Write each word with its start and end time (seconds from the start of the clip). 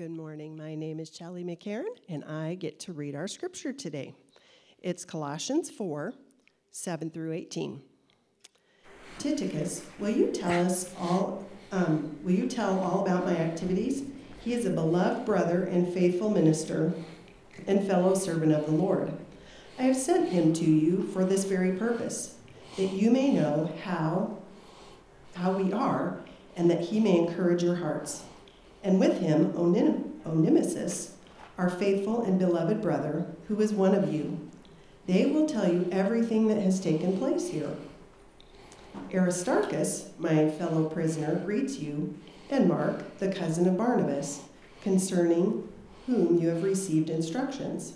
Good 0.00 0.16
morning. 0.16 0.56
My 0.56 0.74
name 0.74 0.98
is 0.98 1.14
Shelley 1.14 1.44
McCarran, 1.44 1.94
and 2.08 2.24
I 2.24 2.54
get 2.54 2.80
to 2.80 2.94
read 2.94 3.14
our 3.14 3.28
scripture 3.28 3.70
today. 3.70 4.14
It's 4.82 5.04
Colossians 5.04 5.68
4 5.68 6.14
7 6.70 7.10
through 7.10 7.34
18. 7.34 7.82
Tychicus, 9.18 9.84
will 9.98 10.08
you 10.08 10.28
tell 10.28 10.64
us 10.64 10.90
all? 10.98 11.44
Um, 11.70 12.18
will 12.24 12.32
you 12.32 12.48
tell 12.48 12.80
all 12.80 13.04
about 13.04 13.26
my 13.26 13.36
activities? 13.36 14.04
He 14.42 14.54
is 14.54 14.64
a 14.64 14.70
beloved 14.70 15.26
brother 15.26 15.64
and 15.64 15.92
faithful 15.92 16.30
minister 16.30 16.94
and 17.66 17.86
fellow 17.86 18.14
servant 18.14 18.52
of 18.52 18.64
the 18.64 18.72
Lord. 18.72 19.12
I 19.78 19.82
have 19.82 19.96
sent 19.96 20.30
him 20.30 20.54
to 20.54 20.64
you 20.64 21.08
for 21.08 21.26
this 21.26 21.44
very 21.44 21.72
purpose, 21.72 22.36
that 22.78 22.90
you 22.90 23.10
may 23.10 23.34
know 23.34 23.70
how 23.84 24.38
how 25.34 25.52
we 25.52 25.74
are, 25.74 26.20
and 26.56 26.70
that 26.70 26.80
he 26.80 27.00
may 27.00 27.18
encourage 27.18 27.62
your 27.62 27.76
hearts 27.76 28.22
and 28.82 28.98
with 28.98 29.20
him 29.20 29.52
Onesimus, 30.26 31.14
our 31.58 31.70
faithful 31.70 32.22
and 32.22 32.38
beloved 32.38 32.80
brother, 32.80 33.26
who 33.48 33.60
is 33.60 33.72
one 33.72 33.94
of 33.94 34.12
you. 34.12 34.38
They 35.06 35.26
will 35.26 35.46
tell 35.46 35.70
you 35.70 35.88
everything 35.90 36.48
that 36.48 36.62
has 36.62 36.80
taken 36.80 37.18
place 37.18 37.50
here. 37.50 37.76
Aristarchus, 39.12 40.10
my 40.18 40.50
fellow 40.50 40.88
prisoner, 40.88 41.36
greets 41.44 41.78
you, 41.78 42.16
and 42.48 42.68
Mark, 42.68 43.18
the 43.18 43.32
cousin 43.32 43.68
of 43.68 43.76
Barnabas, 43.76 44.42
concerning 44.82 45.68
whom 46.06 46.38
you 46.38 46.48
have 46.48 46.62
received 46.62 47.10
instructions. 47.10 47.94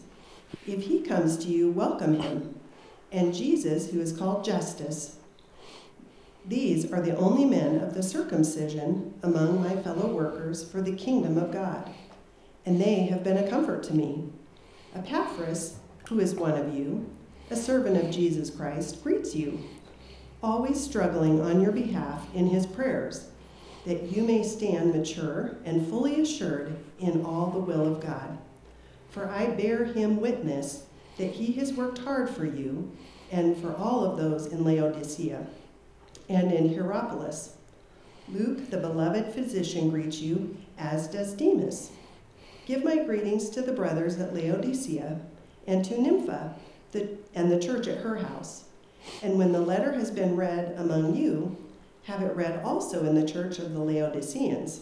If 0.67 0.85
he 0.85 1.01
comes 1.01 1.37
to 1.39 1.49
you, 1.49 1.71
welcome 1.71 2.21
him. 2.21 2.59
And 3.11 3.35
Jesus, 3.35 3.91
who 3.91 4.01
is 4.01 4.17
called 4.17 4.45
Justus, 4.45 5.17
these 6.47 6.93
are 6.93 7.01
the 7.01 7.17
only 7.17 7.47
men 7.47 7.81
of 7.81 7.95
the 7.95 8.03
circumcision 8.03 9.15
among 9.23 9.63
my 9.63 9.77
fellow 9.77 10.15
workers 10.15 10.63
for 10.63 10.83
the 10.83 10.95
kingdom 10.95 11.39
of 11.39 11.51
God, 11.51 11.91
and 12.67 12.79
they 12.79 13.07
have 13.07 13.25
been 13.25 13.39
a 13.39 13.49
comfort 13.49 13.83
to 13.85 13.95
me. 13.95 14.29
Epaphras, 14.95 15.77
who 16.09 16.21
is 16.21 16.35
one 16.35 16.53
of 16.53 16.75
you, 16.75 17.09
a 17.51 17.57
servant 17.57 17.97
of 17.97 18.11
Jesus 18.11 18.51
Christ, 18.51 19.03
greets 19.03 19.35
you, 19.35 19.59
always 20.43 20.79
struggling 20.79 21.41
on 21.41 21.63
your 21.63 21.73
behalf 21.73 22.27
in 22.35 22.49
his 22.49 22.67
prayers, 22.67 23.29
that 23.87 24.15
you 24.15 24.23
may 24.23 24.43
stand 24.43 24.93
mature 24.93 25.57
and 25.65 25.89
fully 25.89 26.21
assured 26.21 26.77
in 26.99 27.25
all 27.25 27.51
the 27.51 27.59
will 27.59 27.87
of 27.91 28.01
God. 28.03 28.37
For 29.09 29.31
I 29.31 29.47
bear 29.47 29.87
him 29.87 30.21
witness 30.21 30.85
that 31.17 31.33
he 31.33 31.53
has 31.53 31.73
worked 31.73 31.99
hard 31.99 32.29
for 32.29 32.45
you 32.45 32.93
and 33.33 33.57
for 33.57 33.75
all 33.77 34.05
of 34.05 34.19
those 34.19 34.47
in 34.47 34.63
Laodicea 34.63 35.47
and 36.29 36.53
in 36.53 36.69
Hierapolis. 36.69 37.57
Luke, 38.29 38.71
the 38.71 38.79
beloved 38.79 39.33
physician, 39.33 39.91
greets 39.91 40.21
you, 40.21 40.57
as 40.79 41.09
does 41.09 41.35
Demas. 41.35 41.91
Give 42.67 42.83
my 42.83 43.05
greetings 43.05 43.51
to 43.51 43.63
the 43.63 43.73
brothers 43.73 44.19
at 44.19 44.35
Laodicea 44.35 45.21
and 45.67 45.85
to 45.85 46.01
Nympha 46.01 46.55
the, 46.93 47.19
and 47.35 47.53
the 47.53 47.59
church 47.59 47.87
at 47.87 47.99
her 47.99 48.17
house. 48.17 48.65
And 49.23 49.39
when 49.39 49.53
the 49.53 49.61
letter 49.61 49.93
has 49.93 50.11
been 50.11 50.37
read 50.37 50.75
among 50.79 51.15
you, 51.15 51.57
have 52.05 52.23
it 52.23 52.35
read 52.35 52.65
also 52.65 53.05
in 53.05 53.15
the 53.15 53.27
church 53.27 53.59
of 53.59 53.73
the 53.73 53.81
Laodiceans. 53.81 54.81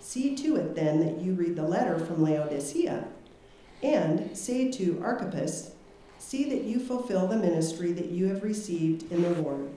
See 0.00 0.34
to 0.36 0.56
it 0.56 0.74
then 0.74 1.00
that 1.00 1.22
you 1.22 1.32
read 1.34 1.56
the 1.56 1.62
letter 1.62 1.98
from 1.98 2.22
Laodicea. 2.22 3.04
And 3.82 4.36
say 4.36 4.70
to 4.72 5.00
Archippus, 5.02 5.72
See 6.18 6.48
that 6.50 6.64
you 6.64 6.78
fulfill 6.78 7.26
the 7.26 7.36
ministry 7.36 7.92
that 7.92 8.10
you 8.10 8.26
have 8.28 8.42
received 8.42 9.10
in 9.10 9.22
the 9.22 9.42
Lord. 9.42 9.68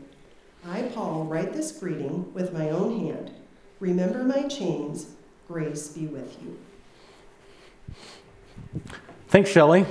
I, 0.67 0.83
Paul, 0.83 1.25
write 1.25 1.53
this 1.53 1.71
greeting 1.71 2.33
with 2.33 2.51
my 2.51 2.69
own 2.69 2.99
hand. 2.99 3.31
Remember 3.79 4.23
my 4.23 4.43
chains. 4.47 5.07
Grace 5.47 5.89
be 5.89 6.07
with 6.07 6.37
you. 6.41 6.57
Thanks, 9.27 9.51
Shelley. 9.51 9.85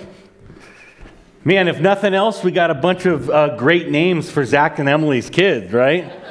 Man, 1.45 1.69
if 1.69 1.81
nothing 1.81 2.13
else, 2.13 2.43
we 2.43 2.51
got 2.51 2.71
a 2.71 2.75
bunch 2.75 3.07
of 3.07 3.31
uh, 3.31 3.57
great 3.57 3.89
names 3.89 4.31
for 4.31 4.45
Zach 4.45 4.79
and 4.79 4.89
Emily's 4.89 5.31
kids, 5.31 5.73
right? 5.73 6.13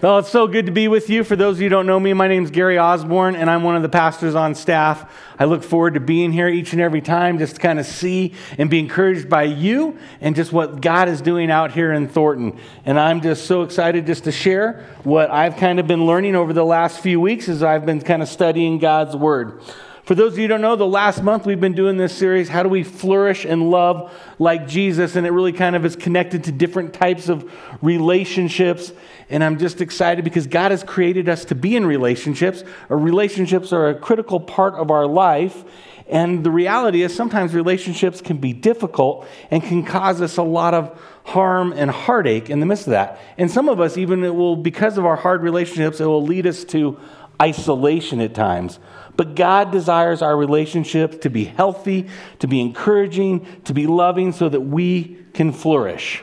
Well, 0.00 0.18
it's 0.18 0.30
so 0.30 0.46
good 0.46 0.66
to 0.66 0.72
be 0.72 0.86
with 0.86 1.10
you. 1.10 1.24
For 1.24 1.34
those 1.34 1.56
of 1.56 1.60
you 1.60 1.64
who 1.64 1.70
don't 1.70 1.86
know 1.86 1.98
me, 1.98 2.12
my 2.12 2.28
name 2.28 2.44
is 2.44 2.52
Gary 2.52 2.78
Osborne, 2.78 3.34
and 3.34 3.50
I'm 3.50 3.64
one 3.64 3.74
of 3.74 3.82
the 3.82 3.88
pastors 3.88 4.36
on 4.36 4.54
staff. 4.54 5.12
I 5.38 5.44
look 5.44 5.62
forward 5.62 5.94
to 5.94 6.00
being 6.00 6.32
here 6.32 6.48
each 6.48 6.72
and 6.72 6.82
every 6.82 7.00
time, 7.00 7.38
just 7.38 7.56
to 7.56 7.60
kind 7.60 7.78
of 7.78 7.86
see 7.86 8.34
and 8.58 8.68
be 8.68 8.78
encouraged 8.78 9.28
by 9.28 9.44
you 9.44 9.98
and 10.20 10.34
just 10.34 10.52
what 10.52 10.80
God 10.80 11.08
is 11.08 11.20
doing 11.20 11.50
out 11.50 11.72
here 11.72 11.92
in 11.92 12.08
Thornton. 12.08 12.58
And 12.84 12.98
I'm 12.98 13.20
just 13.20 13.46
so 13.46 13.62
excited 13.62 14.06
just 14.06 14.24
to 14.24 14.32
share 14.32 14.84
what 15.04 15.30
I've 15.30 15.56
kind 15.56 15.78
of 15.78 15.86
been 15.86 16.06
learning 16.06 16.34
over 16.34 16.52
the 16.52 16.64
last 16.64 17.00
few 17.00 17.20
weeks 17.20 17.48
as 17.48 17.62
I've 17.62 17.86
been 17.86 18.00
kind 18.00 18.22
of 18.22 18.28
studying 18.28 18.78
God's 18.78 19.14
Word. 19.14 19.62
For 20.08 20.14
those 20.14 20.32
of 20.32 20.38
you 20.38 20.44
who 20.44 20.48
don't 20.48 20.62
know, 20.62 20.74
the 20.74 20.86
last 20.86 21.22
month 21.22 21.44
we've 21.44 21.60
been 21.60 21.74
doing 21.74 21.98
this 21.98 22.16
series, 22.16 22.48
How 22.48 22.62
Do 22.62 22.70
We 22.70 22.82
Flourish 22.82 23.44
and 23.44 23.70
Love 23.70 24.10
Like 24.38 24.66
Jesus? 24.66 25.16
And 25.16 25.26
it 25.26 25.32
really 25.32 25.52
kind 25.52 25.76
of 25.76 25.84
is 25.84 25.96
connected 25.96 26.44
to 26.44 26.52
different 26.52 26.94
types 26.94 27.28
of 27.28 27.52
relationships. 27.82 28.90
And 29.28 29.44
I'm 29.44 29.58
just 29.58 29.82
excited 29.82 30.24
because 30.24 30.46
God 30.46 30.70
has 30.70 30.82
created 30.82 31.28
us 31.28 31.44
to 31.44 31.54
be 31.54 31.76
in 31.76 31.84
relationships, 31.84 32.64
Our 32.88 32.96
relationships 32.96 33.70
are 33.70 33.90
a 33.90 33.94
critical 33.94 34.40
part 34.40 34.76
of 34.76 34.90
our 34.90 35.06
life. 35.06 35.62
And 36.06 36.42
the 36.42 36.50
reality 36.50 37.02
is, 37.02 37.14
sometimes 37.14 37.52
relationships 37.52 38.22
can 38.22 38.38
be 38.38 38.54
difficult 38.54 39.26
and 39.50 39.62
can 39.62 39.84
cause 39.84 40.22
us 40.22 40.38
a 40.38 40.42
lot 40.42 40.72
of 40.72 40.98
harm 41.24 41.74
and 41.74 41.90
heartache 41.90 42.48
in 42.48 42.60
the 42.60 42.66
midst 42.66 42.86
of 42.86 42.92
that. 42.92 43.20
And 43.36 43.50
some 43.50 43.68
of 43.68 43.78
us, 43.78 43.98
even 43.98 44.24
it 44.24 44.34
will, 44.34 44.56
because 44.56 44.96
of 44.96 45.04
our 45.04 45.16
hard 45.16 45.42
relationships, 45.42 46.00
it 46.00 46.06
will 46.06 46.22
lead 46.22 46.46
us 46.46 46.64
to 46.64 46.98
isolation 47.40 48.20
at 48.20 48.34
times. 48.34 48.78
But 49.16 49.34
God 49.34 49.72
desires 49.72 50.22
our 50.22 50.36
relationships 50.36 51.16
to 51.18 51.30
be 51.30 51.44
healthy, 51.44 52.08
to 52.38 52.46
be 52.46 52.60
encouraging, 52.60 53.46
to 53.64 53.74
be 53.74 53.86
loving, 53.86 54.32
so 54.32 54.48
that 54.48 54.60
we 54.60 55.18
can 55.34 55.52
flourish. 55.52 56.22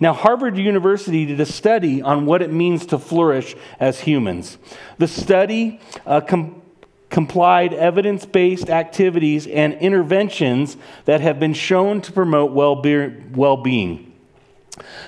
Now, 0.00 0.12
Harvard 0.12 0.56
University 0.56 1.26
did 1.26 1.40
a 1.40 1.46
study 1.46 2.02
on 2.02 2.26
what 2.26 2.42
it 2.42 2.52
means 2.52 2.86
to 2.86 2.98
flourish 2.98 3.54
as 3.80 4.00
humans. 4.00 4.58
The 4.98 5.08
study 5.08 5.80
uh, 6.06 6.20
com- 6.20 6.62
complied 7.10 7.72
evidence 7.72 8.26
based 8.26 8.70
activities 8.70 9.46
and 9.46 9.74
interventions 9.74 10.76
that 11.04 11.20
have 11.20 11.38
been 11.38 11.54
shown 11.54 12.00
to 12.02 12.12
promote 12.12 12.52
well 12.52 13.56
being. 13.56 14.13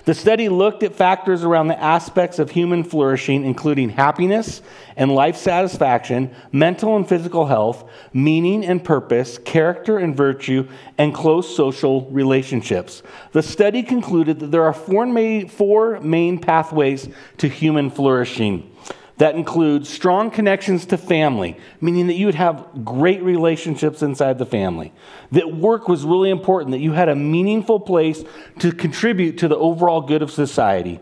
The 0.07 0.15
study 0.15 0.49
looked 0.49 0.85
at 0.85 0.95
factors 0.95 1.43
around 1.43 1.67
the 1.67 1.83
aspects 1.83 2.39
of 2.39 2.53
human 2.53 2.85
flourishing, 2.85 3.45
including 3.45 3.89
happiness 3.89 4.63
and 4.97 5.13
life 5.13 5.37
satisfaction, 5.37 6.31
mental 6.53 6.95
and 6.95 7.09
physical 7.09 7.47
health, 7.47 7.91
meaning 8.13 8.65
and 8.65 8.85
purpose, 8.85 9.37
character 9.37 9.99
and 9.99 10.17
virtue, 10.17 10.69
and 10.97 11.13
close 11.13 11.57
social 11.57 12.09
relationships. 12.13 13.03
The 13.33 13.43
study 13.43 13.83
concluded 13.83 14.39
that 14.39 14.53
there 14.53 14.63
are 14.63 14.73
four 14.73 15.07
main, 15.07 15.49
four 15.49 15.99
main 15.99 16.39
pathways 16.39 17.09
to 17.39 17.49
human 17.49 17.91
flourishing 17.91 18.71
that 19.19 19.35
includes 19.35 19.89
strong 19.89 20.31
connections 20.31 20.85
to 20.87 20.99
family, 20.99 21.59
meaning 21.81 22.07
that 22.07 22.15
you 22.15 22.27
would 22.27 22.35
have 22.35 22.85
great 22.85 23.23
relationships 23.23 24.03
inside 24.03 24.39
the 24.39 24.45
family. 24.45 24.93
That 25.33 25.55
work 25.55 25.89
was 25.89 26.05
really 26.05 26.29
important, 26.29 26.73
that 26.73 26.81
you 26.81 26.93
had 26.93 27.09
a 27.09 27.17
meaningful 27.17 27.81
place 27.81 28.25
to 28.59 28.73
contribute 28.73 29.39
to 29.39 29.49
the 29.49 29.57
overall 29.57 30.03
good 30.03 30.21
of 30.21 30.31
society. 30.31 31.01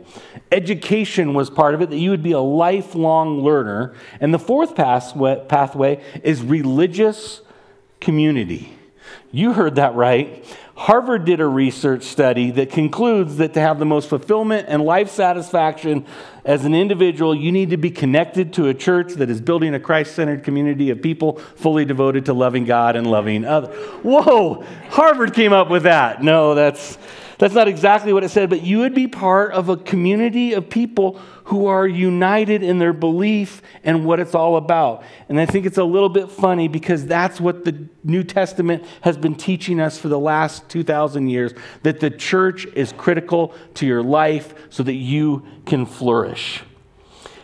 Education 0.53 1.35
was 1.35 1.51
part 1.51 1.75
of 1.75 1.83
it, 1.83 1.91
that 1.91 1.99
you 1.99 2.11
would 2.11 2.23
be 2.23 2.33
a 2.33 2.41
lifelong 2.41 3.43
learner. 3.43 3.95
And 4.21 4.33
the 4.33 4.39
fourth 4.39 4.77
pathway 4.77 6.05
is 6.23 6.41
religious 6.43 7.41
community. 8.01 8.79
You 9.33 9.55
heard 9.55 9.75
that 9.75 9.97
right. 9.97 10.45
Harvard 10.77 11.25
did 11.25 11.41
a 11.41 11.47
research 11.47 12.03
study 12.03 12.51
that 12.53 12.71
concludes 12.71 13.37
that 13.37 13.55
to 13.55 13.61
have 13.61 13.79
the 13.79 13.85
most 13.85 14.09
fulfillment 14.09 14.67
and 14.69 14.83
life 14.83 15.09
satisfaction 15.09 16.05
as 16.45 16.65
an 16.65 16.75
individual, 16.75 17.33
you 17.33 17.53
need 17.53 17.71
to 17.71 17.77
be 17.77 17.91
connected 17.91 18.53
to 18.55 18.67
a 18.67 18.75
church 18.75 19.15
that 19.15 19.31
is 19.31 19.41
building 19.41 19.73
a 19.75 19.81
Christ 19.81 20.15
centered 20.17 20.43
community 20.43 20.91
of 20.91 21.01
people 21.01 21.39
fully 21.39 21.85
devoted 21.85 22.27
to 22.27 22.35
loving 22.35 22.65
God 22.65 22.97
and 22.97 23.07
loving 23.07 23.45
others. 23.45 23.75
Whoa, 24.03 24.65
Harvard 24.91 25.33
came 25.33 25.53
up 25.53 25.71
with 25.71 25.85
that. 25.85 26.23
No, 26.23 26.57
that's, 26.57 26.99
that's 27.39 27.55
not 27.55 27.69
exactly 27.69 28.13
what 28.13 28.25
it 28.25 28.31
said, 28.31 28.51
but 28.51 28.63
you 28.63 28.79
would 28.79 28.95
be 28.95 29.07
part 29.07 29.53
of 29.53 29.69
a 29.69 29.77
community 29.77 30.55
of 30.55 30.69
people 30.69 31.21
who 31.45 31.67
are 31.67 31.87
united 31.87 32.63
in 32.63 32.79
their 32.79 32.93
belief 32.93 33.63
and 33.83 34.05
what 34.05 34.19
it's 34.19 34.35
all 34.35 34.57
about. 34.57 35.03
And 35.29 35.39
I 35.39 35.47
think 35.47 35.67
it's 35.67 35.79
a 35.79 35.85
little 35.85 36.09
bit 36.09 36.31
funny 36.31 36.69
because 36.69 37.07
that's 37.07 37.41
what 37.41 37.65
the 37.65 37.87
New 38.03 38.25
Testament 38.25 38.85
has 39.03 39.17
been 39.17 39.35
teaching 39.35 39.81
us 39.81 39.99
for 39.99 40.09
the 40.09 40.19
last 40.19 40.69
2,000 40.71 41.29
years 41.29 41.53
that 41.83 42.01
the 42.01 42.11
church 42.11 42.67
is 42.75 42.93
critical 42.93 43.55
to 43.75 43.87
your 43.87 44.03
life 44.03 44.55
so 44.71 44.83
that 44.83 44.95
you 44.95 45.47
can 45.67 45.85
flourish. 45.85 46.63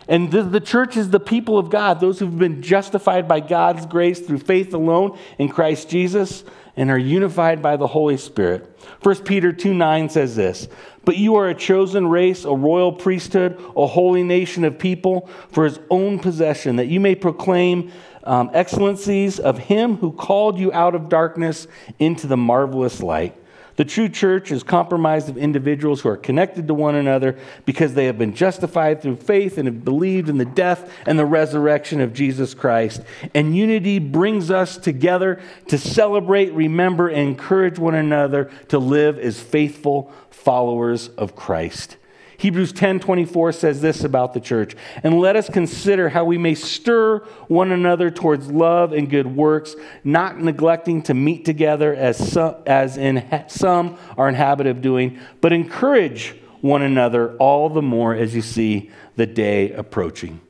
And 0.07 0.31
the, 0.31 0.43
the, 0.43 0.59
church 0.59 0.97
is 0.97 1.11
the 1.11 1.19
people 1.19 1.57
of 1.57 1.69
God, 1.69 1.99
those 1.99 2.19
who've 2.19 2.37
been 2.37 2.61
justified 2.61 3.27
by 3.27 3.39
God's 3.39 3.85
grace 3.85 4.19
through 4.19 4.39
faith 4.39 4.73
alone 4.73 5.17
in 5.37 5.47
Christ 5.47 5.89
Jesus 5.89 6.43
and 6.81 6.89
are 6.89 6.97
unified 6.97 7.61
by 7.61 7.77
the 7.77 7.85
Holy 7.85 8.17
Spirit. 8.17 8.75
1 9.03 9.17
Peter 9.17 9.53
2 9.53 9.71
9 9.71 10.09
says 10.09 10.35
this 10.35 10.67
But 11.05 11.15
you 11.15 11.35
are 11.35 11.47
a 11.47 11.53
chosen 11.53 12.07
race, 12.07 12.43
a 12.43 12.55
royal 12.55 12.91
priesthood, 12.91 13.63
a 13.77 13.85
holy 13.85 14.23
nation 14.23 14.63
of 14.63 14.79
people 14.79 15.29
for 15.51 15.63
his 15.63 15.79
own 15.91 16.17
possession, 16.17 16.77
that 16.77 16.87
you 16.87 16.99
may 16.99 17.13
proclaim 17.13 17.91
um, 18.23 18.49
excellencies 18.51 19.39
of 19.39 19.59
him 19.59 19.97
who 19.97 20.11
called 20.11 20.57
you 20.57 20.73
out 20.73 20.95
of 20.95 21.07
darkness 21.07 21.67
into 21.99 22.25
the 22.25 22.35
marvelous 22.35 23.03
light. 23.03 23.37
The 23.75 23.85
true 23.85 24.09
church 24.09 24.51
is 24.51 24.63
comprised 24.63 25.29
of 25.29 25.37
individuals 25.37 26.01
who 26.01 26.09
are 26.09 26.17
connected 26.17 26.67
to 26.67 26.73
one 26.73 26.95
another 26.95 27.37
because 27.65 27.93
they 27.93 28.05
have 28.05 28.17
been 28.17 28.33
justified 28.33 29.01
through 29.01 29.15
faith 29.17 29.57
and 29.57 29.67
have 29.67 29.85
believed 29.85 30.29
in 30.29 30.37
the 30.37 30.45
death 30.45 30.91
and 31.05 31.17
the 31.17 31.25
resurrection 31.25 32.01
of 32.01 32.13
Jesus 32.13 32.53
Christ. 32.53 33.01
And 33.33 33.55
unity 33.55 33.99
brings 33.99 34.51
us 34.51 34.77
together 34.77 35.41
to 35.67 35.77
celebrate, 35.77 36.53
remember, 36.53 37.07
and 37.07 37.29
encourage 37.29 37.79
one 37.79 37.95
another 37.95 38.51
to 38.67 38.79
live 38.79 39.17
as 39.17 39.41
faithful 39.41 40.11
followers 40.29 41.09
of 41.09 41.35
Christ. 41.35 41.97
Hebrews 42.41 42.73
10:24 42.73 43.51
says 43.51 43.81
this 43.81 44.03
about 44.03 44.33
the 44.33 44.39
church, 44.39 44.75
and 45.03 45.19
let 45.19 45.35
us 45.35 45.47
consider 45.47 46.09
how 46.09 46.25
we 46.25 46.39
may 46.39 46.55
stir 46.55 47.19
one 47.47 47.71
another 47.71 48.09
towards 48.09 48.49
love 48.49 48.93
and 48.93 49.07
good 49.07 49.35
works, 49.35 49.75
not 50.03 50.41
neglecting 50.41 51.03
to 51.03 51.13
meet 51.13 51.45
together 51.45 51.93
as 51.93 52.17
some, 52.17 52.55
as 52.65 52.97
in 52.97 53.23
some 53.45 53.95
are 54.17 54.27
in 54.27 54.33
habit 54.33 54.65
of 54.65 54.81
doing, 54.81 55.19
but 55.39 55.53
encourage 55.53 56.35
one 56.61 56.81
another 56.81 57.35
all 57.37 57.69
the 57.69 57.81
more 57.83 58.15
as 58.15 58.33
you 58.33 58.41
see 58.41 58.89
the 59.17 59.27
day 59.27 59.71
approaching. 59.73 60.41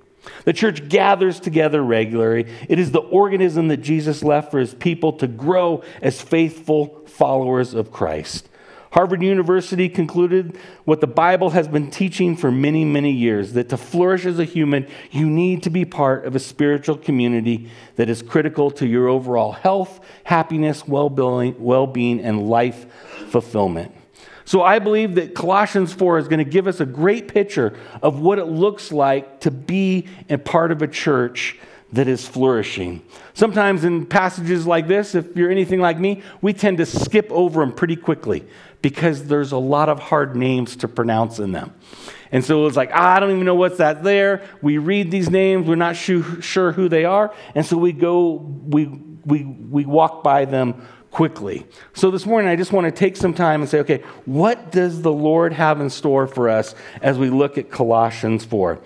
The 0.45 0.53
church 0.53 0.87
gathers 0.87 1.41
together 1.41 1.83
regularly. 1.83 2.49
It 2.69 2.79
is 2.79 2.91
the 2.91 2.99
organism 2.99 3.67
that 3.67 3.81
Jesus 3.81 4.23
left 4.23 4.49
for 4.49 4.59
his 4.59 4.73
people 4.73 5.11
to 5.13 5.27
grow 5.27 5.83
as 6.01 6.21
faithful 6.21 7.01
followers 7.05 7.73
of 7.73 7.91
Christ. 7.91 8.47
Harvard 8.91 9.23
University 9.23 9.87
concluded 9.87 10.57
what 10.83 10.99
the 10.99 11.07
Bible 11.07 11.51
has 11.51 11.67
been 11.67 11.89
teaching 11.89 12.35
for 12.35 12.51
many, 12.51 12.83
many 12.83 13.11
years 13.11 13.53
that 13.53 13.69
to 13.69 13.77
flourish 13.77 14.25
as 14.25 14.37
a 14.37 14.43
human, 14.43 14.85
you 15.11 15.29
need 15.29 15.63
to 15.63 15.69
be 15.69 15.85
part 15.85 16.25
of 16.25 16.35
a 16.35 16.39
spiritual 16.39 16.97
community 16.97 17.69
that 17.95 18.09
is 18.09 18.21
critical 18.21 18.69
to 18.71 18.85
your 18.85 19.07
overall 19.07 19.53
health, 19.53 20.01
happiness, 20.25 20.85
well 20.85 21.07
being, 21.09 22.19
and 22.19 22.49
life 22.49 22.85
fulfillment. 23.29 23.95
So 24.43 24.61
I 24.61 24.79
believe 24.79 25.15
that 25.15 25.35
Colossians 25.35 25.93
4 25.93 26.17
is 26.17 26.27
going 26.27 26.43
to 26.43 26.51
give 26.51 26.67
us 26.67 26.81
a 26.81 26.85
great 26.85 27.29
picture 27.29 27.73
of 28.01 28.19
what 28.19 28.39
it 28.39 28.45
looks 28.45 28.91
like 28.91 29.39
to 29.41 29.51
be 29.51 30.07
a 30.29 30.37
part 30.37 30.73
of 30.73 30.81
a 30.81 30.87
church 30.87 31.57
that 31.93 32.07
is 32.07 32.27
flourishing. 32.27 33.01
Sometimes 33.33 33.83
in 33.83 34.05
passages 34.05 34.65
like 34.65 34.87
this, 34.87 35.15
if 35.15 35.35
you're 35.35 35.51
anything 35.51 35.79
like 35.79 35.99
me, 35.99 36.23
we 36.41 36.53
tend 36.53 36.77
to 36.77 36.85
skip 36.85 37.29
over 37.31 37.61
them 37.61 37.73
pretty 37.73 37.95
quickly 37.95 38.45
because 38.81 39.25
there's 39.25 39.51
a 39.51 39.57
lot 39.57 39.89
of 39.89 39.99
hard 39.99 40.35
names 40.35 40.75
to 40.77 40.87
pronounce 40.87 41.39
in 41.39 41.51
them. 41.51 41.73
And 42.31 42.45
so 42.45 42.61
it 42.61 42.63
was 42.63 42.77
like, 42.77 42.91
ah, 42.93 43.15
I 43.15 43.19
don't 43.19 43.31
even 43.31 43.45
know 43.45 43.55
what's 43.55 43.77
that 43.77 44.03
there. 44.03 44.41
We 44.61 44.77
read 44.77 45.11
these 45.11 45.29
names, 45.29 45.67
we're 45.67 45.75
not 45.75 45.97
sure 45.97 46.71
who 46.71 46.87
they 46.87 47.03
are. 47.03 47.33
And 47.55 47.65
so 47.65 47.77
we 47.77 47.91
go, 47.91 48.35
we, 48.35 48.85
we, 49.25 49.43
we 49.43 49.85
walk 49.85 50.23
by 50.23 50.45
them 50.45 50.87
quickly. 51.11 51.65
So 51.93 52.09
this 52.09 52.25
morning, 52.25 52.49
I 52.49 52.55
just 52.55 52.71
want 52.71 52.85
to 52.85 52.91
take 52.91 53.17
some 53.17 53.33
time 53.33 53.61
and 53.61 53.69
say, 53.69 53.79
okay, 53.79 54.01
what 54.25 54.71
does 54.71 55.01
the 55.01 55.11
Lord 55.11 55.51
have 55.51 55.81
in 55.81 55.89
store 55.89 56.25
for 56.25 56.47
us 56.47 56.73
as 57.01 57.17
we 57.17 57.29
look 57.29 57.57
at 57.57 57.69
Colossians 57.69 58.45
4? 58.45 58.79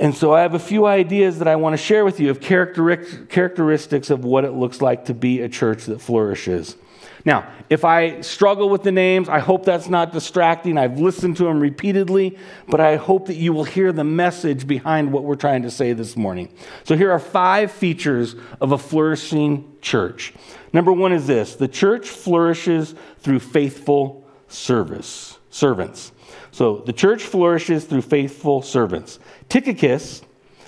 And 0.00 0.14
so 0.14 0.32
I 0.32 0.40
have 0.40 0.54
a 0.54 0.58
few 0.58 0.86
ideas 0.86 1.38
that 1.38 1.48
I 1.48 1.56
want 1.56 1.74
to 1.74 1.76
share 1.76 2.04
with 2.04 2.18
you 2.18 2.30
of 2.30 2.40
characteristics 2.40 4.10
of 4.10 4.24
what 4.24 4.44
it 4.44 4.52
looks 4.52 4.80
like 4.80 5.04
to 5.06 5.14
be 5.14 5.40
a 5.40 5.48
church 5.48 5.84
that 5.86 6.00
flourishes. 6.00 6.76
Now, 7.24 7.48
if 7.70 7.84
I 7.84 8.20
struggle 8.22 8.68
with 8.68 8.82
the 8.82 8.90
names, 8.90 9.28
I 9.28 9.38
hope 9.38 9.64
that's 9.64 9.88
not 9.88 10.12
distracting. 10.12 10.76
I've 10.76 10.98
listened 10.98 11.36
to 11.36 11.44
them 11.44 11.60
repeatedly, 11.60 12.36
but 12.66 12.80
I 12.80 12.96
hope 12.96 13.26
that 13.26 13.36
you 13.36 13.52
will 13.52 13.64
hear 13.64 13.92
the 13.92 14.02
message 14.02 14.66
behind 14.66 15.12
what 15.12 15.22
we're 15.22 15.36
trying 15.36 15.62
to 15.62 15.70
say 15.70 15.92
this 15.92 16.16
morning. 16.16 16.52
So, 16.84 16.96
here 16.96 17.12
are 17.12 17.20
five 17.20 17.70
features 17.70 18.34
of 18.60 18.72
a 18.72 18.78
flourishing 18.78 19.76
church. 19.80 20.32
Number 20.72 20.92
one 20.92 21.12
is 21.12 21.26
this 21.26 21.54
the 21.54 21.68
church 21.68 22.08
flourishes 22.08 22.94
through 23.18 23.40
faithful 23.40 24.26
service, 24.48 25.38
servants. 25.50 26.12
So, 26.50 26.78
the 26.78 26.92
church 26.92 27.22
flourishes 27.22 27.84
through 27.84 28.02
faithful 28.02 28.62
servants. 28.62 29.20
Tychicus, 29.52 30.22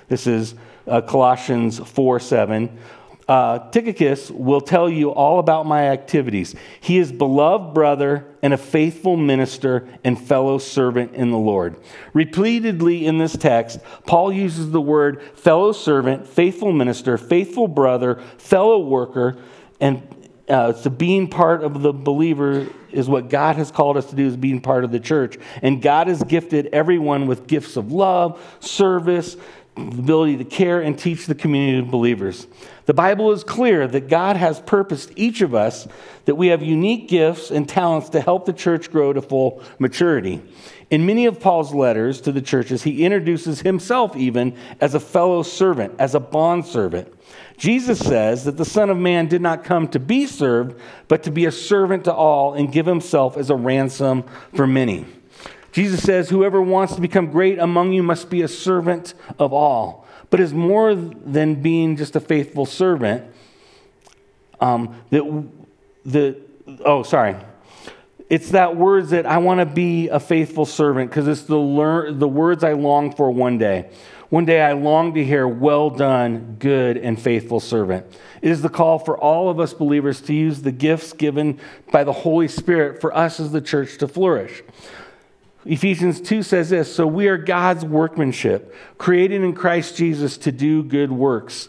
this 0.08 0.26
is 0.26 0.54
uh, 0.86 1.00
Colossians 1.00 1.78
4 1.78 2.20
7 2.20 2.78
uh, 3.26 3.70
Tychicus 3.70 4.30
will 4.30 4.60
tell 4.60 4.90
you 4.90 5.08
all 5.08 5.38
about 5.38 5.64
my 5.64 5.88
activities. 5.88 6.54
He 6.82 6.98
is 6.98 7.10
beloved 7.10 7.72
brother 7.72 8.26
and 8.42 8.52
a 8.52 8.58
faithful 8.58 9.16
minister 9.16 9.88
and 10.04 10.20
fellow 10.20 10.58
servant 10.58 11.14
in 11.14 11.30
the 11.30 11.38
Lord. 11.38 11.76
Repeatedly 12.12 13.06
in 13.06 13.16
this 13.16 13.34
text, 13.34 13.78
Paul 14.06 14.30
uses 14.30 14.70
the 14.70 14.80
word 14.82 15.22
fellow 15.34 15.72
servant, 15.72 16.26
faithful 16.26 16.70
minister, 16.70 17.16
faithful 17.16 17.66
brother, 17.66 18.20
fellow 18.36 18.80
worker, 18.80 19.38
and 19.80 20.23
uh, 20.48 20.72
so 20.72 20.90
being 20.90 21.28
part 21.28 21.62
of 21.62 21.82
the 21.82 21.92
believer 21.92 22.66
is 22.92 23.08
what 23.08 23.30
God 23.30 23.56
has 23.56 23.70
called 23.70 23.96
us 23.96 24.06
to 24.10 24.16
do, 24.16 24.26
is 24.26 24.36
being 24.36 24.60
part 24.60 24.84
of 24.84 24.92
the 24.92 25.00
church. 25.00 25.38
And 25.62 25.80
God 25.80 26.08
has 26.08 26.22
gifted 26.22 26.68
everyone 26.72 27.26
with 27.26 27.46
gifts 27.46 27.76
of 27.76 27.92
love, 27.92 28.40
service, 28.60 29.36
the 29.74 29.82
ability 29.82 30.36
to 30.36 30.44
care 30.44 30.80
and 30.80 30.98
teach 30.98 31.26
the 31.26 31.34
community 31.34 31.78
of 31.78 31.90
believers. 31.90 32.46
The 32.86 32.94
Bible 32.94 33.32
is 33.32 33.42
clear 33.42 33.88
that 33.88 34.08
God 34.08 34.36
has 34.36 34.60
purposed 34.60 35.12
each 35.16 35.40
of 35.40 35.54
us 35.54 35.88
that 36.26 36.34
we 36.34 36.48
have 36.48 36.62
unique 36.62 37.08
gifts 37.08 37.50
and 37.50 37.68
talents 37.68 38.10
to 38.10 38.20
help 38.20 38.44
the 38.44 38.52
church 38.52 38.90
grow 38.90 39.12
to 39.12 39.22
full 39.22 39.62
maturity. 39.78 40.42
In 40.90 41.06
many 41.06 41.26
of 41.26 41.40
Paul's 41.40 41.72
letters 41.72 42.20
to 42.22 42.32
the 42.32 42.42
churches, 42.42 42.82
he 42.82 43.04
introduces 43.04 43.62
himself 43.62 44.14
even 44.16 44.56
as 44.80 44.94
a 44.94 45.00
fellow 45.00 45.42
servant, 45.42 45.94
as 45.98 46.14
a 46.14 46.20
bondservant. 46.20 47.12
Jesus 47.56 47.98
says 47.98 48.44
that 48.44 48.56
the 48.56 48.64
Son 48.64 48.90
of 48.90 48.96
Man 48.96 49.28
did 49.28 49.40
not 49.40 49.64
come 49.64 49.88
to 49.88 50.00
be 50.00 50.26
served, 50.26 50.80
but 51.08 51.22
to 51.22 51.30
be 51.30 51.46
a 51.46 51.52
servant 51.52 52.04
to 52.04 52.12
all 52.12 52.54
and 52.54 52.72
give 52.72 52.86
himself 52.86 53.36
as 53.36 53.50
a 53.50 53.54
ransom 53.54 54.24
for 54.54 54.66
many. 54.66 55.06
Jesus 55.74 56.02
says, 56.02 56.30
Whoever 56.30 56.62
wants 56.62 56.94
to 56.94 57.00
become 57.00 57.30
great 57.30 57.58
among 57.58 57.92
you 57.92 58.02
must 58.02 58.30
be 58.30 58.42
a 58.42 58.48
servant 58.48 59.14
of 59.38 59.52
all. 59.52 60.06
But 60.30 60.40
is 60.40 60.54
more 60.54 60.94
than 60.94 61.62
being 61.62 61.96
just 61.96 62.16
a 62.16 62.20
faithful 62.20 62.66
servant. 62.66 63.24
Um, 64.60 65.00
that, 65.10 65.48
the, 66.04 66.40
oh, 66.84 67.02
sorry. 67.02 67.36
It's 68.30 68.50
that 68.50 68.76
words 68.76 69.10
that 69.10 69.26
I 69.26 69.38
want 69.38 69.60
to 69.60 69.66
be 69.66 70.08
a 70.08 70.18
faithful 70.18 70.64
servant 70.64 71.10
because 71.10 71.28
it's 71.28 71.42
the, 71.42 71.58
lear- 71.58 72.12
the 72.12 72.28
words 72.28 72.64
I 72.64 72.72
long 72.72 73.14
for 73.14 73.30
one 73.30 73.58
day. 73.58 73.90
One 74.30 74.44
day 74.44 74.62
I 74.62 74.72
long 74.72 75.14
to 75.14 75.24
hear, 75.24 75.46
Well 75.46 75.90
done, 75.90 76.56
good 76.58 76.96
and 76.96 77.20
faithful 77.20 77.60
servant. 77.60 78.06
It 78.40 78.50
is 78.50 78.62
the 78.62 78.68
call 78.68 78.98
for 78.98 79.18
all 79.18 79.50
of 79.50 79.60
us 79.60 79.74
believers 79.74 80.20
to 80.22 80.34
use 80.34 80.62
the 80.62 80.72
gifts 80.72 81.12
given 81.12 81.60
by 81.92 82.04
the 82.04 82.12
Holy 82.12 82.48
Spirit 82.48 83.00
for 83.00 83.14
us 83.16 83.38
as 83.38 83.52
the 83.52 83.60
church 83.60 83.98
to 83.98 84.08
flourish. 84.08 84.62
Ephesians 85.66 86.20
2 86.20 86.42
says 86.42 86.70
this 86.70 86.94
So 86.94 87.06
we 87.06 87.28
are 87.28 87.38
God's 87.38 87.84
workmanship, 87.84 88.74
created 88.98 89.42
in 89.42 89.54
Christ 89.54 89.96
Jesus 89.96 90.36
to 90.38 90.52
do 90.52 90.82
good 90.82 91.12
works, 91.12 91.68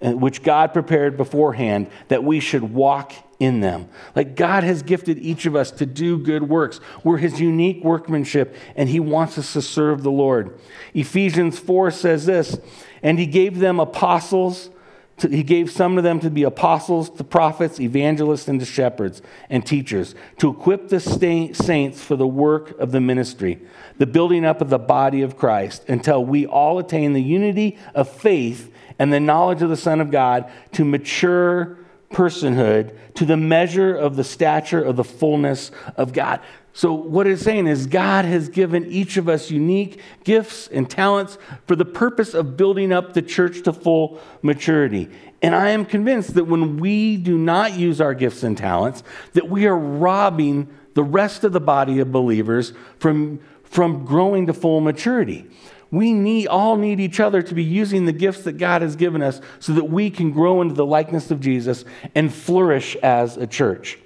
which 0.00 0.42
God 0.42 0.72
prepared 0.72 1.16
beforehand 1.16 1.90
that 2.08 2.24
we 2.24 2.40
should 2.40 2.62
walk 2.62 3.12
in 3.38 3.60
them. 3.60 3.88
Like 4.14 4.36
God 4.36 4.64
has 4.64 4.82
gifted 4.82 5.18
each 5.18 5.46
of 5.46 5.54
us 5.54 5.70
to 5.72 5.86
do 5.86 6.18
good 6.18 6.48
works. 6.48 6.80
We're 7.04 7.18
his 7.18 7.40
unique 7.40 7.84
workmanship, 7.84 8.54
and 8.74 8.88
he 8.88 9.00
wants 9.00 9.38
us 9.38 9.52
to 9.52 9.62
serve 9.62 10.02
the 10.02 10.10
Lord. 10.10 10.58
Ephesians 10.94 11.58
4 11.58 11.90
says 11.90 12.26
this 12.26 12.58
And 13.02 13.18
he 13.18 13.26
gave 13.26 13.58
them 13.58 13.78
apostles 13.78 14.70
to, 15.18 15.28
he 15.28 15.42
gave 15.42 15.70
some 15.70 15.96
of 15.96 16.04
them 16.04 16.20
to 16.20 16.30
be 16.30 16.42
apostles, 16.42 17.08
to 17.10 17.24
prophets, 17.24 17.80
evangelists, 17.80 18.48
and 18.48 18.60
to 18.60 18.66
shepherds 18.66 19.22
and 19.48 19.64
teachers 19.64 20.14
to 20.38 20.50
equip 20.50 20.88
the 20.88 21.00
saints 21.00 22.02
for 22.02 22.16
the 22.16 22.26
work 22.26 22.78
of 22.78 22.92
the 22.92 23.00
ministry, 23.00 23.60
the 23.96 24.06
building 24.06 24.44
up 24.44 24.60
of 24.60 24.68
the 24.68 24.78
body 24.78 25.22
of 25.22 25.38
Christ, 25.38 25.84
until 25.88 26.24
we 26.24 26.46
all 26.46 26.78
attain 26.78 27.14
the 27.14 27.22
unity 27.22 27.78
of 27.94 28.08
faith 28.08 28.70
and 28.98 29.12
the 29.12 29.20
knowledge 29.20 29.62
of 29.62 29.70
the 29.70 29.76
Son 29.76 30.00
of 30.00 30.10
God 30.10 30.50
to 30.72 30.84
mature 30.84 31.78
personhood, 32.16 32.96
to 33.12 33.26
the 33.26 33.36
measure 33.36 33.94
of 33.94 34.16
the 34.16 34.24
stature 34.24 34.82
of 34.82 34.96
the 34.96 35.04
fullness 35.04 35.70
of 35.98 36.14
God. 36.14 36.40
So, 36.72 36.94
what 36.94 37.26
it's 37.26 37.42
saying 37.42 37.66
is, 37.66 37.86
God 37.86 38.24
has 38.24 38.48
given 38.48 38.86
each 38.86 39.18
of 39.18 39.28
us 39.28 39.50
unique 39.50 40.00
gifts 40.24 40.66
and 40.68 40.88
talents 40.88 41.36
for 41.66 41.76
the 41.76 41.84
purpose 41.84 42.32
of 42.32 42.56
building 42.56 42.90
up 42.90 43.12
the 43.12 43.20
church 43.20 43.62
to 43.64 43.72
full 43.72 44.18
maturity. 44.40 45.10
And 45.42 45.54
I 45.54 45.70
am 45.70 45.84
convinced 45.84 46.34
that 46.34 46.44
when 46.44 46.78
we 46.78 47.18
do 47.18 47.36
not 47.36 47.74
use 47.74 48.00
our 48.00 48.14
gifts 48.14 48.42
and 48.42 48.56
talents, 48.56 49.02
that 49.34 49.50
we 49.50 49.66
are 49.66 49.76
robbing 49.76 50.68
the 50.94 51.04
rest 51.04 51.44
of 51.44 51.52
the 51.52 51.60
body 51.60 51.98
of 51.98 52.12
believers 52.12 52.72
from, 52.98 53.40
from 53.62 54.06
growing 54.06 54.46
to 54.46 54.54
full 54.54 54.80
maturity. 54.80 55.46
We 55.90 56.12
need, 56.12 56.48
all 56.48 56.76
need 56.76 56.98
each 57.00 57.20
other 57.20 57.42
to 57.42 57.54
be 57.54 57.62
using 57.62 58.06
the 58.06 58.12
gifts 58.12 58.42
that 58.42 58.54
God 58.54 58.82
has 58.82 58.96
given 58.96 59.22
us 59.22 59.40
so 59.60 59.72
that 59.74 59.84
we 59.84 60.10
can 60.10 60.32
grow 60.32 60.60
into 60.60 60.74
the 60.74 60.86
likeness 60.86 61.30
of 61.30 61.40
Jesus 61.40 61.84
and 62.14 62.32
flourish 62.32 62.96
as 62.96 63.36
a 63.36 63.46
church. 63.46 63.98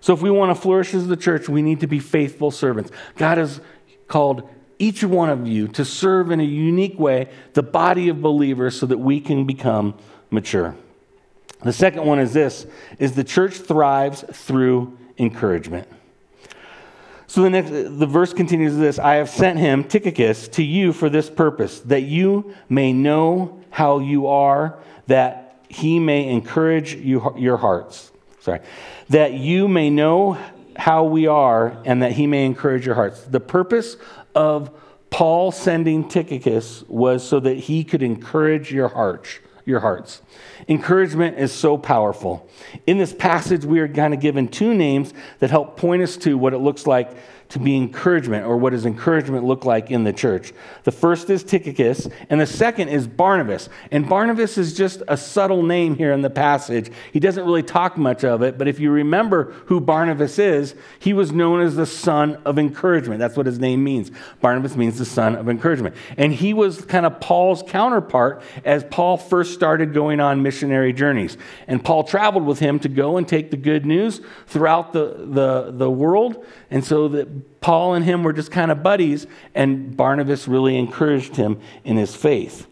So, 0.00 0.12
if 0.12 0.20
we 0.20 0.30
want 0.30 0.54
to 0.54 0.60
flourish 0.60 0.94
as 0.94 1.06
the 1.06 1.16
church, 1.16 1.48
we 1.48 1.62
need 1.62 1.80
to 1.80 1.86
be 1.86 2.00
faithful 2.00 2.50
servants. 2.50 2.90
God 3.16 3.38
has 3.38 3.60
called 4.08 4.48
each 4.78 5.04
one 5.04 5.30
of 5.30 5.46
you 5.46 5.68
to 5.68 5.84
serve 5.84 6.32
in 6.32 6.40
a 6.40 6.44
unique 6.44 6.98
way 6.98 7.28
the 7.52 7.62
body 7.62 8.08
of 8.08 8.20
believers 8.20 8.78
so 8.78 8.86
that 8.86 8.98
we 8.98 9.20
can 9.20 9.46
become 9.46 9.94
mature. 10.30 10.74
The 11.62 11.72
second 11.72 12.04
one 12.04 12.18
is 12.18 12.32
this 12.32 12.66
is 12.98 13.12
the 13.12 13.22
church 13.22 13.54
thrives 13.54 14.24
through 14.32 14.98
encouragement. 15.18 15.86
So 17.32 17.40
the 17.40 17.48
next 17.48 17.70
the 17.70 18.06
verse 18.06 18.34
continues 18.34 18.76
this, 18.76 18.98
I 18.98 19.14
have 19.14 19.30
sent 19.30 19.58
him 19.58 19.84
Tychicus 19.84 20.48
to 20.48 20.62
you 20.62 20.92
for 20.92 21.08
this 21.08 21.30
purpose 21.30 21.80
that 21.80 22.02
you 22.02 22.54
may 22.68 22.92
know 22.92 23.58
how 23.70 24.00
you 24.00 24.26
are 24.26 24.78
that 25.06 25.64
he 25.66 25.98
may 25.98 26.28
encourage 26.28 26.94
you, 26.94 27.34
your 27.38 27.56
hearts. 27.56 28.12
Sorry. 28.40 28.60
That 29.08 29.32
you 29.32 29.66
may 29.66 29.88
know 29.88 30.36
how 30.76 31.04
we 31.04 31.26
are 31.26 31.80
and 31.86 32.02
that 32.02 32.12
he 32.12 32.26
may 32.26 32.44
encourage 32.44 32.84
your 32.84 32.96
hearts. 32.96 33.22
The 33.22 33.40
purpose 33.40 33.96
of 34.34 34.70
Paul 35.08 35.52
sending 35.52 36.10
Tychicus 36.10 36.84
was 36.86 37.26
so 37.26 37.40
that 37.40 37.56
he 37.56 37.82
could 37.82 38.02
encourage 38.02 38.70
your 38.70 38.88
hearts, 38.88 39.38
your 39.64 39.80
hearts. 39.80 40.22
Encouragement 40.68 41.38
is 41.38 41.52
so 41.52 41.78
powerful. 41.78 42.48
In 42.86 42.98
this 42.98 43.12
passage, 43.12 43.64
we 43.64 43.80
are 43.80 43.88
kind 43.88 44.14
of 44.14 44.20
given 44.20 44.48
two 44.48 44.74
names 44.74 45.12
that 45.38 45.50
help 45.50 45.76
point 45.76 46.02
us 46.02 46.16
to 46.18 46.36
what 46.36 46.52
it 46.52 46.58
looks 46.58 46.86
like 46.86 47.16
to 47.52 47.58
be 47.58 47.76
encouragement, 47.76 48.46
or 48.46 48.56
what 48.56 48.70
does 48.70 48.86
encouragement 48.86 49.44
look 49.44 49.66
like 49.66 49.90
in 49.90 50.04
the 50.04 50.12
church? 50.12 50.54
The 50.84 50.90
first 50.90 51.28
is 51.28 51.44
Tychicus, 51.44 52.08
and 52.30 52.40
the 52.40 52.46
second 52.46 52.88
is 52.88 53.06
Barnabas. 53.06 53.68
And 53.90 54.08
Barnabas 54.08 54.56
is 54.56 54.72
just 54.72 55.02
a 55.06 55.18
subtle 55.18 55.62
name 55.62 55.94
here 55.94 56.12
in 56.12 56.22
the 56.22 56.30
passage. 56.30 56.90
He 57.12 57.20
doesn't 57.20 57.44
really 57.44 57.62
talk 57.62 57.98
much 57.98 58.24
of 58.24 58.40
it, 58.40 58.56
but 58.56 58.68
if 58.68 58.80
you 58.80 58.90
remember 58.90 59.52
who 59.66 59.82
Barnabas 59.82 60.38
is, 60.38 60.74
he 60.98 61.12
was 61.12 61.30
known 61.30 61.60
as 61.60 61.76
the 61.76 61.84
son 61.84 62.40
of 62.46 62.58
encouragement. 62.58 63.20
That's 63.20 63.36
what 63.36 63.44
his 63.44 63.58
name 63.58 63.84
means. 63.84 64.10
Barnabas 64.40 64.74
means 64.74 64.96
the 64.96 65.04
son 65.04 65.36
of 65.36 65.50
encouragement. 65.50 65.94
And 66.16 66.32
he 66.32 66.54
was 66.54 66.82
kind 66.86 67.04
of 67.04 67.20
Paul's 67.20 67.62
counterpart 67.62 68.42
as 68.64 68.82
Paul 68.84 69.18
first 69.18 69.52
started 69.52 69.92
going 69.92 70.20
on 70.20 70.42
missionary 70.42 70.94
journeys. 70.94 71.36
And 71.66 71.84
Paul 71.84 72.04
traveled 72.04 72.46
with 72.46 72.60
him 72.60 72.78
to 72.78 72.88
go 72.88 73.18
and 73.18 73.28
take 73.28 73.50
the 73.50 73.58
good 73.58 73.84
news 73.84 74.22
throughout 74.46 74.94
the, 74.94 75.26
the, 75.28 75.70
the 75.70 75.90
world. 75.90 76.46
And 76.70 76.82
so 76.82 77.08
that 77.08 77.41
Paul 77.60 77.94
and 77.94 78.04
him 78.04 78.24
were 78.24 78.32
just 78.32 78.50
kind 78.50 78.70
of 78.70 78.82
buddies, 78.82 79.26
and 79.54 79.96
Barnabas 79.96 80.48
really 80.48 80.76
encouraged 80.76 81.36
him 81.36 81.60
in 81.84 81.96
his 81.96 82.14
faith. 82.14 82.66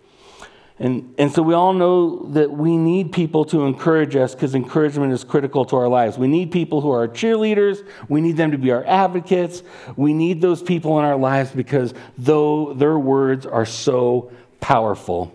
And, 0.80 1.14
and 1.18 1.30
so 1.30 1.42
we 1.42 1.52
all 1.52 1.74
know 1.74 2.24
that 2.30 2.50
we 2.50 2.78
need 2.78 3.12
people 3.12 3.44
to 3.46 3.66
encourage 3.66 4.16
us 4.16 4.34
because 4.34 4.54
encouragement 4.54 5.12
is 5.12 5.24
critical 5.24 5.66
to 5.66 5.76
our 5.76 5.88
lives. 5.88 6.16
We 6.16 6.26
need 6.26 6.50
people 6.50 6.80
who 6.80 6.90
are 6.90 7.06
cheerleaders. 7.06 7.86
We 8.08 8.22
need 8.22 8.38
them 8.38 8.50
to 8.52 8.58
be 8.58 8.70
our 8.70 8.84
advocates. 8.86 9.62
We 9.94 10.14
need 10.14 10.40
those 10.40 10.62
people 10.62 10.98
in 10.98 11.04
our 11.04 11.18
lives 11.18 11.50
because 11.50 11.92
though 12.16 12.72
their 12.72 12.98
words 12.98 13.44
are 13.44 13.66
so 13.66 14.32
powerful. 14.60 15.34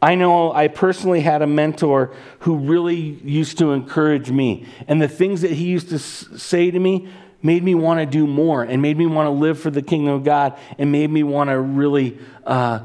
I 0.00 0.14
know 0.14 0.52
I 0.52 0.68
personally 0.68 1.20
had 1.20 1.42
a 1.42 1.48
mentor 1.48 2.14
who 2.40 2.56
really 2.56 2.94
used 2.94 3.58
to 3.58 3.72
encourage 3.72 4.30
me. 4.30 4.66
And 4.86 5.02
the 5.02 5.08
things 5.08 5.40
that 5.40 5.50
he 5.50 5.64
used 5.64 5.88
to 5.88 5.98
say 5.98 6.70
to 6.70 6.78
me 6.78 7.08
made 7.42 7.62
me 7.62 7.74
want 7.74 8.00
to 8.00 8.06
do 8.06 8.26
more 8.26 8.62
and 8.62 8.80
made 8.82 8.96
me 8.96 9.06
want 9.06 9.26
to 9.26 9.30
live 9.30 9.58
for 9.58 9.70
the 9.70 9.82
kingdom 9.82 10.14
of 10.14 10.24
God 10.24 10.58
and 10.78 10.90
made 10.90 11.10
me 11.10 11.22
want 11.22 11.50
to 11.50 11.58
really 11.58 12.18
uh, 12.44 12.80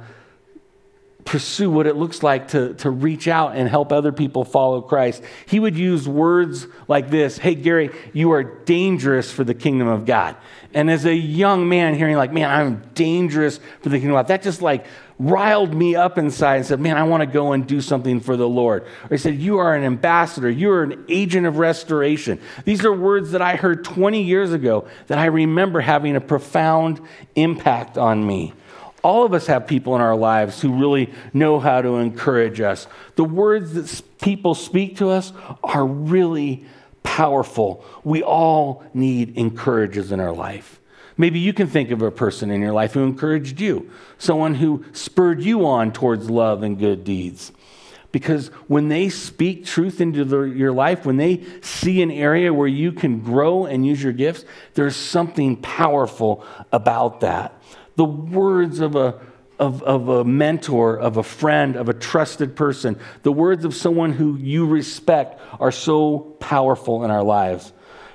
pursue 1.26 1.70
what 1.70 1.88
it 1.88 1.96
looks 1.96 2.24
like 2.24 2.50
to, 2.50 2.74
to 2.76 2.90
reach 2.90 3.28
out 3.28 3.56
and 3.56 3.70
help 3.70 3.92
other 3.92 4.12
people 4.12 4.44
follow 4.44 4.82
Christ. 4.82 5.24
He 5.46 5.60
would 5.60 5.78
use 5.78 6.08
words 6.08 6.68
like 6.88 7.10
this 7.10 7.38
Hey, 7.38 7.56
Gary, 7.56 7.92
you 8.14 8.32
are 8.32 8.44
dangerous 8.44 9.32
for 9.32 9.44
the 9.44 9.54
kingdom 9.54 9.88
of 9.88 10.06
God. 10.06 10.36
And 10.74 10.90
as 10.90 11.06
a 11.06 11.14
young 11.14 11.68
man 11.68 11.96
hearing, 11.96 12.16
like, 12.16 12.32
man, 12.32 12.50
I'm 12.50 12.82
dangerous 12.94 13.60
for 13.82 13.90
the 13.90 13.98
kingdom 13.98 14.16
of 14.16 14.20
God, 14.20 14.28
that 14.28 14.42
just 14.42 14.62
like 14.62 14.86
riled 15.22 15.74
me 15.74 15.96
up 15.96 16.18
inside 16.18 16.58
and 16.58 16.66
said, 16.66 16.80
Man, 16.80 16.98
I 16.98 17.04
want 17.04 17.22
to 17.22 17.28
go 17.28 17.54
and 17.54 17.68
do 17.68 17.80
something 17.80 18.20
for 18.20 18.36
the 18.36 18.48
Lord. 18.48 18.84
Or 18.84 19.10
he 19.12 19.18
said, 19.18 19.36
You 19.36 19.60
are 19.60 19.76
an 19.76 19.84
ambassador. 19.84 20.50
You 20.50 20.72
are 20.72 20.84
an 20.84 21.06
agent 21.08 21.46
of 21.46 21.58
restoration. 21.58 22.40
These 22.66 22.84
are 22.86 22.94
words 22.94 23.32
that 23.32 23.42
I 23.42 23.56
heard 23.56 23.84
20 23.84 24.22
years 24.22 24.52
ago 24.52 24.88
that 25.08 25.20
I 25.20 25.26
remember 25.26 25.82
having 25.82 26.16
a 26.16 26.22
profound 26.22 27.00
impact 27.36 27.98
on 27.98 28.26
me. 28.26 28.54
All 29.04 29.26
of 29.26 29.34
us 29.34 29.48
have 29.48 29.66
people 29.66 29.96
in 29.96 30.02
our 30.02 30.16
lives 30.16 30.62
who 30.62 30.74
really 30.74 31.12
know 31.34 31.60
how 31.60 31.82
to 31.82 31.98
encourage 31.98 32.62
us. 32.62 32.88
The 33.16 33.24
words 33.24 33.74
that 33.74 34.02
people 34.22 34.54
speak 34.54 34.98
to 34.98 35.10
us 35.10 35.34
are 35.64 35.86
really 35.86 36.66
powerful. 37.04 37.84
We 38.04 38.22
all 38.22 38.84
need 38.94 39.38
encouragers 39.38 40.12
in 40.12 40.20
our 40.20 40.32
life. 40.32 40.80
Maybe 41.18 41.40
you 41.40 41.54
can 41.54 41.68
think 41.68 41.92
of 41.92 42.02
a 42.02 42.12
person 42.12 42.52
in 42.52 42.62
your 42.62 42.74
life 42.74 42.94
who 42.94 43.04
encouraged 43.04 43.60
you, 43.60 43.92
someone 44.18 44.56
who 44.56 44.86
spurred 44.94 45.42
you 45.42 45.66
on 45.66 45.92
towards 45.92 46.30
love 46.30 46.64
and 46.64 46.80
good 46.80 47.04
deeds. 47.04 47.52
Because 48.12 48.48
when 48.68 48.90
they 48.90 49.10
speak 49.10 49.66
truth 49.66 50.02
into 50.02 50.26
the, 50.26 50.42
your 50.42 50.72
life, 50.72 51.06
when 51.06 51.18
they 51.18 51.44
see 51.62 52.02
an 52.02 52.12
area 52.12 52.54
where 52.54 52.68
you 52.68 52.92
can 52.92 53.20
grow 53.22 53.66
and 53.66 53.86
use 53.86 54.04
your 54.04 54.14
gifts, 54.14 54.44
there's 54.74 54.96
something 54.96 55.56
powerful 55.58 56.46
about 56.72 57.22
that. 57.22 57.61
The 57.96 58.06
words 58.06 58.80
of 58.80 58.96
a, 58.96 59.20
of, 59.60 59.84
of 59.84 60.08
a 60.10 60.24
mentor, 60.24 60.98
of 60.98 61.18
a 61.18 61.24
friend, 61.24 61.76
of 61.76 61.90
a 61.90 61.94
trusted 61.94 62.56
person, 62.56 63.00
the 63.24 63.32
words 63.32 63.66
of 63.66 63.76
someone 63.76 64.14
who 64.14 64.38
you 64.38 64.66
respect 64.66 65.40
are 65.60 65.72
so 65.72 66.20
powerful 66.40 67.04
in 67.04 67.12
our 67.12 67.24
lives. 67.24 67.74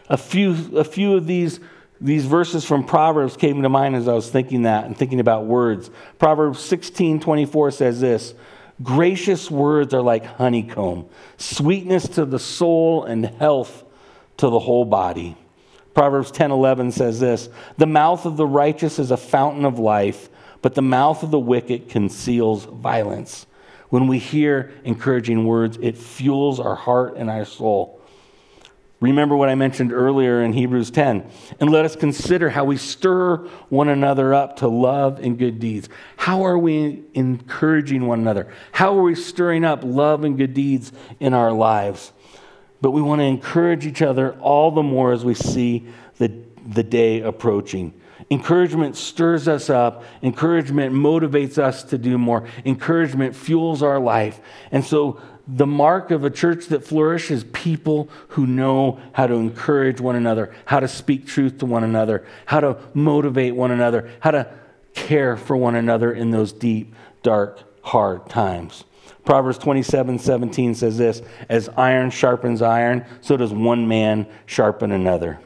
A 0.08 0.16
few, 0.16 0.76
a 0.76 0.84
few 0.84 1.14
of 1.14 1.26
these 1.26 1.60
these 1.98 2.26
verses 2.26 2.62
from 2.62 2.84
Proverbs 2.84 3.38
came 3.38 3.62
to 3.62 3.70
mind 3.70 3.96
as 3.96 4.06
I 4.06 4.12
was 4.12 4.28
thinking 4.28 4.62
that 4.62 4.84
and 4.84 4.96
thinking 4.96 5.18
about 5.18 5.46
words. 5.46 5.90
Proverbs 6.18 6.60
16 6.60 7.20
24 7.20 7.70
says 7.70 8.00
this 8.00 8.34
Gracious 8.82 9.50
words 9.50 9.94
are 9.94 10.02
like 10.02 10.24
honeycomb, 10.24 11.08
sweetness 11.38 12.08
to 12.08 12.26
the 12.26 12.38
soul 12.38 13.04
and 13.04 13.24
health 13.24 13.84
to 14.36 14.50
the 14.50 14.58
whole 14.58 14.84
body. 14.84 15.36
Proverbs 15.96 16.30
10:11 16.30 16.92
says 16.92 17.20
this 17.20 17.48
The 17.78 17.86
mouth 17.86 18.26
of 18.26 18.36
the 18.36 18.46
righteous 18.46 18.98
is 18.98 19.10
a 19.10 19.16
fountain 19.16 19.64
of 19.64 19.78
life, 19.78 20.28
but 20.60 20.74
the 20.74 20.82
mouth 20.82 21.22
of 21.22 21.30
the 21.30 21.38
wicked 21.38 21.88
conceals 21.88 22.66
violence. 22.66 23.46
When 23.88 24.06
we 24.06 24.18
hear 24.18 24.72
encouraging 24.84 25.46
words, 25.46 25.78
it 25.80 25.96
fuels 25.96 26.60
our 26.60 26.74
heart 26.74 27.16
and 27.16 27.30
our 27.30 27.46
soul. 27.46 27.98
Remember 29.00 29.36
what 29.36 29.48
I 29.48 29.54
mentioned 29.54 29.90
earlier 29.90 30.42
in 30.42 30.52
Hebrews 30.52 30.90
10. 30.90 31.30
And 31.60 31.70
let 31.70 31.86
us 31.86 31.96
consider 31.96 32.50
how 32.50 32.64
we 32.64 32.76
stir 32.76 33.38
one 33.70 33.88
another 33.88 34.34
up 34.34 34.56
to 34.56 34.68
love 34.68 35.18
and 35.20 35.38
good 35.38 35.58
deeds. 35.58 35.88
How 36.18 36.44
are 36.44 36.58
we 36.58 37.04
encouraging 37.14 38.06
one 38.06 38.20
another? 38.20 38.52
How 38.72 38.98
are 38.98 39.02
we 39.02 39.14
stirring 39.14 39.64
up 39.64 39.80
love 39.82 40.24
and 40.24 40.36
good 40.36 40.52
deeds 40.52 40.92
in 41.20 41.32
our 41.32 41.52
lives? 41.52 42.12
But 42.80 42.90
we 42.90 43.02
want 43.02 43.20
to 43.20 43.24
encourage 43.24 43.86
each 43.86 44.02
other 44.02 44.32
all 44.40 44.70
the 44.70 44.82
more 44.82 45.12
as 45.12 45.24
we 45.24 45.34
see 45.34 45.86
the, 46.18 46.32
the 46.66 46.82
day 46.82 47.20
approaching. 47.20 47.94
Encouragement 48.30 48.96
stirs 48.96 49.46
us 49.46 49.70
up. 49.70 50.04
Encouragement 50.22 50.94
motivates 50.94 51.58
us 51.58 51.84
to 51.84 51.98
do 51.98 52.18
more. 52.18 52.46
Encouragement 52.64 53.36
fuels 53.36 53.82
our 53.82 54.00
life. 54.00 54.40
And 54.72 54.84
so 54.84 55.20
the 55.46 55.66
mark 55.66 56.10
of 56.10 56.24
a 56.24 56.30
church 56.30 56.66
that 56.66 56.84
flourishes 56.84 57.44
people 57.44 58.08
who 58.28 58.46
know 58.46 58.98
how 59.12 59.28
to 59.28 59.34
encourage 59.34 60.00
one 60.00 60.16
another, 60.16 60.52
how 60.64 60.80
to 60.80 60.88
speak 60.88 61.26
truth 61.26 61.58
to 61.58 61.66
one 61.66 61.84
another, 61.84 62.26
how 62.46 62.60
to 62.60 62.78
motivate 62.94 63.54
one 63.54 63.70
another, 63.70 64.10
how 64.20 64.32
to 64.32 64.50
care 64.94 65.36
for 65.36 65.56
one 65.56 65.76
another 65.76 66.12
in 66.12 66.30
those 66.32 66.52
deep, 66.52 66.94
dark, 67.22 67.62
hard 67.82 68.28
times. 68.28 68.84
Proverbs 69.24 69.58
27 69.58 70.18
17 70.18 70.74
says 70.74 70.96
this 70.98 71.22
As 71.48 71.68
iron 71.76 72.10
sharpens 72.10 72.62
iron, 72.62 73.04
so 73.20 73.36
does 73.36 73.52
one 73.52 73.88
man 73.88 74.26
sharpen 74.46 74.92
another. 74.92 75.40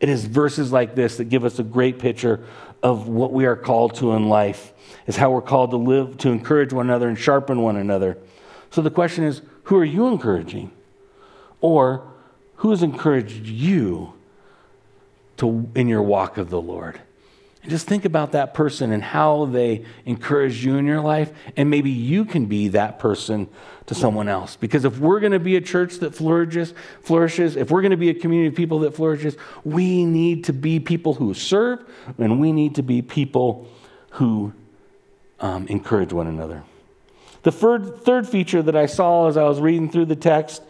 It 0.00 0.08
is 0.08 0.24
verses 0.24 0.72
like 0.72 0.94
this 0.94 1.16
that 1.18 1.24
give 1.24 1.44
us 1.44 1.58
a 1.58 1.62
great 1.62 1.98
picture 1.98 2.44
of 2.82 3.08
what 3.08 3.32
we 3.32 3.46
are 3.46 3.56
called 3.56 3.94
to 3.96 4.12
in 4.12 4.28
life, 4.28 4.72
is 5.06 5.16
how 5.16 5.30
we're 5.30 5.40
called 5.40 5.70
to 5.70 5.76
live, 5.76 6.18
to 6.18 6.30
encourage 6.30 6.72
one 6.72 6.86
another 6.86 7.08
and 7.08 7.18
sharpen 7.18 7.62
one 7.62 7.76
another. 7.76 8.18
So 8.70 8.82
the 8.82 8.90
question 8.90 9.24
is 9.24 9.42
who 9.64 9.76
are 9.76 9.84
you 9.84 10.08
encouraging? 10.08 10.72
Or 11.60 12.12
who 12.56 12.70
has 12.70 12.82
encouraged 12.82 13.46
you 13.46 14.14
to, 15.36 15.70
in 15.74 15.88
your 15.88 16.02
walk 16.02 16.36
of 16.36 16.50
the 16.50 16.60
Lord? 16.60 17.00
And 17.62 17.70
just 17.70 17.86
think 17.86 18.04
about 18.04 18.32
that 18.32 18.54
person 18.54 18.90
and 18.90 19.02
how 19.02 19.44
they 19.46 19.84
encourage 20.04 20.64
you 20.64 20.76
in 20.76 20.86
your 20.86 21.00
life, 21.00 21.32
and 21.56 21.70
maybe 21.70 21.90
you 21.90 22.24
can 22.24 22.46
be 22.46 22.68
that 22.68 22.98
person 22.98 23.48
to 23.86 23.94
someone 23.94 24.28
else. 24.28 24.56
Because 24.56 24.84
if 24.84 24.98
we're 24.98 25.20
going 25.20 25.32
to 25.32 25.38
be 25.38 25.54
a 25.54 25.60
church 25.60 25.98
that 25.98 26.12
flourishes, 26.14 26.74
flourishes, 27.02 27.54
if 27.54 27.70
we're 27.70 27.82
going 27.82 27.92
to 27.92 27.96
be 27.96 28.10
a 28.10 28.14
community 28.14 28.48
of 28.48 28.56
people 28.56 28.80
that 28.80 28.96
flourishes, 28.96 29.36
we 29.64 30.04
need 30.04 30.44
to 30.44 30.52
be 30.52 30.80
people 30.80 31.14
who 31.14 31.34
serve, 31.34 31.84
and 32.18 32.40
we 32.40 32.52
need 32.52 32.74
to 32.74 32.82
be 32.82 33.00
people 33.00 33.68
who 34.10 34.52
um, 35.38 35.66
encourage 35.68 36.12
one 36.12 36.26
another. 36.26 36.64
The 37.44 37.52
third, 37.52 38.04
third 38.04 38.28
feature 38.28 38.62
that 38.62 38.76
I 38.76 38.86
saw 38.86 39.28
as 39.28 39.36
I 39.36 39.44
was 39.44 39.60
reading 39.60 39.90
through 39.90 40.06
the 40.06 40.16
text 40.16 40.62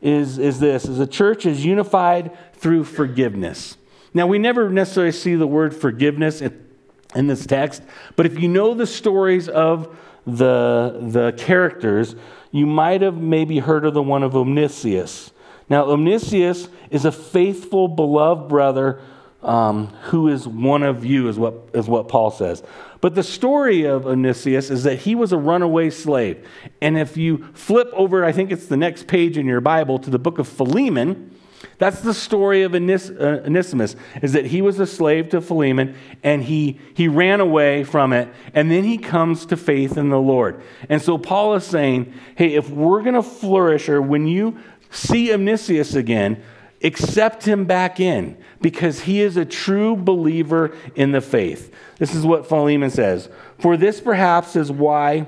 is, 0.00 0.38
is 0.38 0.58
this 0.58 0.84
is 0.84 0.98
a 0.98 1.06
church 1.06 1.46
is 1.46 1.64
unified 1.64 2.36
through 2.54 2.84
forgiveness. 2.84 3.76
Now 4.12 4.26
we 4.26 4.38
never 4.38 4.70
necessarily 4.70 5.12
see 5.12 5.34
the 5.34 5.46
word 5.46 5.74
forgiveness 5.74 6.40
in, 6.40 7.26
this 7.26 7.44
text, 7.44 7.82
but 8.14 8.24
if 8.24 8.38
you 8.38 8.48
know 8.48 8.72
the 8.74 8.86
stories 8.86 9.48
of 9.48 9.96
the, 10.26 10.98
the 11.02 11.34
characters, 11.36 12.14
you 12.52 12.66
might 12.66 13.02
have 13.02 13.16
maybe 13.16 13.58
heard 13.58 13.84
of 13.84 13.94
the 13.94 14.02
one 14.02 14.22
of 14.22 14.36
Onesimus. 14.36 15.32
Now, 15.68 15.84
Onesimus 15.84 16.68
is 16.90 17.04
a 17.04 17.12
faithful, 17.12 17.88
beloved 17.88 18.48
brother 18.48 19.00
um, 19.42 19.86
who 20.04 20.28
is 20.28 20.46
one 20.46 20.82
of 20.82 21.04
you, 21.04 21.28
is 21.28 21.38
what, 21.38 21.54
is 21.72 21.88
what 21.88 22.08
Paul 22.08 22.30
says. 22.30 22.62
But 23.00 23.14
the 23.14 23.22
story 23.22 23.84
of 23.84 24.06
Onesimus 24.06 24.70
is 24.70 24.82
that 24.82 25.00
he 25.00 25.14
was 25.14 25.32
a 25.32 25.38
runaway 25.38 25.90
slave. 25.90 26.46
And 26.82 26.98
if 26.98 27.16
you 27.16 27.48
flip 27.54 27.88
over, 27.92 28.24
I 28.24 28.32
think 28.32 28.50
it's 28.50 28.66
the 28.66 28.76
next 28.76 29.06
page 29.06 29.38
in 29.38 29.46
your 29.46 29.60
Bible, 29.60 29.98
to 30.00 30.10
the 30.10 30.18
book 30.18 30.38
of 30.38 30.46
Philemon, 30.46 31.34
that's 31.78 32.00
the 32.00 32.14
story 32.14 32.62
of 32.62 32.74
uh, 32.74 32.78
Onesimus, 32.78 33.96
is 34.22 34.32
that 34.32 34.46
he 34.46 34.62
was 34.62 34.80
a 34.80 34.86
slave 34.86 35.28
to 35.30 35.40
Philemon 35.40 35.94
and 36.22 36.42
he, 36.44 36.78
he 36.94 37.08
ran 37.08 37.40
away 37.40 37.84
from 37.84 38.12
it, 38.12 38.28
and 38.54 38.70
then 38.70 38.84
he 38.84 38.98
comes 38.98 39.46
to 39.46 39.56
faith 39.56 39.96
in 39.96 40.08
the 40.10 40.20
Lord. 40.20 40.62
And 40.88 41.00
so 41.00 41.18
Paul 41.18 41.54
is 41.54 41.64
saying, 41.64 42.12
hey, 42.36 42.54
if 42.54 42.70
we're 42.70 43.02
going 43.02 43.14
to 43.14 43.22
flourish, 43.22 43.88
or 43.88 44.00
when 44.00 44.26
you 44.26 44.58
see 44.90 45.32
Onesimus 45.32 45.94
again, 45.94 46.42
accept 46.82 47.44
him 47.44 47.66
back 47.66 48.00
in 48.00 48.36
because 48.60 49.00
he 49.00 49.20
is 49.20 49.36
a 49.36 49.44
true 49.44 49.96
believer 49.96 50.74
in 50.94 51.12
the 51.12 51.20
faith. 51.20 51.74
This 51.98 52.14
is 52.14 52.24
what 52.24 52.48
Philemon 52.48 52.90
says. 52.90 53.28
For 53.58 53.76
this 53.76 54.00
perhaps 54.00 54.56
is 54.56 54.72
why 54.72 55.26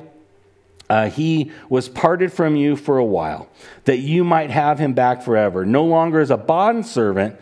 uh, 0.92 1.08
he 1.08 1.50
was 1.70 1.88
parted 1.88 2.30
from 2.30 2.54
you 2.54 2.76
for 2.76 2.98
a 2.98 3.04
while, 3.04 3.48
that 3.84 4.00
you 4.00 4.24
might 4.24 4.50
have 4.50 4.78
him 4.78 4.92
back 4.92 5.22
forever, 5.22 5.64
no 5.64 5.86
longer 5.86 6.20
as 6.20 6.30
a 6.30 6.36
bondservant, 6.36 7.34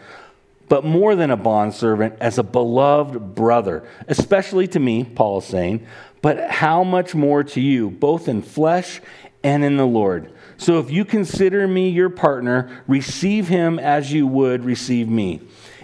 but 0.69 0.85
more 0.85 1.17
than 1.17 1.33
a 1.33 1.37
bondservant, 1.37 2.15
as 2.21 2.39
a 2.39 2.45
beloved 2.45 3.35
brother, 3.35 3.83
especially 4.07 4.69
to 4.69 4.79
me, 4.79 5.03
Paul 5.03 5.39
is 5.39 5.47
saying, 5.47 5.85
but 6.23 6.49
how 6.49 6.85
much 6.85 7.13
more 7.13 7.43
to 7.43 7.61
you, 7.61 7.91
both 7.91 8.29
in 8.29 8.41
flesh 8.41 9.01
and 9.43 9.65
in 9.65 9.77
the 9.77 9.87
Lord. 9.87 10.33
So 10.57 10.79
if 10.79 10.89
you 10.89 11.05
consider 11.05 11.67
me 11.67 11.89
your 11.89 12.11
partner, 12.11 12.85
receive 12.87 13.49
him 13.49 13.81
as 13.81 14.13
you 14.13 14.29
would 14.29 14.65
receive 14.65 15.09
me. 15.09 15.41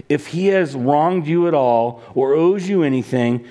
If 0.09 0.29
he 0.29 0.47
has 0.49 0.77
wronged 0.77 1.27
you 1.27 1.49
at 1.49 1.55
all 1.55 2.05
or 2.15 2.33
owes 2.33 2.69
you 2.69 2.85
anything, 2.85 3.45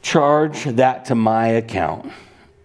charge 0.00 0.62
that 0.62 1.06
to 1.06 1.16
my 1.16 1.48
account. 1.48 2.12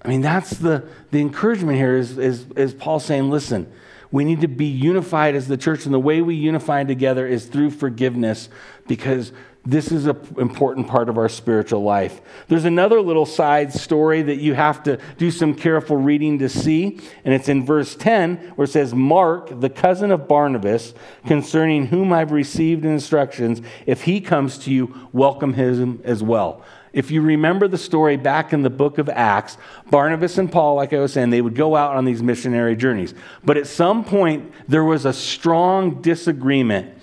I 0.06 0.08
mean, 0.08 0.22
that's 0.22 0.52
the, 0.52 0.88
the 1.10 1.20
encouragement 1.20 1.80
here 1.80 1.98
is, 1.98 2.20
is, 2.20 2.46
is 2.56 2.76
Paul 2.76 3.00
saying, 3.00 3.32
listen, 3.32 3.72
we 4.12 4.24
need 4.24 4.42
to 4.42 4.48
be 4.48 4.68
unified 4.68 5.34
as 5.34 5.48
the 5.48 5.58
church, 5.58 5.86
and 5.86 5.94
the 5.94 6.00
way 6.00 6.22
we 6.22 6.36
unify 6.36 6.84
together 6.84 7.26
is 7.26 7.48
through 7.48 7.72
forgiveness 7.72 8.48
because 8.88 9.32
this 9.66 9.92
is 9.92 10.06
an 10.06 10.16
important 10.38 10.88
part 10.88 11.10
of 11.10 11.18
our 11.18 11.28
spiritual 11.28 11.82
life. 11.82 12.22
There's 12.48 12.66
another 12.66 13.02
little 13.02 13.26
side 13.26 13.74
story 13.74 14.22
that 14.22 14.36
you 14.36 14.54
have 14.54 14.84
to 14.84 15.00
do 15.18 15.32
some 15.32 15.56
careful 15.56 15.98
reading 15.98 16.38
to 16.38 16.50
see, 16.50 17.00
and 17.24 17.34
it's 17.34 17.50
in 17.50 17.66
verse 17.66 17.96
10 17.96 18.54
where 18.56 18.66
it 18.66 18.72
says, 18.72 18.94
Mark, 18.94 19.60
the 19.60 19.72
cousin 19.72 20.12
of 20.12 20.28
Barnabas, 20.28 20.94
concerning 21.26 21.88
whom 21.88 22.14
I've 22.14 22.32
received 22.32 22.86
instructions, 22.86 23.60
if 23.88 24.04
he 24.04 24.22
comes 24.22 24.60
to 24.60 24.72
you, 24.72 25.10
welcome 25.12 25.54
him 25.54 26.00
as 26.04 26.22
well. 26.22 26.64
If 26.96 27.12
you 27.12 27.22
remember 27.22 27.68
the 27.68 27.78
story 27.78 28.16
back 28.16 28.54
in 28.54 28.62
the 28.62 28.70
book 28.70 29.00
of 29.00 29.10
Acts, 29.10 29.58
Barnabas 29.92 30.38
and 30.38 30.50
Paul, 30.50 30.76
like 30.76 30.94
I 30.94 31.00
was 31.00 31.12
saying, 31.12 31.30
they 31.30 31.42
would 31.42 31.54
go 31.54 31.76
out 31.76 31.98
on 31.98 32.06
these 32.06 32.24
missionary 32.24 32.78
journeys. 32.78 33.14
But 33.44 33.58
at 33.58 33.68
some 33.68 34.06
point, 34.06 34.50
there 34.70 34.86
was 34.86 35.04
a 35.04 35.12
strong 35.12 36.02
disagreement 36.02 36.98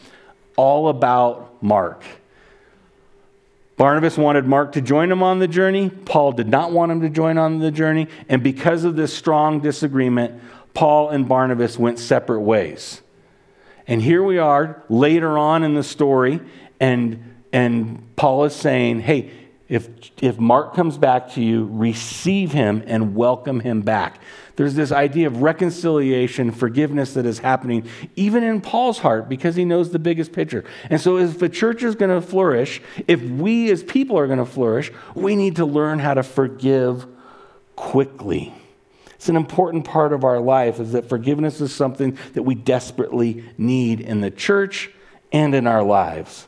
all 0.56 0.88
about 0.88 1.62
Mark. 1.62 2.04
Barnabas 3.76 4.16
wanted 4.16 4.46
Mark 4.46 4.72
to 4.72 4.80
join 4.80 5.12
him 5.12 5.22
on 5.22 5.40
the 5.40 5.48
journey. 5.48 5.90
Paul 5.90 6.32
did 6.32 6.48
not 6.48 6.72
want 6.72 6.90
him 6.90 7.02
to 7.02 7.10
join 7.10 7.36
on 7.36 7.58
the 7.58 7.70
journey. 7.70 8.08
And 8.30 8.42
because 8.42 8.84
of 8.84 8.96
this 8.96 9.12
strong 9.12 9.60
disagreement, 9.60 10.40
Paul 10.72 11.10
and 11.10 11.28
Barnabas 11.28 11.78
went 11.78 11.98
separate 11.98 12.40
ways. 12.40 13.02
And 13.86 14.00
here 14.00 14.22
we 14.22 14.38
are 14.38 14.82
later 14.88 15.36
on 15.36 15.64
in 15.64 15.74
the 15.74 15.82
story, 15.82 16.40
and, 16.80 17.42
and 17.52 18.16
Paul 18.16 18.44
is 18.44 18.56
saying, 18.56 19.00
hey, 19.00 19.30
if, 19.72 19.88
if 20.20 20.38
Mark 20.38 20.74
comes 20.74 20.98
back 20.98 21.32
to 21.32 21.42
you, 21.42 21.66
receive 21.72 22.52
him 22.52 22.84
and 22.86 23.14
welcome 23.14 23.60
him 23.60 23.80
back. 23.80 24.20
There's 24.56 24.74
this 24.74 24.92
idea 24.92 25.28
of 25.28 25.40
reconciliation, 25.40 26.52
forgiveness 26.52 27.14
that 27.14 27.24
is 27.24 27.38
happening 27.38 27.88
even 28.14 28.42
in 28.42 28.60
Paul's 28.60 28.98
heart 28.98 29.30
because 29.30 29.56
he 29.56 29.64
knows 29.64 29.90
the 29.90 29.98
biggest 29.98 30.34
picture. 30.34 30.62
And 30.90 31.00
so, 31.00 31.16
if 31.16 31.38
the 31.38 31.48
church 31.48 31.82
is 31.82 31.94
going 31.94 32.10
to 32.10 32.20
flourish, 32.20 32.82
if 33.08 33.22
we 33.22 33.70
as 33.70 33.82
people 33.82 34.18
are 34.18 34.26
going 34.26 34.40
to 34.40 34.44
flourish, 34.44 34.92
we 35.14 35.36
need 35.36 35.56
to 35.56 35.64
learn 35.64 36.00
how 36.00 36.12
to 36.12 36.22
forgive 36.22 37.06
quickly. 37.74 38.52
It's 39.14 39.30
an 39.30 39.36
important 39.36 39.86
part 39.86 40.12
of 40.12 40.22
our 40.22 40.38
life 40.38 40.80
is 40.80 40.92
that 40.92 41.08
forgiveness 41.08 41.62
is 41.62 41.74
something 41.74 42.18
that 42.34 42.42
we 42.42 42.54
desperately 42.54 43.42
need 43.56 44.02
in 44.02 44.20
the 44.20 44.30
church 44.30 44.90
and 45.32 45.54
in 45.54 45.66
our 45.66 45.82
lives. 45.82 46.46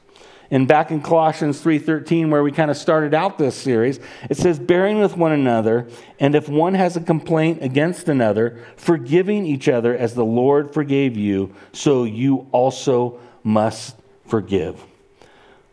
And 0.55 0.69
back 0.69 0.93
in 0.93 1.01
Colossians 1.01 1.61
3:13 1.61 2.31
where 2.31 2.45
we 2.45 2.53
kind 2.53 2.71
of 2.71 2.77
started 2.77 3.13
out 3.13 3.39
this 3.39 3.57
series, 3.57 3.99
it 4.31 4.37
says 4.37 4.57
bearing 4.61 5.01
with 5.01 5.17
one 5.17 5.33
another, 5.33 5.89
and 6.21 6.37
if 6.37 6.49
one 6.49 6.75
has 6.75 6.97
a 6.97 7.01
complaint 7.01 7.59
against 7.61 8.09
another, 8.09 8.59
forgiving 8.77 9.47
each 9.47 9.69
other 9.69 9.97
as 9.97 10.15
the 10.15 10.25
Lord 10.25 10.73
forgave 10.73 11.17
you, 11.17 11.53
so 11.73 12.05
you 12.05 12.47
also 12.53 13.19
must 13.43 13.97
forgive. 14.29 14.81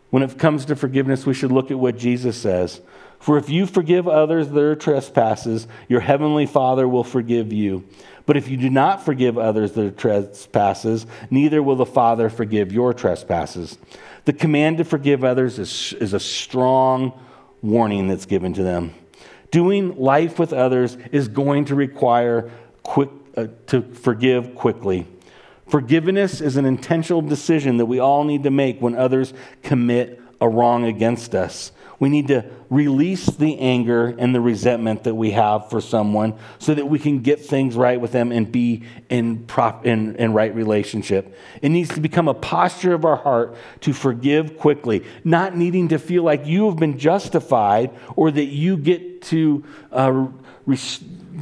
When 0.10 0.24
it 0.24 0.40
comes 0.40 0.66
to 0.66 0.76
forgiveness, 0.76 1.28
we 1.28 1.36
should 1.36 1.52
look 1.52 1.70
at 1.70 1.78
what 1.78 1.96
Jesus 1.96 2.36
says. 2.36 2.82
For 3.20 3.38
if 3.38 3.52
you 3.52 3.68
forgive 3.68 4.08
others 4.08 4.50
their 4.50 4.76
trespasses, 4.76 5.68
your 5.90 6.00
heavenly 6.00 6.48
Father 6.48 6.88
will 6.88 7.04
forgive 7.04 7.54
you. 7.54 7.84
But 8.26 8.36
if 8.36 8.50
you 8.50 8.58
do 8.58 8.70
not 8.70 9.06
forgive 9.06 9.38
others 9.38 9.74
their 9.74 9.92
trespasses, 9.92 11.06
neither 11.30 11.62
will 11.62 11.76
the 11.76 11.86
Father 11.86 12.30
forgive 12.30 12.72
your 12.72 12.96
trespasses. 12.96 13.78
The 14.26 14.34
command 14.34 14.78
to 14.78 14.84
forgive 14.84 15.24
others 15.24 15.58
is, 15.60 15.94
is 15.94 16.14
a 16.14 16.20
strong 16.20 17.20
warning 17.62 18.08
that's 18.08 18.26
given 18.26 18.54
to 18.54 18.64
them. 18.64 18.94
Doing 19.50 19.98
life 19.98 20.40
with 20.40 20.54
others 20.54 20.98
is 21.12 21.28
going 21.28 21.66
to 21.66 21.76
require 21.76 22.52
quick, 22.84 23.10
uh, 23.36 23.48
to 23.68 23.82
forgive 23.82 24.56
quickly. 24.56 25.08
Forgiveness 25.68 26.42
is 26.42 26.58
an 26.58 26.66
intentional 26.66 27.22
decision 27.22 27.78
that 27.78 27.86
we 27.86 28.00
all 28.00 28.24
need 28.24 28.44
to 28.44 28.52
make 28.52 28.80
when 28.80 28.96
others 28.96 29.34
commit 29.64 30.22
a 30.42 30.50
wrong 30.50 30.84
against 30.84 31.36
us. 31.36 31.72
We 32.00 32.10
need 32.10 32.30
to 32.30 32.46
release 32.72 33.28
the 33.28 33.60
anger 33.60 34.08
and 34.08 34.34
the 34.34 34.42
resentment 34.42 35.04
that 35.04 35.14
we 35.14 35.32
have 35.32 35.70
for 35.70 35.80
someone 35.80 36.34
so 36.58 36.74
that 36.74 36.88
we 36.88 36.98
can 36.98 37.20
get 37.20 37.46
things 37.46 37.76
right 37.76 38.02
with 38.02 38.12
them 38.12 38.32
and 38.32 38.52
be 38.52 38.82
in, 39.08 39.46
prop, 39.46 39.86
in, 39.86 40.16
in 40.16 40.34
right 40.34 40.54
relationship. 40.56 41.38
It 41.62 41.70
needs 41.70 41.90
to 41.94 42.02
become 42.02 42.28
a 42.28 42.34
posture 42.34 42.96
of 42.96 43.06
our 43.06 43.18
heart 43.18 43.56
to 43.82 43.94
forgive 43.94 44.58
quickly, 44.58 45.06
not 45.24 45.56
needing 45.56 45.90
to 45.90 46.00
feel 46.00 46.24
like 46.24 46.48
you 46.48 46.66
have 46.66 46.78
been 46.78 46.98
justified 46.98 47.92
or 48.16 48.32
that 48.32 48.46
you 48.46 48.78
get 48.78 49.22
to 49.24 49.64
uh, 49.92 50.26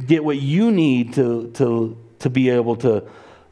get 0.06 0.22
what 0.22 0.36
you 0.36 0.70
need 0.70 1.14
to, 1.14 1.50
to, 1.52 1.96
to 2.18 2.28
be 2.28 2.50
able 2.50 2.76
to 2.76 3.02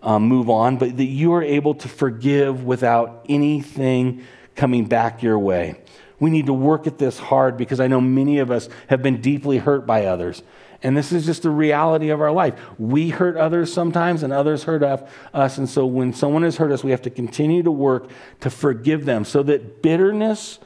um, 0.02 0.24
move 0.24 0.50
on, 0.50 0.76
but 0.76 0.94
that 0.98 1.04
you 1.04 1.32
are 1.32 1.42
able 1.42 1.74
to 1.74 1.88
forgive 1.88 2.64
without 2.64 3.24
anything 3.30 4.22
coming 4.58 4.84
back 4.84 5.22
your 5.22 5.38
way. 5.38 5.80
We 6.20 6.30
need 6.30 6.46
to 6.46 6.52
work 6.52 6.88
at 6.88 6.98
this 6.98 7.16
hard 7.18 7.56
because 7.56 7.78
I 7.78 7.86
know 7.86 8.00
many 8.00 8.40
of 8.40 8.50
us 8.50 8.68
have 8.88 9.02
been 9.02 9.20
deeply 9.20 9.58
hurt 9.58 9.86
by 9.86 10.06
others. 10.06 10.42
And 10.82 10.96
this 10.96 11.12
is 11.12 11.24
just 11.24 11.44
the 11.44 11.50
reality 11.50 12.10
of 12.10 12.20
our 12.20 12.32
life. 12.32 12.58
We 12.76 13.10
hurt 13.10 13.36
others 13.36 13.72
sometimes, 13.72 14.22
and 14.24 14.32
others 14.32 14.64
hurt 14.64 14.82
us. 14.82 15.58
And 15.58 15.68
so 15.68 15.86
when 15.86 16.12
someone 16.12 16.42
has 16.42 16.56
hurt 16.56 16.72
us, 16.72 16.82
we 16.82 16.90
have 16.90 17.02
to 17.02 17.10
continue 17.10 17.62
to 17.62 17.70
work 17.70 18.10
to 18.40 18.50
forgive 18.50 19.04
them 19.04 19.24
so 19.24 19.44
that 19.44 19.80
bitterness 19.80 20.58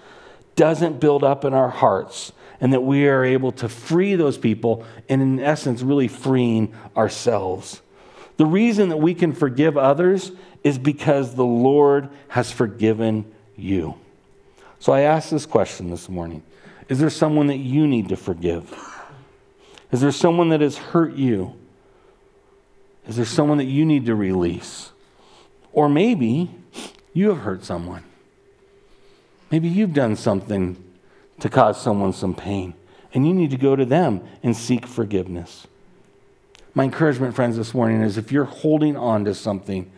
doesn't 0.56 0.98
build 0.98 1.22
up 1.22 1.44
in 1.44 1.52
our 1.52 1.70
hearts 1.70 2.32
and 2.60 2.72
that 2.72 2.82
we 2.82 3.08
are 3.08 3.24
able 3.24 3.52
to 3.52 3.68
free 3.68 4.14
those 4.14 4.38
people 4.38 4.84
and, 5.08 5.20
in 5.20 5.40
essence, 5.40 5.82
really 5.82 6.08
freeing 6.08 6.74
ourselves. 6.96 7.82
The 8.38 8.46
reason 8.46 8.88
that 8.88 8.98
we 8.98 9.14
can 9.14 9.34
forgive 9.34 9.76
others 9.76 10.32
is 10.64 10.78
because 10.78 11.34
the 11.34 11.44
Lord 11.44 12.08
has 12.28 12.50
forgiven 12.50 13.31
you. 13.56 13.96
So 14.78 14.92
I 14.92 15.02
ask 15.02 15.30
this 15.30 15.46
question 15.46 15.90
this 15.90 16.08
morning 16.08 16.42
Is 16.88 16.98
there 16.98 17.10
someone 17.10 17.46
that 17.48 17.58
you 17.58 17.86
need 17.86 18.08
to 18.08 18.16
forgive? 18.16 18.74
Is 19.90 20.00
there 20.00 20.12
someone 20.12 20.48
that 20.48 20.60
has 20.60 20.76
hurt 20.78 21.14
you? 21.14 21.54
Is 23.06 23.16
there 23.16 23.24
someone 23.24 23.58
that 23.58 23.66
you 23.66 23.84
need 23.84 24.06
to 24.06 24.14
release? 24.14 24.90
Or 25.72 25.88
maybe 25.88 26.50
you 27.12 27.28
have 27.28 27.38
hurt 27.38 27.64
someone. 27.64 28.04
Maybe 29.50 29.68
you've 29.68 29.92
done 29.92 30.16
something 30.16 30.82
to 31.40 31.48
cause 31.48 31.80
someone 31.80 32.12
some 32.12 32.34
pain. 32.34 32.74
and 33.14 33.26
you 33.26 33.34
need 33.34 33.50
to 33.50 33.58
go 33.58 33.76
to 33.76 33.84
them 33.84 34.22
and 34.42 34.56
seek 34.56 34.86
forgiveness. 34.86 35.66
My 36.72 36.84
encouragement, 36.84 37.34
friends, 37.34 37.58
this 37.58 37.74
morning 37.74 38.00
is 38.00 38.16
if 38.16 38.32
you're 38.32 38.44
holding 38.44 38.96
on 38.96 39.26
to 39.26 39.34
something, 39.34 39.92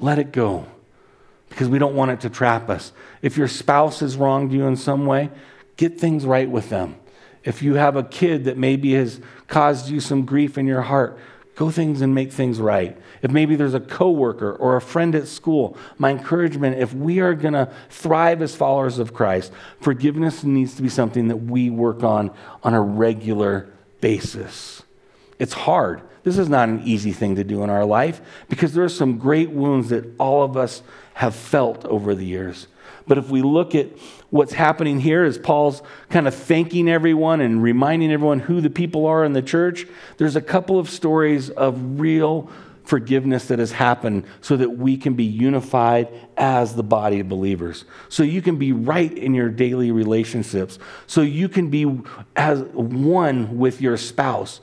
let 0.00 0.18
it 0.18 0.32
go 0.32 0.66
because 1.54 1.68
we 1.68 1.78
don't 1.78 1.94
want 1.94 2.10
it 2.10 2.20
to 2.22 2.28
trap 2.28 2.68
us. 2.68 2.92
If 3.22 3.36
your 3.36 3.46
spouse 3.46 4.00
has 4.00 4.16
wronged 4.16 4.52
you 4.52 4.66
in 4.66 4.74
some 4.74 5.06
way, 5.06 5.30
get 5.76 6.00
things 6.00 6.26
right 6.26 6.50
with 6.50 6.68
them. 6.68 6.96
If 7.44 7.62
you 7.62 7.74
have 7.74 7.94
a 7.94 8.02
kid 8.02 8.46
that 8.46 8.58
maybe 8.58 8.94
has 8.94 9.20
caused 9.46 9.88
you 9.88 10.00
some 10.00 10.24
grief 10.24 10.58
in 10.58 10.66
your 10.66 10.82
heart, 10.82 11.16
go 11.54 11.70
things 11.70 12.00
and 12.00 12.12
make 12.12 12.32
things 12.32 12.58
right. 12.58 12.98
If 13.22 13.30
maybe 13.30 13.54
there's 13.54 13.72
a 13.74 13.78
coworker 13.78 14.52
or 14.52 14.74
a 14.74 14.80
friend 14.80 15.14
at 15.14 15.28
school, 15.28 15.78
my 15.96 16.10
encouragement 16.10 16.80
if 16.80 16.92
we 16.92 17.20
are 17.20 17.34
going 17.34 17.54
to 17.54 17.70
thrive 17.88 18.42
as 18.42 18.56
followers 18.56 18.98
of 18.98 19.14
Christ, 19.14 19.52
forgiveness 19.80 20.42
needs 20.42 20.74
to 20.74 20.82
be 20.82 20.88
something 20.88 21.28
that 21.28 21.36
we 21.36 21.70
work 21.70 22.02
on 22.02 22.32
on 22.64 22.74
a 22.74 22.82
regular 22.82 23.68
basis. 24.00 24.82
It's 25.38 25.52
hard. 25.52 26.02
This 26.24 26.36
is 26.36 26.48
not 26.48 26.68
an 26.68 26.82
easy 26.84 27.12
thing 27.12 27.36
to 27.36 27.44
do 27.44 27.62
in 27.62 27.70
our 27.70 27.84
life 27.84 28.20
because 28.48 28.72
there 28.72 28.82
are 28.82 28.88
some 28.88 29.18
great 29.18 29.50
wounds 29.50 29.90
that 29.90 30.04
all 30.18 30.42
of 30.42 30.56
us 30.56 30.82
have 31.14 31.34
felt 31.34 31.84
over 31.86 32.14
the 32.14 32.24
years. 32.24 32.66
But 33.06 33.18
if 33.18 33.28
we 33.28 33.42
look 33.42 33.74
at 33.74 33.88
what's 34.30 34.52
happening 34.52 35.00
here 35.00 35.24
as 35.24 35.38
Paul's 35.38 35.82
kind 36.10 36.26
of 36.26 36.34
thanking 36.34 36.88
everyone 36.88 37.40
and 37.40 37.62
reminding 37.62 38.12
everyone 38.12 38.40
who 38.40 38.60
the 38.60 38.70
people 38.70 39.06
are 39.06 39.24
in 39.24 39.32
the 39.32 39.42
church, 39.42 39.86
there's 40.16 40.36
a 40.36 40.40
couple 40.40 40.78
of 40.78 40.88
stories 40.88 41.50
of 41.50 42.00
real 42.00 42.50
forgiveness 42.84 43.46
that 43.46 43.58
has 43.58 43.72
happened 43.72 44.24
so 44.40 44.56
that 44.56 44.70
we 44.70 44.96
can 44.96 45.14
be 45.14 45.24
unified 45.24 46.08
as 46.36 46.74
the 46.74 46.82
body 46.82 47.20
of 47.20 47.28
believers. 47.28 47.84
So 48.08 48.22
you 48.22 48.42
can 48.42 48.56
be 48.56 48.72
right 48.72 49.12
in 49.16 49.34
your 49.34 49.48
daily 49.48 49.90
relationships. 49.90 50.78
So 51.06 51.22
you 51.22 51.48
can 51.48 51.70
be 51.70 52.00
as 52.36 52.60
one 52.62 53.58
with 53.58 53.80
your 53.80 53.96
spouse. 53.96 54.60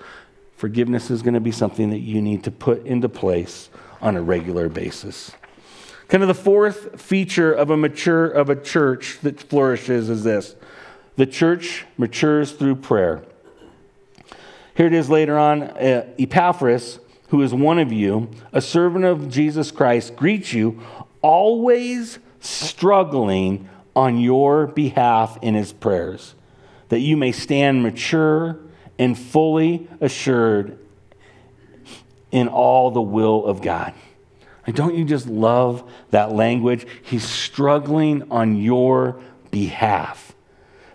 Forgiveness 0.56 1.10
is 1.10 1.24
going 1.24 1.34
to 1.34 1.40
be 1.40 1.52
something 1.52 1.90
that 1.90 2.00
you 2.00 2.22
need 2.22 2.44
to 2.44 2.52
put 2.52 2.86
into 2.86 3.10
place 3.10 3.70
on 4.02 4.16
a 4.16 4.22
regular 4.22 4.70
basis. 4.70 5.32
Kind 6.12 6.24
of 6.24 6.28
the 6.28 6.34
fourth 6.34 7.00
feature 7.00 7.54
of 7.54 7.70
a 7.70 7.78
mature 7.78 8.28
of 8.28 8.50
a 8.50 8.56
church 8.58 9.20
that 9.22 9.40
flourishes 9.40 10.10
is 10.10 10.26
this. 10.26 10.58
The 11.16 11.26
church 11.26 11.86
matures 11.98 12.52
through 12.52 12.76
prayer. 12.76 13.24
Here 14.76 14.88
it 14.88 14.94
is 14.94 15.10
later 15.10 15.38
on. 15.38 15.64
Uh, 15.64 16.06
Epaphras, 16.20 17.00
who 17.30 17.42
is 17.42 17.54
one 17.54 17.80
of 17.80 17.94
you, 17.94 18.30
a 18.52 18.60
servant 18.60 19.06
of 19.06 19.30
Jesus 19.30 19.72
Christ, 19.72 20.18
greets 20.18 20.52
you, 20.52 20.82
always 21.22 22.20
struggling 22.42 23.70
on 23.96 24.20
your 24.20 24.68
behalf 24.68 25.38
in 25.42 25.54
his 25.54 25.72
prayers, 25.72 26.36
that 26.90 27.00
you 27.00 27.16
may 27.16 27.32
stand 27.32 27.84
mature 27.84 28.60
and 29.00 29.18
fully 29.18 29.88
assured 30.02 30.78
in 32.34 32.50
all 32.50 32.92
the 32.92 33.02
will 33.02 33.46
of 33.46 33.62
God. 33.62 33.94
And 34.68 34.76
don't 34.76 34.96
you 34.96 35.06
just 35.06 35.28
love 35.28 35.90
that 36.12 36.32
language? 36.32 36.86
He's 37.02 37.24
struggling 37.24 38.30
on 38.32 38.58
your 38.58 39.20
behalf. 39.50 40.36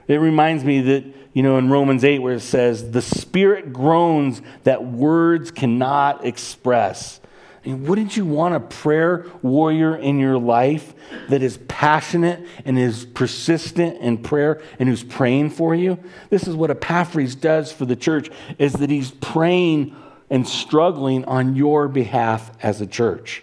It 0.09 0.17
reminds 0.17 0.65
me 0.65 0.81
that, 0.83 1.05
you 1.33 1.43
know, 1.43 1.59
in 1.59 1.69
Romans 1.69 2.05
8, 2.05 2.21
where 2.21 2.35
it 2.35 2.41
says, 2.41 2.93
the 2.93 3.03
Spirit 3.03 3.73
groans 3.73 4.41
that 4.65 4.85
words 4.85 5.51
cannot 5.51 6.25
express. 6.25 7.21
And 7.65 7.89
wouldn't 7.89 8.17
you 8.17 8.25
want 8.25 8.55
a 8.55 8.61
prayer 8.61 9.27
warrior 9.43 9.97
in 9.97 10.21
your 10.21 10.39
life 10.39 10.95
that 11.29 11.43
is 11.43 11.59
passionate 11.67 12.47
and 12.65 12.79
is 12.79 13.05
persistent 13.05 13.99
in 13.99 14.19
prayer 14.19 14.63
and 14.79 14.89
who's 14.89 15.03
praying 15.03 15.51
for 15.51 15.75
you? 15.75 15.99
This 16.31 16.47
is 16.47 16.55
what 16.55 16.71
Epaphras 16.71 17.35
does 17.35 17.73
for 17.73 17.85
the 17.85 17.97
church 17.97 18.31
is 18.59 18.75
that 18.75 18.89
he's 18.89 19.11
praying 19.11 19.97
and 20.31 20.47
struggling 20.47 21.25
on 21.25 21.57
your 21.57 21.89
behalf 21.89 22.53
as 22.63 22.81
a 22.81 22.87
church. 22.87 23.43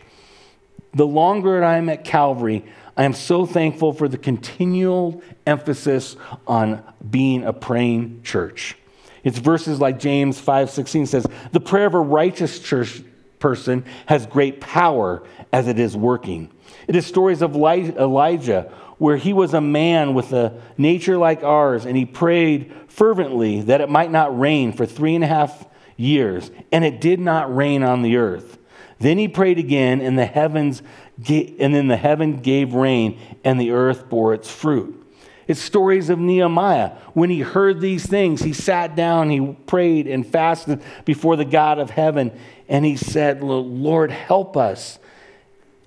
The 0.93 1.07
longer 1.07 1.63
I'm 1.63 1.89
at 1.89 2.03
Calvary, 2.03 2.63
I 2.95 3.03
am 3.03 3.13
so 3.13 3.45
thankful 3.45 3.93
for 3.93 4.07
the 4.07 4.17
continual 4.17 5.21
emphasis 5.47 6.15
on 6.45 6.83
being 7.09 7.43
a 7.43 7.53
praying 7.53 8.21
church. 8.23 8.77
It's 9.23 9.39
verses 9.39 9.79
like 9.79 9.99
James 9.99 10.39
5:16 10.39 11.05
says, 11.05 11.25
"The 11.51 11.59
prayer 11.59 11.87
of 11.87 11.93
a 11.93 11.99
righteous 11.99 12.59
church 12.59 13.01
person 13.39 13.83
has 14.05 14.25
great 14.25 14.61
power 14.61 15.21
as 15.51 15.67
it 15.67 15.77
is 15.77 15.97
working. 15.97 16.49
It 16.87 16.95
is 16.95 17.05
stories 17.05 17.41
of 17.41 17.57
Elijah, 17.57 18.71
where 18.99 19.17
he 19.17 19.33
was 19.33 19.53
a 19.53 19.59
man 19.59 20.13
with 20.13 20.31
a 20.31 20.53
nature 20.77 21.17
like 21.17 21.43
ours, 21.43 21.85
and 21.85 21.97
he 21.97 22.05
prayed 22.05 22.71
fervently 22.87 23.59
that 23.61 23.81
it 23.81 23.89
might 23.89 24.11
not 24.11 24.39
rain 24.39 24.71
for 24.71 24.85
three 24.85 25.13
and 25.13 25.25
a 25.25 25.27
half 25.27 25.65
years, 25.97 26.51
and 26.71 26.85
it 26.85 27.01
did 27.01 27.19
not 27.19 27.53
rain 27.53 27.83
on 27.83 28.01
the 28.01 28.15
earth. 28.15 28.57
Then 29.03 29.17
he 29.17 29.27
prayed 29.27 29.59
again, 29.59 29.99
and 29.99 30.17
the 30.17 30.25
heavens, 30.25 30.81
and 31.27 31.75
then 31.75 31.89
the 31.89 31.97
heaven 31.97 32.37
gave 32.37 32.73
rain, 32.73 33.19
and 33.43 33.59
the 33.59 33.71
earth 33.71 34.07
bore 34.07 34.33
its 34.33 34.49
fruit. 34.49 34.97
It's 35.45 35.59
stories 35.59 36.09
of 36.09 36.19
Nehemiah. 36.19 36.91
When 37.13 37.29
he 37.29 37.41
heard 37.41 37.81
these 37.81 38.05
things, 38.05 38.43
he 38.43 38.53
sat 38.53 38.95
down, 38.95 39.29
he 39.29 39.57
prayed 39.67 40.07
and 40.07 40.25
fasted 40.25 40.81
before 41.03 41.35
the 41.35 41.43
God 41.43 41.79
of 41.79 41.89
heaven, 41.89 42.31
and 42.69 42.85
he 42.85 42.95
said, 42.95 43.43
Lord, 43.43 44.09
help 44.09 44.55
us. 44.55 44.99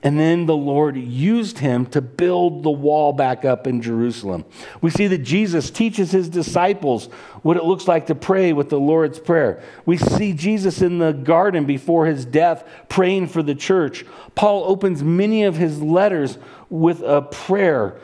And 0.02 0.20
then 0.20 0.46
the 0.46 0.56
Lord 0.56 0.96
used 0.96 1.58
him 1.58 1.86
to 1.86 2.00
build 2.00 2.62
the 2.62 2.70
wall 2.70 3.12
back 3.12 3.44
up 3.44 3.66
in 3.66 3.80
Jerusalem. 3.80 4.44
We 4.80 4.90
see 4.90 5.06
that 5.06 5.18
Jesus 5.18 5.70
teaches 5.70 6.10
his 6.10 6.28
disciples 6.28 7.06
what 7.42 7.56
it 7.56 7.64
looks 7.64 7.88
like 7.88 8.06
to 8.06 8.14
pray 8.14 8.52
with 8.52 8.68
the 8.68 8.78
Lord's 8.78 9.18
Prayer. 9.18 9.62
We 9.86 9.96
see 9.96 10.32
Jesus 10.32 10.82
in 10.82 10.98
the 10.98 11.12
garden 11.12 11.64
before 11.64 12.06
his 12.06 12.24
death 12.24 12.64
praying 12.88 13.28
for 13.28 13.42
the 13.42 13.54
church. 13.54 14.04
Paul 14.34 14.64
opens 14.64 15.02
many 15.02 15.44
of 15.44 15.56
his 15.56 15.80
letters 15.80 16.38
with 16.68 17.00
a 17.00 17.22
prayer 17.22 17.98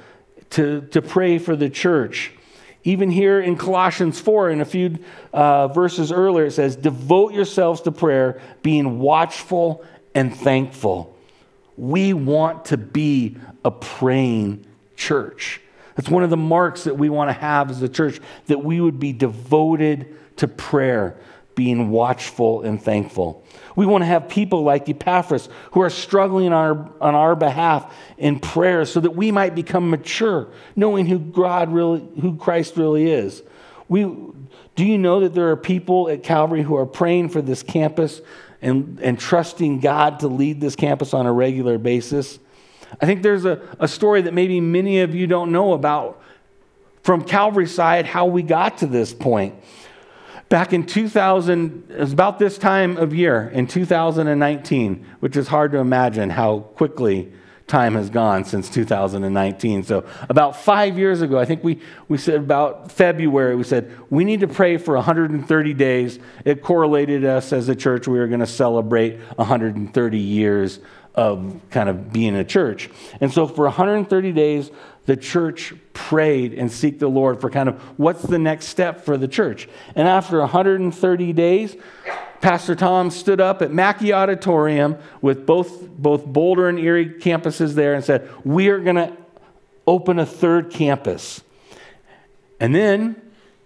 to, 0.51 0.81
to 0.93 1.03
pray 1.03 1.39
for 1.39 1.57
the 1.57 1.71
church. 1.71 2.33
Even 2.85 3.11
here 3.11 3.41
in 3.41 3.57
Colossians 3.57 4.19
4, 4.19 4.51
in 4.51 4.61
a 4.61 4.65
few 4.65 4.99
uh, 5.33 5.69
verses 5.69 6.11
earlier, 6.11 6.47
it 6.47 6.53
says, 6.53 6.75
Devote 6.75 7.33
yourselves 7.33 7.81
to 7.83 7.93
prayer, 7.93 8.41
being 8.63 8.99
watchful 8.99 9.85
and 10.15 10.35
thankful. 10.35 11.12
We 11.77 12.13
want 12.13 12.67
to 12.67 12.77
be 12.77 13.37
a 13.65 13.71
praying 13.71 14.67
church. 14.97 15.61
That's 15.97 16.09
one 16.09 16.23
of 16.23 16.31
the 16.31 16.37
marks 16.37 16.85
that 16.85 16.97
we 16.97 17.11
want 17.11 17.29
to 17.29 17.35
have 17.35 17.71
as 17.71 17.83
a 17.83 17.89
church, 17.89 18.21
that 18.47 18.65
we 18.65 18.81
would 18.81 18.99
be 18.99 19.13
devoted 19.13 20.17
to 20.37 20.49
prayer, 20.49 21.17
being 21.55 21.91
watchful 21.91 22.63
and 22.63 22.83
thankful. 22.83 23.45
We 23.77 23.87
want 23.87 24.03
to 24.03 24.07
have 24.07 24.29
people 24.29 24.63
like 24.63 24.89
Epaphras 24.89 25.49
who 25.73 25.81
are 25.81 25.91
struggling 25.91 26.47
on 26.47 26.53
our, 26.53 26.91
on 27.01 27.15
our 27.15 27.37
behalf 27.37 27.95
in 28.17 28.39
prayer 28.39 28.85
so 28.85 29.01
that 29.01 29.13
we 29.13 29.31
might 29.31 29.55
become 29.55 29.91
mature, 29.91 30.49
knowing 30.77 31.07
who 31.07 31.19
God 31.19 31.73
really, 31.73 32.07
who 32.21 32.37
Christ 32.37 32.77
really 32.77 33.11
is. 33.11 33.43
We, 33.89 34.03
do 34.75 34.85
you 34.85 34.97
know 34.97 35.21
that 35.21 35.35
there 35.35 35.51
are 35.51 35.57
people 35.57 36.09
at 36.09 36.23
Calvary 36.23 36.63
who 36.63 36.77
are 36.77 36.87
praying 36.87 37.31
for 37.31 37.43
this 37.43 37.63
campus 37.63 38.21
and, 38.63 38.99
and 39.03 39.19
trusting 39.19 39.81
God 39.81 40.21
to 40.21 40.29
lead 40.29 40.61
this 40.61 40.77
campus 40.77 41.13
on 41.13 41.27
a 41.27 41.33
regular 41.33 41.77
basis? 41.77 42.39
I 43.01 43.07
think 43.07 43.23
there's 43.23 43.45
a, 43.45 43.61
a 43.79 43.89
story 43.89 44.23
that 44.23 44.33
maybe 44.33 44.61
many 44.61 45.01
of 45.01 45.15
you 45.15 45.27
don't 45.27 45.53
know 45.53 45.73
about 45.73 46.23
from 47.03 47.25
Calvary 47.25 47.67
side, 47.67 48.07
how 48.07 48.27
we 48.27 48.43
got 48.43 48.79
to 48.79 48.87
this 48.87 49.13
point. 49.13 49.55
Back 50.49 50.73
in 50.73 50.87
2000, 50.87 51.91
it 51.91 51.99
was 51.99 52.13
about 52.13 52.39
this 52.39 52.59
time 52.59 52.97
of 52.97 53.15
year, 53.15 53.49
in 53.53 53.67
2019, 53.67 55.07
which 55.21 55.37
is 55.37 55.49
hard 55.49 55.73
to 55.73 55.79
imagine 55.79 56.31
how 56.31 56.61
quickly 56.61 57.33
time 57.73 57.95
has 57.95 58.11
gone 58.11 58.45
since 58.45 58.69
2019. 58.69 59.83
So, 59.83 60.05
about 60.29 60.57
five 60.57 60.99
years 60.99 61.23
ago, 61.23 61.39
I 61.39 61.47
think 61.47 61.65
we, 61.65 61.81
we 62.07 62.19
said 62.19 62.35
about 62.35 62.93
February, 62.93 63.57
we 63.57 63.65
said 63.65 63.91
we 64.11 64.25
need 64.25 64.41
to 64.41 64.49
pray 64.49 64.77
for 64.77 64.95
130 64.95 65.75
days. 65.75 66.19
It 66.45 66.63
correlated 66.63 67.25
us 67.25 67.51
as 67.51 67.71
a 67.71 67.75
church. 67.75 68.07
We 68.07 68.19
were 68.19 68.29
going 68.29 68.41
to 68.41 68.47
celebrate 68.47 69.19
130 69.37 70.19
years 70.19 70.81
of 71.15 71.61
kind 71.71 71.89
of 71.89 72.13
being 72.13 72.37
a 72.37 72.45
church. 72.45 72.91
And 73.23 73.33
so, 73.33 73.47
for 73.47 73.65
130 73.65 74.33
days, 74.33 74.71
the 75.07 75.17
church 75.17 75.75
prayed 75.93 76.55
and 76.55 76.71
seek 76.71 76.99
the 76.99 77.09
Lord 77.09 77.41
for 77.41 77.51
kind 77.51 77.69
of 77.69 77.81
what's 77.99 78.23
the 78.23 78.39
next 78.39 78.67
step 78.67 79.05
for 79.05 79.17
the 79.17 79.29
church. 79.29 79.69
And 79.95 80.07
after 80.07 80.39
130 80.41 81.33
days, 81.33 81.77
Pastor 82.41 82.75
Tom 82.75 83.11
stood 83.11 83.41
up 83.41 83.63
at 83.63 83.73
Macky 83.73 84.13
Auditorium 84.13 84.99
with 85.21 85.47
both, 85.47 85.89
both 85.89 86.27
Boulder 86.27 86.69
and 86.69 86.79
Erie 86.79 87.09
campuses 87.09 87.75
there 87.75 87.95
and 87.95 88.05
said, 88.05 88.29
We 88.45 88.69
are 88.69 88.81
going 88.81 88.97
to 88.97 89.17
open 89.87 90.19
a 90.19 90.27
third 90.27 90.71
campus. 90.71 91.43
And 92.59 92.75
then 92.75 93.22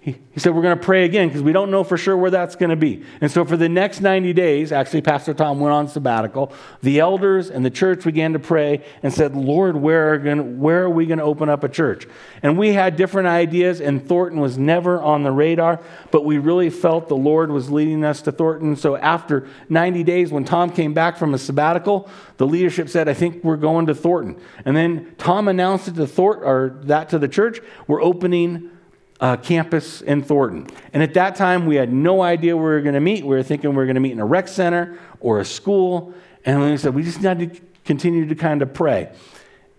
he, 0.07 0.38
said, 0.38 0.55
We're 0.55 0.62
going 0.62 0.79
to 0.79 0.85
pray 0.85 1.05
again 1.05 1.27
because 1.27 1.42
we 1.42 1.51
don't 1.51 1.69
know 1.69 1.83
for 1.83 1.97
sure 1.97 2.16
where 2.16 2.31
that's 2.31 2.55
going 2.55 2.71
to 2.71 2.77
be. 2.77 3.03
And 3.21 3.29
so, 3.29 3.45
for 3.45 3.57
the 3.57 3.69
next 3.69 4.01
90 4.01 4.33
days, 4.35 4.71
actually, 4.71 5.03
Pastor 5.03 5.35
Tom 5.35 5.59
went 5.59 5.73
on 5.73 5.88
sabbatical. 5.88 6.53
The 6.81 7.01
elders 7.01 7.51
and 7.51 7.64
the 7.64 7.71
church 7.71 8.05
began 8.05 8.33
to 8.33 8.38
pray 8.38 8.85
and 9.03 9.12
said, 9.12 9.35
Lord, 9.35 9.75
where 9.75 10.14
are, 10.14 10.19
gonna, 10.19 10.45
where 10.45 10.85
are 10.85 10.90
we 10.90 11.07
going 11.07 11.19
to 11.19 11.25
open 11.25 11.49
up 11.49 11.64
a 11.64 11.69
church? 11.69 12.07
And 12.40 12.57
we 12.57 12.73
had 12.73 12.95
different 12.95 13.27
ideas, 13.27 13.81
and 13.81 14.07
Thornton 14.07 14.38
was 14.38 14.57
never 14.57 15.03
on 15.03 15.25
the 15.25 15.33
radar, 15.33 15.81
but 16.12 16.25
we 16.25 16.38
really 16.38 16.71
felt 16.71 17.09
the 17.09 17.16
Lord 17.16 17.51
was 17.51 17.73
leading 17.73 18.05
us 18.05 18.23
to 18.23 18.33
Thornton. 18.33 18.77
So, 18.77 18.95
after 18.95 19.49
90 19.69 20.05
days, 20.05 20.31
when 20.31 20.45
Tom 20.45 20.71
came 20.71 20.95
back 20.95 21.16
from 21.16 21.35
a 21.35 21.38
sabbatical, 21.38 22.09
the 22.37 22.47
leadership 22.47 22.88
said, 22.88 23.09
I 23.09 23.14
think 23.14 23.42
we're 23.42 23.57
going 23.57 23.87
to 23.87 23.95
Thornton. 23.95 24.40
And 24.64 24.77
then 24.77 25.16
Tom 25.19 25.49
announced 25.49 25.88
it 25.88 25.97
to 25.97 26.07
Thornton, 26.07 26.47
or 26.47 26.79
that 26.85 27.09
to 27.09 27.19
the 27.19 27.27
church, 27.27 27.59
we're 27.88 28.03
opening 28.03 28.71
uh, 29.21 29.37
campus 29.37 30.03
in 30.03 30.23
Thornton. 30.23 30.67
And 30.93 31.03
at 31.03 31.15
that 31.15 31.37
time, 31.37 31.67
we 31.67 31.77
had 31.77 31.93
no 31.93 32.23
idea 32.23 32.57
where 32.57 32.67
we 32.67 32.75
were 32.75 32.81
going 32.83 32.95
to 32.95 33.01
meet. 33.01 33.25
We 33.25 33.31
were 33.31 33.43
thinking 33.43 33.71
we 33.71 33.77
were 33.77 33.87
going 33.87 33.95
to 33.95 34.01
meet 34.01 34.13
in 34.13 34.21
a 34.21 34.27
rec 34.27 34.49
center 34.49 34.99
or 35.21 35.41
a 35.41 35.45
school. 35.45 36.15
And 36.45 36.61
we 36.61 36.77
said, 36.77 36.95
we 36.95 37.03
just 37.03 37.23
need 37.23 37.55
to 37.55 37.61
continue 37.85 38.27
to 38.27 38.35
kind 38.35 38.63
of 38.63 38.75
pray. 38.75 39.11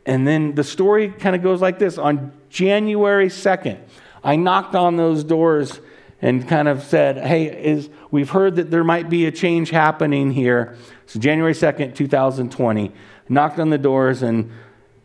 And 0.06 0.26
then 0.28 0.56
the 0.56 0.64
story 0.64 1.10
kind 1.10 1.36
of 1.36 1.44
goes 1.44 1.62
like 1.62 1.80
this 1.80 1.98
On 1.98 2.32
January 2.50 3.28
2nd, 3.28 3.78
I 4.24 4.38
knocked 4.38 4.74
on 4.74 4.96
those 4.96 5.24
doors 5.24 5.80
and 6.22 6.48
kind 6.48 6.68
of 6.68 6.82
said, 6.84 7.18
Hey, 7.18 7.46
is, 7.46 7.90
we've 8.10 8.30
heard 8.30 8.56
that 8.56 8.72
there 8.72 8.84
might 8.84 9.10
be 9.10 9.28
a 9.28 9.32
change 9.32 9.70
happening 9.70 10.32
here. 10.32 10.76
So, 11.06 11.20
January 11.20 11.54
2nd, 11.54 11.94
2020, 11.94 12.92
knocked 13.30 13.60
on 13.60 13.70
the 13.70 13.78
doors 13.78 14.24
and 14.24 14.52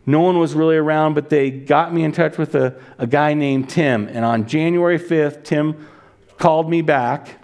no 0.05 0.21
one 0.21 0.39
was 0.39 0.55
really 0.55 0.77
around, 0.77 1.15
but 1.15 1.31
they 1.31 1.51
got 1.51 1.95
me 1.95 2.03
in 2.03 2.13
touch 2.13 2.39
with 2.39 2.55
a, 2.55 2.75
a 2.99 3.07
guy 3.07 3.35
named 3.35 3.71
Tim. 3.71 4.09
And 4.09 4.25
on 4.25 4.47
January 4.47 4.99
5th, 4.99 5.45
Tim 5.45 5.89
called 6.39 6.69
me 6.69 6.83
back 6.83 7.39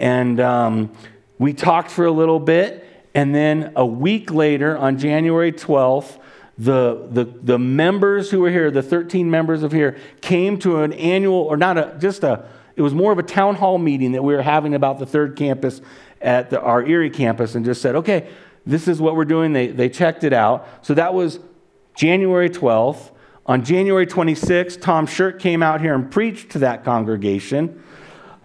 and 0.00 0.40
um, 0.40 0.92
we 1.38 1.52
talked 1.52 1.90
for 1.90 2.06
a 2.06 2.10
little 2.10 2.40
bit. 2.40 2.86
And 3.14 3.34
then 3.34 3.72
a 3.76 3.84
week 3.84 4.32
later, 4.32 4.76
on 4.78 4.98
January 4.98 5.52
12th, 5.52 6.18
the, 6.56 7.06
the, 7.10 7.24
the 7.24 7.58
members 7.58 8.30
who 8.30 8.40
were 8.40 8.50
here, 8.50 8.70
the 8.70 8.82
13 8.82 9.30
members 9.30 9.62
of 9.62 9.72
here, 9.72 9.98
came 10.22 10.58
to 10.60 10.82
an 10.82 10.92
annual, 10.94 11.36
or 11.36 11.56
not 11.56 11.76
a, 11.76 11.96
just 12.00 12.24
a, 12.24 12.46
it 12.76 12.82
was 12.82 12.94
more 12.94 13.12
of 13.12 13.18
a 13.18 13.22
town 13.22 13.56
hall 13.56 13.78
meeting 13.78 14.12
that 14.12 14.22
we 14.22 14.34
were 14.34 14.42
having 14.42 14.74
about 14.74 14.98
the 14.98 15.06
third 15.06 15.36
campus 15.36 15.82
at 16.22 16.50
the, 16.50 16.60
our 16.60 16.82
Erie 16.82 17.10
campus 17.10 17.54
and 17.54 17.64
just 17.64 17.82
said, 17.82 17.94
okay, 17.96 18.28
this 18.64 18.88
is 18.88 19.00
what 19.00 19.16
we're 19.16 19.24
doing. 19.24 19.52
They, 19.52 19.68
they 19.68 19.88
checked 19.88 20.24
it 20.24 20.32
out. 20.32 20.66
So 20.82 20.94
that 20.94 21.12
was 21.12 21.40
January 22.00 22.48
12th. 22.48 23.10
On 23.44 23.62
January 23.62 24.06
26th, 24.06 24.80
Tom 24.80 25.06
Shirk 25.06 25.38
came 25.38 25.62
out 25.62 25.82
here 25.82 25.94
and 25.94 26.10
preached 26.10 26.48
to 26.52 26.60
that 26.60 26.82
congregation. 26.82 27.84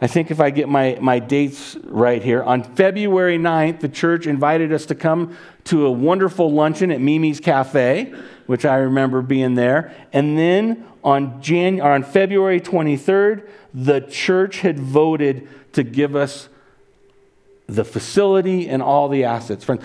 I 0.01 0.07
think 0.07 0.29
if 0.29 0.41
I 0.41 0.49
get 0.49 0.67
my, 0.67 0.97
my 0.99 1.19
dates 1.19 1.77
right 1.85 2.21
here, 2.21 2.43
on 2.43 2.63
February 2.63 3.37
9th, 3.37 3.79
the 3.79 3.87
church 3.87 4.27
invited 4.27 4.73
us 4.73 4.85
to 4.87 4.95
come 4.95 5.37
to 5.65 5.85
a 5.85 5.91
wonderful 5.91 6.51
luncheon 6.51 6.91
at 6.91 6.99
Mimi's 6.99 7.39
Cafe, 7.39 8.13
which 8.45 8.65
I 8.65 8.75
remember 8.75 9.21
being 9.21 9.55
there. 9.55 9.95
And 10.11 10.37
then 10.37 10.85
on, 11.01 11.41
Jan- 11.41 11.79
on 11.79 12.03
February 12.03 12.59
23rd, 12.59 13.47
the 13.73 14.01
church 14.01 14.59
had 14.59 14.77
voted 14.77 15.47
to 15.71 15.83
give 15.83 16.13
us 16.13 16.49
the 17.67 17.85
facility 17.85 18.67
and 18.67 18.83
all 18.83 19.07
the 19.07 19.23
assets. 19.23 19.63
Friends, 19.63 19.81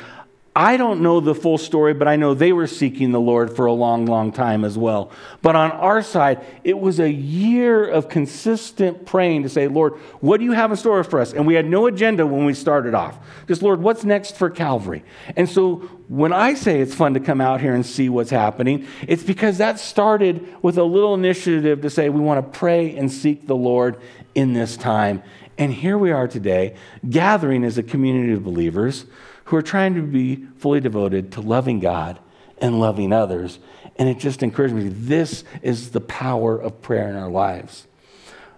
I 0.55 0.77
don't 0.77 1.01
know 1.01 1.21
the 1.21 1.35
full 1.35 1.59
story, 1.59 1.95
but 1.95 2.09
I 2.09 2.17
know 2.17 2.35
they 2.35 2.53
were 2.53 2.67
seeking 2.67 3.13
the 3.13 3.21
Lord 3.21 3.55
for 3.55 3.67
a 3.67 3.73
long, 3.73 4.07
long 4.07 4.33
time 4.33 4.65
as 4.65 4.77
well. 4.77 5.13
But 5.43 5.55
on 5.55 5.71
our 5.71 6.03
side, 6.03 6.45
it 6.65 6.77
was 6.77 6.99
a 6.99 7.11
year 7.11 7.87
of 7.87 8.09
consistent 8.09 9.07
praying 9.07 9.45
to 9.45 9.49
say, 9.49 9.69
Lord, 9.69 9.93
what 10.21 10.39
do 10.39 10.45
you 10.45 10.51
have 10.51 10.73
in 10.73 10.77
store 10.77 11.05
for 11.05 11.21
us? 11.21 11.33
And 11.33 11.47
we 11.47 11.55
had 11.55 11.67
no 11.67 11.87
agenda 11.87 12.27
when 12.27 12.47
we 12.47 12.55
started 12.55 12.95
off. 12.95 13.17
Just, 13.47 13.63
Lord, 13.63 13.81
what's 13.81 14.03
next 14.03 14.37
for 14.37 14.51
Calvary? 14.51 15.05
And 15.37 15.49
so 15.49 15.77
when 16.09 16.33
I 16.33 16.55
say 16.55 16.81
it's 16.81 16.97
fun 16.97 17.15
to 17.15 17.21
come 17.21 17.41
out 17.41 17.61
here 17.61 17.73
and 17.73 17.87
see 17.87 18.09
what's 18.09 18.31
happening, 18.31 18.89
it's 19.07 19.23
because 19.23 19.59
that 19.59 19.79
started 19.79 20.57
with 20.63 20.79
a 20.79 20.85
little 20.85 21.15
initiative 21.15 21.81
to 21.83 21.91
say 21.91 22.09
we 22.09 22.21
want 22.21 22.45
to 22.45 22.59
pray 22.59 22.97
and 22.97 23.13
seek 23.13 23.47
the 23.47 23.55
Lord 23.55 24.01
in 24.35 24.53
this 24.53 24.77
time. 24.77 25.23
And 25.59 25.73
here 25.73 25.97
we 25.97 26.11
are 26.11 26.27
today, 26.27 26.75
gathering 27.09 27.63
as 27.63 27.79
a 27.79 27.85
community 27.85 28.33
of 28.33 28.43
believers 28.43 29.07
who 29.51 29.57
are 29.57 29.63
trying 29.63 29.97
to 29.97 30.03
be 30.03 30.37
fully 30.59 30.79
devoted 30.79 31.33
to 31.33 31.41
loving 31.41 31.81
God 31.81 32.21
and 32.59 32.79
loving 32.79 33.13
others. 33.13 33.59
And 33.97 34.09
it 34.09 34.21
just 34.21 34.45
encouraged 34.45 34.75
me 34.75 34.89
this 34.89 35.43
is 35.61 35.91
the 35.91 36.01
power 36.01 36.57
of 36.57 36.81
prayer 36.81 37.09
in 37.09 37.17
our 37.17 37.29
lives. 37.29 37.89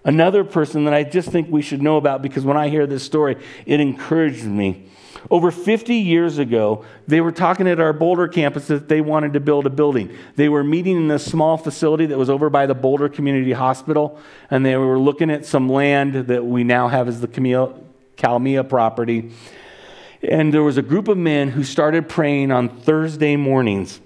Another 0.05 0.45
person 0.45 0.85
that 0.85 0.93
I 0.93 1.03
just 1.05 1.31
think 1.31 1.49
we 1.51 1.63
should 1.63 1.81
know 1.81 1.97
about 1.97 2.21
because 2.21 2.45
when 2.45 2.59
I 2.59 2.69
hear 2.69 2.87
this 2.87 3.03
story, 3.05 3.39
it 3.65 3.81
encouraged 3.81 4.45
me. 4.45 4.91
Over 5.31 5.51
50 5.51 5.95
years 5.95 6.37
ago, 6.37 6.85
they 7.07 7.23
were 7.23 7.33
talking 7.33 7.67
at 7.69 7.81
our 7.81 7.95
Boulder 7.95 8.29
campus 8.29 8.67
that 8.67 8.91
they 8.91 9.01
wanted 9.01 9.33
to 9.33 9.41
build 9.41 9.65
a 9.65 9.71
building. 9.71 10.15
They 10.37 10.51
were 10.51 10.63
meeting 10.63 10.99
in 10.99 11.11
a 11.11 11.19
small 11.19 11.57
facility 11.57 12.05
that 12.07 12.19
was 12.19 12.29
over 12.29 12.51
by 12.51 12.67
the 12.67 12.75
Boulder 12.75 13.09
Community 13.09 13.53
Hospital, 13.53 14.21
and 14.51 14.67
they 14.67 14.77
were 14.77 14.99
looking 14.99 15.31
at 15.31 15.47
some 15.47 15.71
land 15.71 16.27
that 16.27 16.45
we 16.45 16.65
now 16.65 16.89
have 16.89 17.09
as 17.09 17.23
the 17.23 17.29
Kalmia 17.29 18.69
property. 18.69 19.33
And 20.23 20.55
there 20.55 20.63
was 20.63 20.77
a 20.77 20.83
group 20.83 21.09
of 21.09 21.19
men 21.19 21.51
who 21.51 21.65
started 21.65 22.09
praying 22.09 22.53
on 22.53 22.69
Thursday 22.69 23.37
mornings. 23.37 24.01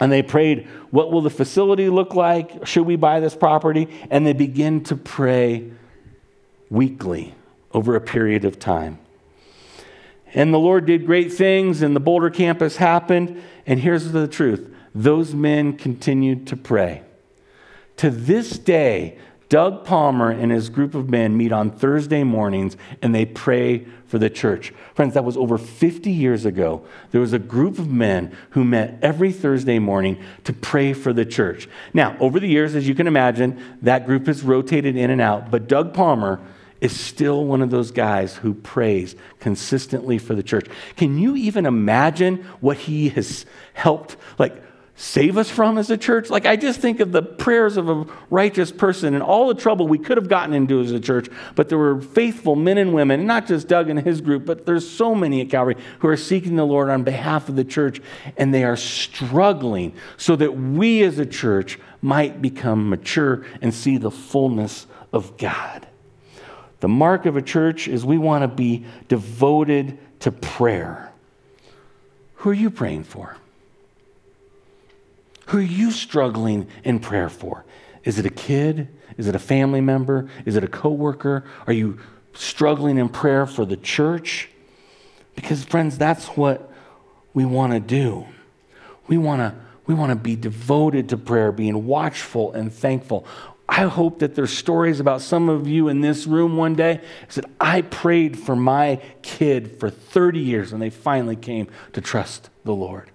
And 0.00 0.10
they 0.10 0.22
prayed, 0.22 0.66
What 0.90 1.12
will 1.12 1.20
the 1.20 1.30
facility 1.30 1.88
look 1.88 2.14
like? 2.14 2.66
Should 2.66 2.86
we 2.86 2.96
buy 2.96 3.20
this 3.20 3.36
property? 3.36 3.88
And 4.10 4.26
they 4.26 4.32
begin 4.32 4.82
to 4.84 4.96
pray 4.96 5.70
weekly 6.70 7.34
over 7.72 7.94
a 7.94 8.00
period 8.00 8.44
of 8.44 8.58
time. 8.58 8.98
And 10.32 10.54
the 10.54 10.58
Lord 10.58 10.86
did 10.86 11.06
great 11.06 11.32
things, 11.32 11.82
and 11.82 11.94
the 11.94 12.00
Boulder 12.00 12.30
campus 12.30 12.76
happened. 12.76 13.42
And 13.66 13.80
here's 13.80 14.12
the 14.12 14.28
truth 14.28 14.72
those 14.94 15.34
men 15.34 15.76
continued 15.76 16.46
to 16.48 16.56
pray. 16.56 17.02
To 17.98 18.10
this 18.10 18.58
day, 18.58 19.18
Doug 19.50 19.84
Palmer 19.84 20.30
and 20.30 20.52
his 20.52 20.68
group 20.68 20.94
of 20.94 21.10
men 21.10 21.36
meet 21.36 21.50
on 21.50 21.72
Thursday 21.72 22.22
mornings 22.22 22.76
and 23.02 23.12
they 23.12 23.26
pray 23.26 23.84
for 24.06 24.16
the 24.16 24.30
church. 24.30 24.72
Friends, 24.94 25.14
that 25.14 25.24
was 25.24 25.36
over 25.36 25.58
50 25.58 26.08
years 26.08 26.44
ago. 26.44 26.86
There 27.10 27.20
was 27.20 27.32
a 27.32 27.38
group 27.38 27.80
of 27.80 27.90
men 27.90 28.34
who 28.50 28.64
met 28.64 29.00
every 29.02 29.32
Thursday 29.32 29.80
morning 29.80 30.22
to 30.44 30.52
pray 30.52 30.92
for 30.92 31.12
the 31.12 31.26
church. 31.26 31.68
Now, 31.92 32.16
over 32.20 32.38
the 32.38 32.46
years, 32.46 32.76
as 32.76 32.86
you 32.86 32.94
can 32.94 33.08
imagine, 33.08 33.60
that 33.82 34.06
group 34.06 34.28
has 34.28 34.44
rotated 34.44 34.96
in 34.96 35.10
and 35.10 35.20
out, 35.20 35.50
but 35.50 35.66
Doug 35.66 35.92
Palmer 35.92 36.40
is 36.80 36.98
still 36.98 37.44
one 37.44 37.60
of 37.60 37.70
those 37.70 37.90
guys 37.90 38.36
who 38.36 38.54
prays 38.54 39.16
consistently 39.40 40.18
for 40.18 40.36
the 40.36 40.44
church. 40.44 40.68
Can 40.96 41.18
you 41.18 41.34
even 41.34 41.66
imagine 41.66 42.36
what 42.60 42.76
he 42.76 43.08
has 43.10 43.44
helped? 43.74 44.16
Like, 44.38 44.62
save 45.00 45.38
us 45.38 45.48
from 45.48 45.78
as 45.78 45.90
a 45.90 45.96
church? 45.96 46.28
Like, 46.28 46.44
I 46.44 46.56
just 46.56 46.78
think 46.78 47.00
of 47.00 47.10
the 47.10 47.22
prayers 47.22 47.78
of 47.78 47.88
a 47.88 48.04
righteous 48.28 48.70
person 48.70 49.14
and 49.14 49.22
all 49.22 49.48
the 49.48 49.54
trouble 49.54 49.88
we 49.88 49.96
could 49.96 50.18
have 50.18 50.28
gotten 50.28 50.52
into 50.52 50.78
as 50.78 50.92
a 50.92 51.00
church, 51.00 51.28
but 51.54 51.70
there 51.70 51.78
were 51.78 52.02
faithful 52.02 52.54
men 52.54 52.76
and 52.76 52.92
women, 52.92 53.26
not 53.26 53.46
just 53.46 53.66
Doug 53.66 53.88
and 53.88 53.98
his 54.00 54.20
group, 54.20 54.44
but 54.44 54.66
there's 54.66 54.88
so 54.88 55.14
many 55.14 55.40
at 55.40 55.48
Calvary 55.48 55.76
who 56.00 56.08
are 56.08 56.18
seeking 56.18 56.56
the 56.56 56.66
Lord 56.66 56.90
on 56.90 57.02
behalf 57.02 57.48
of 57.48 57.56
the 57.56 57.64
church, 57.64 58.02
and 58.36 58.52
they 58.52 58.62
are 58.62 58.76
struggling 58.76 59.94
so 60.18 60.36
that 60.36 60.52
we 60.52 61.02
as 61.02 61.18
a 61.18 61.26
church 61.26 61.78
might 62.02 62.42
become 62.42 62.90
mature 62.90 63.46
and 63.62 63.72
see 63.72 63.96
the 63.96 64.10
fullness 64.10 64.86
of 65.14 65.38
God. 65.38 65.88
The 66.80 66.88
mark 66.88 67.24
of 67.24 67.38
a 67.38 67.42
church 67.42 67.88
is 67.88 68.04
we 68.04 68.18
want 68.18 68.42
to 68.42 68.48
be 68.48 68.84
devoted 69.08 69.98
to 70.20 70.30
prayer. 70.30 71.10
Who 72.34 72.50
are 72.50 72.54
you 72.54 72.68
praying 72.68 73.04
for? 73.04 73.36
Who 75.50 75.58
are 75.58 75.62
you 75.62 75.90
struggling 75.90 76.68
in 76.84 77.00
prayer 77.00 77.28
for? 77.28 77.64
Is 78.04 78.20
it 78.20 78.26
a 78.26 78.30
kid? 78.30 78.86
Is 79.16 79.26
it 79.26 79.34
a 79.34 79.40
family 79.40 79.80
member? 79.80 80.28
Is 80.46 80.54
it 80.54 80.62
a 80.62 80.68
coworker? 80.68 81.44
Are 81.66 81.72
you 81.72 81.98
struggling 82.34 82.98
in 82.98 83.08
prayer 83.08 83.46
for 83.46 83.64
the 83.64 83.76
church? 83.76 84.48
Because 85.34 85.64
friends, 85.64 85.98
that's 85.98 86.26
what 86.28 86.72
we 87.34 87.44
want 87.44 87.72
to 87.72 87.80
do. 87.80 88.26
We 89.08 89.18
want 89.18 89.40
to 89.40 89.54
we 89.86 89.94
want 89.94 90.10
to 90.10 90.16
be 90.16 90.36
devoted 90.36 91.08
to 91.08 91.16
prayer, 91.16 91.50
being 91.50 91.84
watchful 91.84 92.52
and 92.52 92.72
thankful. 92.72 93.26
I 93.68 93.88
hope 93.88 94.20
that 94.20 94.36
there's 94.36 94.56
stories 94.56 95.00
about 95.00 95.20
some 95.20 95.48
of 95.48 95.66
you 95.66 95.88
in 95.88 96.00
this 96.00 96.28
room 96.28 96.56
one 96.56 96.76
day 96.76 97.00
said, 97.26 97.46
I 97.60 97.82
prayed 97.82 98.38
for 98.38 98.54
my 98.54 99.00
kid 99.22 99.80
for 99.80 99.90
30 99.90 100.38
years 100.38 100.72
and 100.72 100.80
they 100.80 100.90
finally 100.90 101.34
came 101.34 101.66
to 101.94 102.00
trust 102.00 102.50
the 102.62 102.74
Lord. 102.74 103.10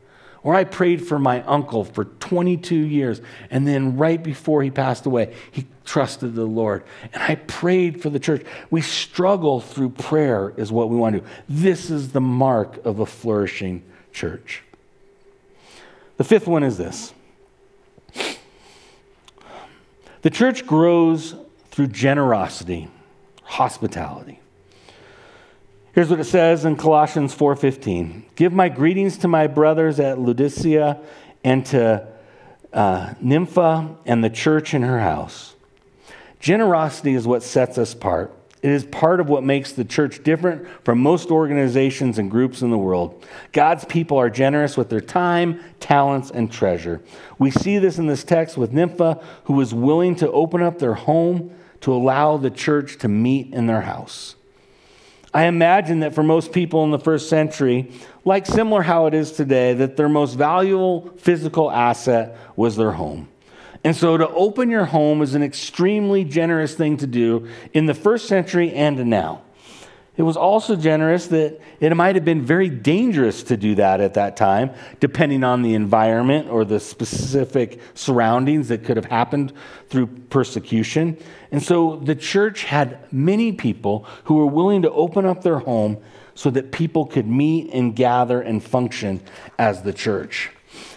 Or 0.46 0.54
I 0.54 0.64
prayed 0.64 1.06
for 1.06 1.18
my 1.18 1.42
uncle 1.42 1.84
for 1.84 2.06
22 2.06 2.76
years, 2.76 3.20
and 3.50 3.68
then 3.68 3.98
right 3.98 4.22
before 4.22 4.62
he 4.62 4.70
passed 4.70 5.08
away, 5.08 5.34
he 5.52 5.66
trusted 5.86 6.36
the 6.36 6.46
Lord. 6.46 6.84
And 7.14 7.24
I 7.24 7.34
prayed 7.34 8.00
for 8.00 8.12
the 8.12 8.20
church. 8.20 8.46
We 8.70 8.82
struggle 8.82 9.60
through 9.60 9.90
prayer, 9.90 10.54
is 10.56 10.72
what 10.72 10.92
we 10.92 10.98
want 10.98 11.16
to 11.16 11.22
do. 11.22 11.28
This 11.50 11.90
is 11.90 12.12
the 12.12 12.22
mark 12.22 12.86
of 12.86 13.00
a 13.00 13.08
flourishing 13.08 13.82
church. 14.14 14.62
The 16.18 16.24
fifth 16.24 16.46
one 16.46 16.62
is 16.62 16.78
this 16.78 17.12
the 20.22 20.30
church 20.30 20.68
grows 20.68 21.34
through 21.72 21.88
generosity, 21.88 22.88
hospitality. 23.42 24.40
Here's 25.96 26.10
what 26.10 26.20
it 26.20 26.26
says 26.26 26.66
in 26.66 26.76
Colossians 26.76 27.34
4:15. 27.34 28.24
Give 28.36 28.52
my 28.52 28.68
greetings 28.68 29.18
to 29.20 29.30
my 29.30 29.48
brothers 29.48 29.98
at 29.98 30.20
Laodicea 30.20 31.00
and 31.42 31.66
to 31.68 32.06
uh, 32.74 33.14
Nympha 33.22 33.96
and 34.06 34.22
the 34.22 34.30
church 34.30 34.74
in 34.74 34.82
her 34.82 35.00
house. 35.00 35.56
Generosity 36.42 37.16
is 37.16 37.26
what 37.26 37.44
sets 37.44 37.78
us 37.78 37.94
apart. 37.94 38.34
It 38.62 38.72
is 38.72 38.84
part 38.84 39.22
of 39.22 39.30
what 39.30 39.46
makes 39.46 39.72
the 39.72 39.86
church 39.86 40.22
different 40.22 40.68
from 40.84 41.00
most 41.00 41.32
organizations 41.32 42.20
and 42.20 42.30
groups 42.30 42.62
in 42.62 42.72
the 42.72 42.78
world. 42.78 43.26
God's 43.54 43.86
people 43.86 44.18
are 44.18 44.30
generous 44.30 44.76
with 44.76 44.90
their 44.90 45.00
time, 45.00 45.62
talents, 45.80 46.30
and 46.30 46.52
treasure. 46.52 47.00
We 47.40 47.52
see 47.52 47.78
this 47.78 47.98
in 47.98 48.08
this 48.08 48.26
text 48.26 48.58
with 48.58 48.74
Nympha, 48.74 49.24
who 49.46 49.54
was 49.54 49.74
willing 49.74 50.18
to 50.18 50.30
open 50.34 50.62
up 50.62 50.78
their 50.78 50.96
home 50.96 51.52
to 51.80 51.94
allow 51.94 52.36
the 52.36 52.52
church 52.52 52.98
to 52.98 53.08
meet 53.08 53.54
in 53.54 53.68
their 53.68 53.84
house. 53.84 54.36
I 55.36 55.48
imagine 55.48 56.00
that 56.00 56.16
for 56.16 56.24
most 56.24 56.54
people 56.54 56.86
in 56.86 56.92
the 56.92 56.98
first 56.98 57.28
century, 57.28 57.92
like 58.24 58.46
similar 58.46 58.82
how 58.82 59.08
it 59.08 59.14
is 59.14 59.34
today, 59.34 59.74
that 59.74 59.98
their 59.98 60.08
most 60.08 60.36
valuable 60.36 61.12
physical 61.18 61.70
asset 61.70 62.38
was 62.56 62.78
their 62.78 62.94
home. 62.94 63.28
And 63.84 63.94
so 63.94 64.16
to 64.16 64.30
open 64.30 64.70
your 64.70 64.86
home 64.86 65.22
is 65.22 65.36
an 65.36 65.44
extremely 65.44 66.24
generous 66.24 66.74
thing 66.74 66.96
to 66.98 67.06
do 67.06 67.50
in 67.74 67.86
the 67.86 67.94
first 67.94 68.30
century 68.30 68.72
and 68.72 69.08
now. 69.08 69.42
It 70.18 70.24
was 70.24 70.38
also 70.38 70.78
generous 70.78 71.28
that 71.28 71.60
it 71.82 71.96
might 71.96 72.16
have 72.16 72.24
been 72.24 72.46
very 72.46 72.70
dangerous 72.70 73.44
to 73.44 73.58
do 73.58 73.76
that 73.76 74.00
at 74.00 74.14
that 74.14 74.38
time, 74.38 74.72
depending 75.02 75.44
on 75.44 75.62
the 75.62 75.74
environment 75.74 76.50
or 76.50 76.64
the 76.64 76.80
specific 76.80 77.82
surroundings 77.96 78.70
that 78.70 78.86
could 78.86 78.96
have 78.96 79.06
happened 79.06 79.52
through 79.90 80.08
persecution. 80.08 81.18
And 81.52 81.62
so 81.62 81.98
the 81.98 82.16
church 82.16 82.64
had 82.64 83.12
many 83.12 83.52
people 83.52 84.08
who 84.26 84.36
were 84.36 84.46
willing 84.46 84.84
to 84.84 84.92
open 84.92 85.26
up 85.26 85.42
their 85.42 85.60
home 85.60 85.98
so 86.34 86.50
that 86.50 86.72
people 86.72 87.06
could 87.06 87.28
meet 87.28 87.74
and 87.74 87.96
gather 87.96 88.42
and 88.42 88.64
function 88.64 89.22
as 89.58 89.84
the 89.84 89.94
church. 89.94 90.50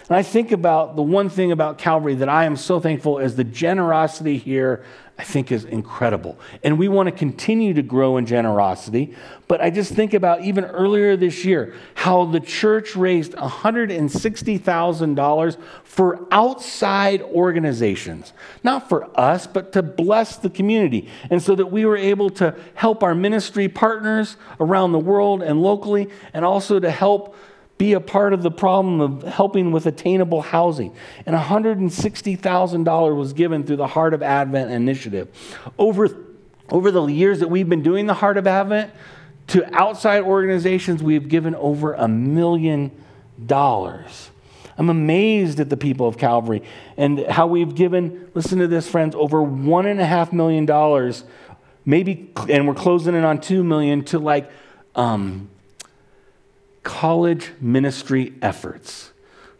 And 0.09 0.17
I 0.17 0.23
think 0.23 0.51
about 0.51 0.95
the 0.95 1.03
one 1.03 1.29
thing 1.29 1.51
about 1.51 1.77
Calvary 1.77 2.15
that 2.15 2.29
I 2.29 2.45
am 2.45 2.57
so 2.57 2.79
thankful 2.79 3.19
is 3.19 3.35
the 3.35 3.43
generosity 3.43 4.39
here, 4.39 4.83
I 5.19 5.23
think 5.23 5.51
is 5.51 5.65
incredible. 5.65 6.39
And 6.63 6.79
we 6.79 6.87
want 6.87 7.05
to 7.07 7.11
continue 7.11 7.75
to 7.75 7.83
grow 7.83 8.17
in 8.17 8.25
generosity. 8.25 9.15
But 9.47 9.61
I 9.61 9.69
just 9.69 9.93
think 9.93 10.15
about 10.15 10.43
even 10.43 10.65
earlier 10.65 11.15
this 11.15 11.45
year, 11.45 11.75
how 11.93 12.25
the 12.25 12.39
church 12.39 12.95
raised 12.95 13.33
$160,000 13.33 15.57
for 15.83 16.27
outside 16.31 17.21
organizations. 17.21 18.33
Not 18.63 18.89
for 18.89 19.07
us, 19.19 19.45
but 19.45 19.73
to 19.73 19.83
bless 19.83 20.37
the 20.37 20.49
community. 20.49 21.07
And 21.29 21.39
so 21.39 21.53
that 21.53 21.67
we 21.67 21.85
were 21.85 21.97
able 21.97 22.31
to 22.31 22.55
help 22.73 23.03
our 23.03 23.13
ministry 23.13 23.69
partners 23.69 24.37
around 24.59 24.93
the 24.93 24.99
world 24.99 25.43
and 25.43 25.61
locally, 25.61 26.09
and 26.33 26.43
also 26.43 26.79
to 26.79 26.89
help 26.89 27.35
be 27.79 27.93
a 27.93 27.99
part 28.01 28.33
of 28.33 28.43
the 28.43 28.51
problem 28.51 28.99
of 28.99 29.23
helping 29.23 29.71
with 29.71 29.85
attainable 29.85 30.41
housing. 30.41 30.93
And 31.25 31.33
$160,000 31.35 33.17
was 33.17 33.33
given 33.33 33.63
through 33.63 33.77
the 33.77 33.87
Heart 33.87 34.13
of 34.13 34.21
Advent 34.21 34.69
initiative. 34.69 35.29
Over, 35.79 36.09
over 36.69 36.91
the 36.91 37.05
years 37.05 37.39
that 37.39 37.47
we've 37.47 37.69
been 37.69 37.81
doing 37.81 38.05
the 38.05 38.13
Heart 38.13 38.37
of 38.37 38.45
Advent, 38.47 38.91
to 39.47 39.65
outside 39.73 40.23
organizations, 40.23 41.01
we've 41.01 41.29
given 41.29 41.55
over 41.55 41.93
a 41.93 42.07
million 42.07 42.91
dollars. 43.43 44.29
I'm 44.77 44.89
amazed 44.89 45.61
at 45.61 45.69
the 45.69 45.77
people 45.77 46.05
of 46.05 46.17
Calvary 46.17 46.63
and 46.97 47.19
how 47.27 47.47
we've 47.47 47.73
given, 47.73 48.29
listen 48.33 48.59
to 48.59 48.67
this, 48.67 48.89
friends, 48.89 49.15
over 49.15 49.41
one 49.41 49.85
and 49.85 50.01
a 50.01 50.05
half 50.05 50.33
million 50.33 50.65
dollars, 50.65 51.23
maybe, 51.85 52.29
and 52.49 52.67
we're 52.67 52.75
closing 52.75 53.15
in 53.15 53.23
on 53.23 53.39
two 53.39 53.63
million 53.63 54.03
to 54.05 54.19
like 54.19 54.51
um, 54.95 55.49
college 56.83 57.51
ministry 57.59 58.33
efforts. 58.41 59.11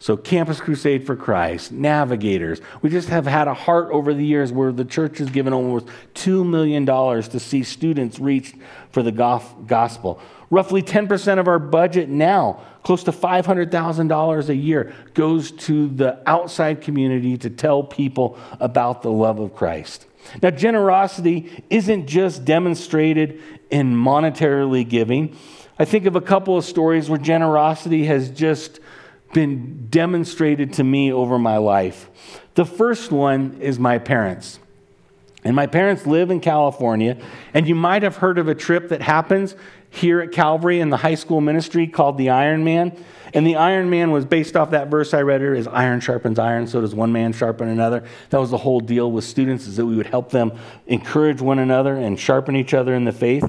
So, 0.02 0.16
Campus 0.16 0.62
Crusade 0.62 1.04
for 1.04 1.14
Christ, 1.14 1.72
Navigators. 1.72 2.62
We 2.80 2.88
just 2.88 3.10
have 3.10 3.26
had 3.26 3.48
a 3.48 3.52
heart 3.54 3.90
over 3.92 4.14
the 4.14 4.24
years 4.24 4.50
where 4.50 4.72
the 4.72 4.86
church 4.86 5.18
has 5.18 5.28
given 5.28 5.52
almost 5.52 5.88
$2 6.14 6.48
million 6.48 6.86
to 6.86 7.38
see 7.38 7.62
students 7.62 8.18
reached 8.18 8.54
for 8.92 9.02
the 9.02 9.12
gospel. 9.12 10.18
Roughly 10.48 10.82
10% 10.82 11.38
of 11.38 11.46
our 11.48 11.58
budget 11.58 12.08
now, 12.08 12.62
close 12.82 13.04
to 13.04 13.12
$500,000 13.12 14.48
a 14.48 14.56
year, 14.56 14.94
goes 15.12 15.50
to 15.52 15.88
the 15.88 16.18
outside 16.26 16.80
community 16.80 17.36
to 17.36 17.50
tell 17.50 17.82
people 17.82 18.38
about 18.58 19.02
the 19.02 19.10
love 19.10 19.38
of 19.38 19.54
Christ. 19.54 20.06
Now, 20.42 20.50
generosity 20.50 21.62
isn't 21.68 22.06
just 22.06 22.46
demonstrated 22.46 23.42
in 23.70 23.94
monetarily 23.94 24.88
giving. 24.88 25.36
I 25.80 25.86
think 25.86 26.04
of 26.04 26.14
a 26.14 26.20
couple 26.20 26.58
of 26.58 26.66
stories 26.66 27.08
where 27.08 27.18
generosity 27.18 28.04
has 28.04 28.28
just 28.28 28.80
been 29.32 29.86
demonstrated 29.88 30.74
to 30.74 30.84
me 30.84 31.10
over 31.10 31.38
my 31.38 31.56
life. 31.56 32.10
The 32.54 32.66
first 32.66 33.10
one 33.10 33.56
is 33.62 33.78
my 33.78 33.96
parents. 33.96 34.58
And 35.42 35.56
my 35.56 35.66
parents 35.66 36.06
live 36.06 36.30
in 36.30 36.40
California, 36.40 37.16
and 37.54 37.66
you 37.66 37.74
might 37.74 38.02
have 38.02 38.16
heard 38.16 38.36
of 38.36 38.46
a 38.46 38.54
trip 38.54 38.90
that 38.90 39.00
happens 39.00 39.56
here 39.88 40.20
at 40.20 40.32
Calvary 40.32 40.80
in 40.80 40.90
the 40.90 40.98
high 40.98 41.14
school 41.14 41.40
ministry 41.40 41.86
called 41.86 42.18
the 42.18 42.28
Iron 42.28 42.62
Man. 42.62 42.94
And 43.32 43.46
the 43.46 43.56
Iron 43.56 43.88
Man 43.88 44.10
was 44.10 44.26
based 44.26 44.56
off 44.56 44.72
that 44.72 44.88
verse 44.88 45.14
I 45.14 45.22
read 45.22 45.40
here 45.40 45.54
is 45.54 45.66
iron 45.66 46.00
sharpens 46.00 46.38
iron, 46.38 46.66
so 46.66 46.82
does 46.82 46.94
one 46.94 47.10
man 47.10 47.32
sharpen 47.32 47.68
another. 47.68 48.04
That 48.28 48.38
was 48.38 48.50
the 48.50 48.58
whole 48.58 48.80
deal 48.80 49.10
with 49.10 49.24
students 49.24 49.66
is 49.66 49.76
that 49.76 49.86
we 49.86 49.96
would 49.96 50.08
help 50.08 50.28
them 50.30 50.52
encourage 50.88 51.40
one 51.40 51.58
another 51.58 51.96
and 51.96 52.20
sharpen 52.20 52.54
each 52.54 52.74
other 52.74 52.94
in 52.94 53.04
the 53.04 53.12
faith. 53.12 53.44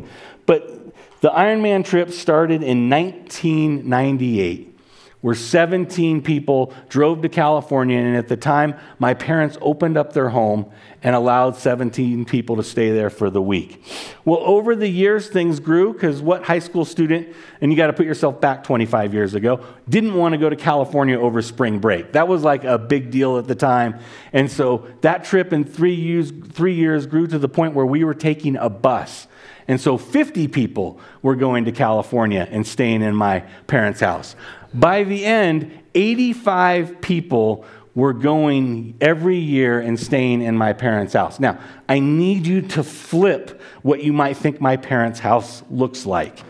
But 0.46 0.81
the 1.22 1.30
Ironman 1.30 1.86
trip 1.86 2.12
started 2.12 2.64
in 2.64 2.90
1998, 2.90 4.80
where 5.22 5.36
17 5.36 6.24
people 6.24 6.74
drove 6.90 7.22
to 7.22 7.30
California, 7.30 8.00
and 8.00 8.18
at 8.18 8.28
the 8.28 8.36
time, 8.36 8.74
my 8.98 9.14
parents 9.14 9.56
opened 9.62 9.98
up 9.98 10.14
their 10.14 10.30
home 10.30 10.72
and 11.04 11.16
allowed 11.16 11.56
17 11.56 12.26
people 12.26 12.56
to 12.56 12.64
stay 12.64 12.90
there 12.90 13.12
for 13.12 13.30
the 13.30 13.42
week. 13.42 13.84
Well, 14.26 14.40
over 14.40 14.76
the 14.76 14.88
years, 14.88 15.30
things 15.30 15.60
grew 15.60 15.94
because 15.94 16.24
what 16.24 16.44
high 16.44 16.58
school 16.58 16.86
student, 16.86 17.28
and 17.62 17.72
you 17.72 17.78
got 17.78 17.88
to 17.88 17.94
put 17.94 18.08
yourself 18.08 18.42
back 18.42 18.64
25 18.64 19.14
years 19.14 19.36
ago, 19.36 19.64
didn't 19.88 20.16
want 20.16 20.34
to 20.34 20.40
go 20.40 20.50
to 20.50 20.56
California 20.56 21.20
over 21.20 21.44
spring 21.44 21.78
break? 21.78 22.14
That 22.14 22.28
was 22.28 22.44
like 22.44 22.64
a 22.64 22.80
big 22.80 23.12
deal 23.12 23.38
at 23.38 23.48
the 23.48 23.56
time. 23.56 24.00
And 24.34 24.50
so 24.50 24.88
that 25.02 25.24
trip 25.24 25.54
in 25.54 25.66
three 25.66 25.94
years, 25.94 26.32
three 26.32 26.74
years 26.74 27.06
grew 27.06 27.28
to 27.28 27.38
the 27.38 27.50
point 27.50 27.76
where 27.76 27.86
we 27.86 28.04
were 28.04 28.16
taking 28.16 28.56
a 28.56 28.70
bus 28.70 29.28
and 29.72 29.80
so 29.80 29.98
50 29.98 30.50
people 30.50 31.00
were 31.22 31.38
going 31.38 31.64
to 31.64 31.72
California 31.72 32.46
and 32.52 32.68
staying 32.68 33.02
in 33.02 33.16
my 33.16 33.40
parents' 33.68 34.02
house. 34.02 34.36
By 34.74 35.06
the 35.06 35.24
end, 35.24 35.72
85 35.96 37.00
people 37.00 37.64
were 37.96 38.12
going 38.12 38.96
every 39.00 39.38
year 39.38 39.80
and 39.80 39.98
staying 39.98 40.42
in 40.42 40.58
my 40.58 40.74
parents' 40.74 41.14
house. 41.14 41.40
Now, 41.40 41.58
I 41.88 42.00
need 42.00 42.46
you 42.46 42.62
to 42.64 42.84
flip 42.84 43.62
what 43.82 44.04
you 44.04 44.12
might 44.12 44.36
think 44.36 44.60
my 44.60 44.76
parents' 44.76 45.20
house 45.20 45.64
looks 45.70 46.06
like. 46.06 46.44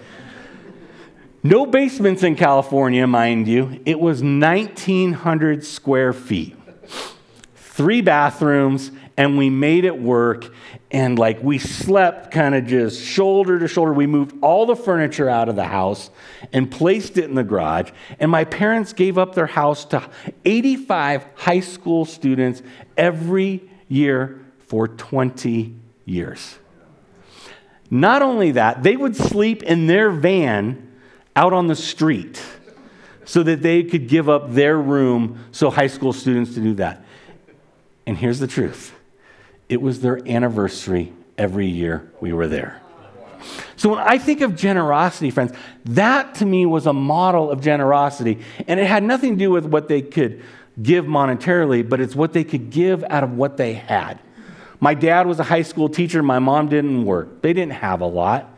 No 1.43 1.67
basements 1.67 2.23
in 2.23 2.35
California, 2.35 3.05
mind 3.05 3.47
you. 3.47 3.81
It 3.85 3.99
was 3.99 4.23
1,900 4.23 5.63
square 5.63 6.11
feet, 6.11 6.57
three 7.53 8.01
bathrooms, 8.01 8.89
and 9.17 9.37
we 9.37 9.49
made 9.49 9.85
it 9.85 9.97
work 9.97 10.51
and 10.89 11.17
like 11.17 11.41
we 11.41 11.57
slept 11.57 12.31
kind 12.31 12.55
of 12.55 12.65
just 12.65 13.01
shoulder 13.01 13.59
to 13.59 13.67
shoulder. 13.67 13.93
We 13.93 14.07
moved 14.07 14.35
all 14.41 14.65
the 14.65 14.75
furniture 14.75 15.29
out 15.29 15.49
of 15.49 15.55
the 15.55 15.65
house 15.65 16.09
and 16.51 16.69
placed 16.69 17.17
it 17.17 17.25
in 17.25 17.35
the 17.35 17.43
garage. 17.43 17.91
And 18.19 18.29
my 18.29 18.43
parents 18.43 18.93
gave 18.93 19.17
up 19.17 19.35
their 19.35 19.47
house 19.47 19.85
to 19.85 20.09
85 20.45 21.25
high 21.35 21.59
school 21.59 22.05
students 22.05 22.61
every 22.97 23.69
year 23.87 24.45
for 24.67 24.87
20 24.87 25.75
years. 26.05 26.57
Not 27.89 28.21
only 28.21 28.51
that, 28.51 28.83
they 28.83 28.95
would 28.95 29.15
sleep 29.15 29.63
in 29.63 29.87
their 29.87 30.09
van 30.11 30.91
out 31.35 31.53
on 31.53 31.67
the 31.67 31.75
street 31.75 32.41
so 33.25 33.43
that 33.43 33.61
they 33.61 33.83
could 33.83 34.07
give 34.07 34.29
up 34.29 34.51
their 34.53 34.77
room 34.77 35.43
so 35.51 35.69
high 35.69 35.87
school 35.87 36.13
students 36.13 36.53
to 36.55 36.61
do 36.61 36.73
that. 36.75 37.05
And 38.05 38.17
here's 38.17 38.39
the 38.39 38.47
truth 38.47 38.93
it 39.71 39.81
was 39.81 40.01
their 40.01 40.19
anniversary 40.27 41.13
every 41.37 41.65
year 41.65 42.11
we 42.19 42.33
were 42.33 42.47
there. 42.47 42.81
So 43.77 43.89
when 43.89 43.99
I 43.99 44.17
think 44.17 44.41
of 44.41 44.53
generosity, 44.55 45.31
friends, 45.31 45.53
that 45.85 46.35
to 46.35 46.45
me 46.45 46.65
was 46.65 46.87
a 46.87 46.93
model 46.93 47.49
of 47.49 47.61
generosity. 47.61 48.39
And 48.67 48.81
it 48.81 48.85
had 48.85 49.01
nothing 49.01 49.31
to 49.31 49.39
do 49.39 49.49
with 49.49 49.65
what 49.65 49.87
they 49.87 50.01
could 50.01 50.43
give 50.83 51.05
monetarily, 51.05 51.87
but 51.87 52.01
it's 52.01 52.15
what 52.15 52.33
they 52.33 52.43
could 52.43 52.69
give 52.69 53.05
out 53.05 53.23
of 53.23 53.37
what 53.37 53.55
they 53.55 53.73
had. 53.73 54.19
My 54.81 54.93
dad 54.93 55.25
was 55.25 55.39
a 55.39 55.43
high 55.43 55.61
school 55.61 55.87
teacher. 55.87 56.21
My 56.21 56.39
mom 56.39 56.67
didn't 56.67 57.05
work. 57.05 57.41
They 57.41 57.53
didn't 57.53 57.73
have 57.73 58.01
a 58.01 58.05
lot. 58.05 58.53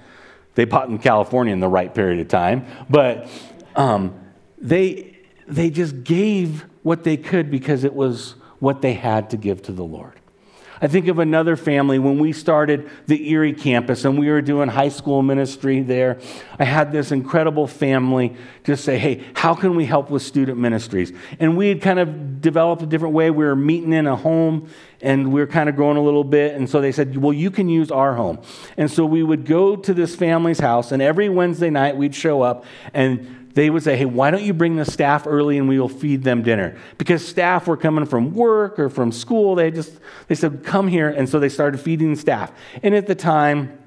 They 0.56 0.66
bought 0.66 0.90
in 0.90 0.98
California 0.98 1.54
in 1.54 1.60
the 1.60 1.70
right 1.70 1.94
period 1.94 2.22
of 2.22 2.28
time, 2.28 2.66
but 2.90 3.30
um, 3.76 4.20
they, 4.58 5.16
they 5.48 5.70
just 5.70 6.04
gave 6.04 6.66
what 6.82 7.04
they 7.04 7.18
could 7.18 7.52
because 7.52 7.84
it 7.84 7.94
was 7.94 8.34
what 8.60 8.82
they 8.82 8.94
had 8.94 9.30
to 9.30 9.38
give 9.38 9.62
to 9.64 9.72
the 9.72 9.84
Lord. 9.84 10.20
I 10.84 10.88
think 10.88 11.08
of 11.08 11.18
another 11.18 11.56
family 11.56 11.98
when 11.98 12.20
we 12.20 12.34
started 12.34 12.90
the 13.08 13.30
Erie 13.30 13.54
campus 13.54 14.04
and 14.04 14.20
we 14.20 14.30
were 14.30 14.42
doing 14.42 14.68
high 14.68 14.90
school 14.90 15.22
ministry 15.22 15.80
there. 15.80 16.20
I 16.60 16.66
had 16.66 16.92
this 16.92 17.14
incredible 17.14 17.68
family 17.68 18.36
just 18.66 18.84
say, 18.84 18.98
hey, 18.98 19.24
how 19.34 19.56
can 19.56 19.78
we 19.78 19.86
help 19.86 20.10
with 20.10 20.24
student 20.24 20.58
ministries? 20.58 21.14
And 21.40 21.56
we 21.56 21.70
had 21.70 21.82
kind 21.82 22.00
of 22.00 22.42
developed 22.42 22.82
a 22.82 22.86
different 22.86 23.16
way. 23.16 23.32
We 23.32 23.46
were 23.46 23.56
meeting 23.56 23.94
in 23.94 24.08
a 24.08 24.18
home 24.18 24.70
and 25.02 25.32
we 25.32 25.40
were 25.40 25.48
kind 25.48 25.70
of 25.70 25.78
growing 25.78 25.96
a 25.96 26.04
little 26.04 26.26
bit. 26.26 26.54
And 26.54 26.70
so 26.70 26.82
they 26.82 26.92
said, 26.92 27.16
well, 27.16 27.32
you 27.32 27.50
can 27.50 27.70
use 27.70 27.90
our 27.90 28.16
home. 28.16 28.42
And 28.76 28.92
so 28.92 29.06
we 29.06 29.24
would 29.24 29.46
go 29.46 29.78
to 29.78 29.94
this 29.94 30.16
family's 30.16 30.60
house, 30.60 30.92
and 30.92 31.02
every 31.02 31.28
Wednesday 31.30 31.70
night 31.70 31.98
we'd 31.98 32.16
show 32.16 32.42
up 32.42 32.66
and 32.94 33.43
they 33.54 33.70
would 33.70 33.84
say, 33.84 33.96
Hey, 33.96 34.06
why 34.06 34.32
don't 34.32 34.44
you 34.44 34.54
bring 34.54 34.76
the 34.76 34.86
staff 34.86 35.28
early 35.28 35.58
and 35.58 35.68
we 35.68 35.80
will 35.80 35.90
feed 35.90 36.24
them 36.24 36.42
dinner? 36.42 36.78
Because 36.98 37.26
staff 37.26 37.68
were 37.68 37.78
coming 37.78 38.06
from 38.06 38.34
work 38.34 38.80
or 38.80 38.90
from 38.90 39.12
school. 39.12 39.56
They 39.56 39.72
just, 39.72 39.94
they 40.28 40.36
said, 40.36 40.64
Come 40.64 40.88
here. 40.88 41.10
And 41.10 41.30
so 41.30 41.40
they 41.40 41.50
started 41.50 41.80
feeding 41.80 42.16
staff. 42.16 42.52
And 42.82 42.96
at 42.96 43.08
the 43.08 43.16
time, 43.16 43.78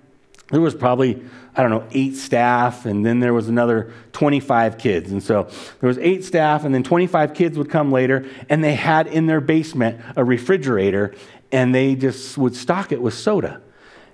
there 0.51 0.61
was 0.61 0.77
probably, 0.77 1.21
I 1.57 1.63
don't 1.63 1.71
know, 1.73 1.85
eight 1.91 2.15
staff, 2.15 2.87
and 2.87 3.05
then 3.05 3.19
there 3.19 3.35
was 3.35 3.49
another 3.49 3.93
25 4.13 4.79
kids. 4.79 5.11
And 5.11 5.21
so 5.21 5.51
there 5.81 5.89
was 5.89 5.99
eight 5.99 6.25
staff, 6.25 6.65
and 6.65 6.73
then 6.73 6.85
25 6.85 7.35
kids 7.35 7.59
would 7.59 7.69
come 7.69 7.91
later, 7.91 8.25
and 8.49 8.63
they 8.63 8.75
had 8.75 9.09
in 9.09 9.27
their 9.27 9.41
basement 9.41 10.01
a 10.15 10.25
refrigerator, 10.25 11.17
and 11.51 11.75
they 11.75 11.97
just 11.97 12.39
would 12.39 12.55
stock 12.55 12.93
it 12.93 13.03
with 13.03 13.15
soda. 13.15 13.61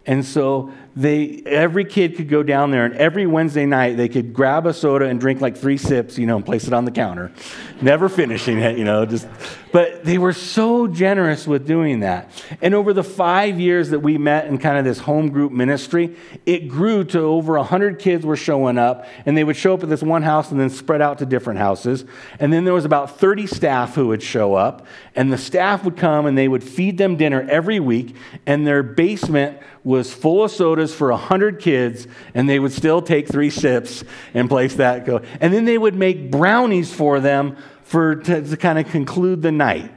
And 0.07 0.25
so 0.25 0.73
they 0.95 1.43
every 1.47 1.84
kid 1.84 2.16
could 2.16 2.28
go 2.28 2.43
down 2.43 2.70
there 2.70 2.84
and 2.84 2.95
every 2.95 3.26
Wednesday 3.26 3.64
night 3.64 3.97
they 3.97 4.09
could 4.09 4.34
grab 4.34 4.66
a 4.66 4.74
soda 4.74 5.07
and 5.07 5.18
drink 5.18 5.40
like 5.40 5.57
three 5.57 5.78
sips, 5.78 6.18
you 6.18 6.26
know, 6.26 6.36
and 6.36 6.45
place 6.45 6.66
it 6.66 6.72
on 6.72 6.84
the 6.84 6.90
counter. 6.90 7.32
Never 7.80 8.09
finishing 8.09 8.59
it, 8.59 8.76
you 8.76 8.84
know, 8.84 9.07
just 9.07 9.26
but 9.72 10.05
they 10.05 10.18
were 10.18 10.34
so 10.34 10.86
generous 10.86 11.47
with 11.47 11.66
doing 11.66 12.01
that. 12.01 12.30
And 12.61 12.74
over 12.74 12.93
the 12.93 13.03
5 13.03 13.59
years 13.59 13.88
that 13.90 14.01
we 14.01 14.18
met 14.18 14.47
in 14.47 14.59
kind 14.59 14.76
of 14.76 14.84
this 14.84 14.99
home 14.99 15.30
group 15.30 15.51
ministry, 15.51 16.14
it 16.45 16.68
grew 16.68 17.05
to 17.05 17.20
over 17.20 17.57
100 17.57 17.99
kids 17.99 18.26
were 18.26 18.36
showing 18.36 18.76
up 18.76 19.07
and 19.24 19.36
they 19.36 19.45
would 19.45 19.57
show 19.57 19.72
up 19.72 19.82
at 19.82 19.88
this 19.88 20.03
one 20.03 20.22
house 20.22 20.51
and 20.51 20.61
then 20.61 20.68
spread 20.68 21.01
out 21.01 21.18
to 21.20 21.26
different 21.26 21.59
houses. 21.59 22.05
And 22.38 22.53
then 22.53 22.64
there 22.64 22.74
was 22.74 22.84
about 22.84 23.18
30 23.18 23.47
staff 23.47 23.95
who 23.95 24.09
would 24.09 24.22
show 24.22 24.55
up 24.55 24.86
and 25.14 25.32
the 25.32 25.38
staff 25.38 25.84
would 25.84 25.97
come 25.97 26.26
and 26.26 26.36
they 26.36 26.49
would 26.49 26.62
feed 26.62 26.99
them 26.99 27.16
dinner 27.16 27.47
every 27.49 27.80
week 27.80 28.14
and 28.45 28.66
their 28.66 28.82
basement 28.82 29.59
was 29.84 30.12
full 30.12 30.45
of 30.45 30.51
sodas 30.83 30.95
for 30.95 31.11
100 31.11 31.61
kids, 31.61 32.07
and 32.35 32.49
they 32.49 32.59
would 32.59 32.72
still 32.72 33.03
take 33.03 33.28
three 33.28 33.51
sips 33.51 34.05
and 34.35 34.49
place 34.49 34.74
that 34.74 35.05
go. 35.05 35.20
And 35.41 35.53
then 35.53 35.64
they 35.64 35.78
would 35.78 35.95
make 35.95 36.30
brownies 36.30 36.93
for 36.93 37.20
them 37.20 37.57
for, 37.85 38.16
to, 38.16 38.43
to 38.43 38.57
kind 38.57 38.78
of 38.78 38.89
conclude 38.89 39.43
the 39.43 39.53
night. 39.53 39.93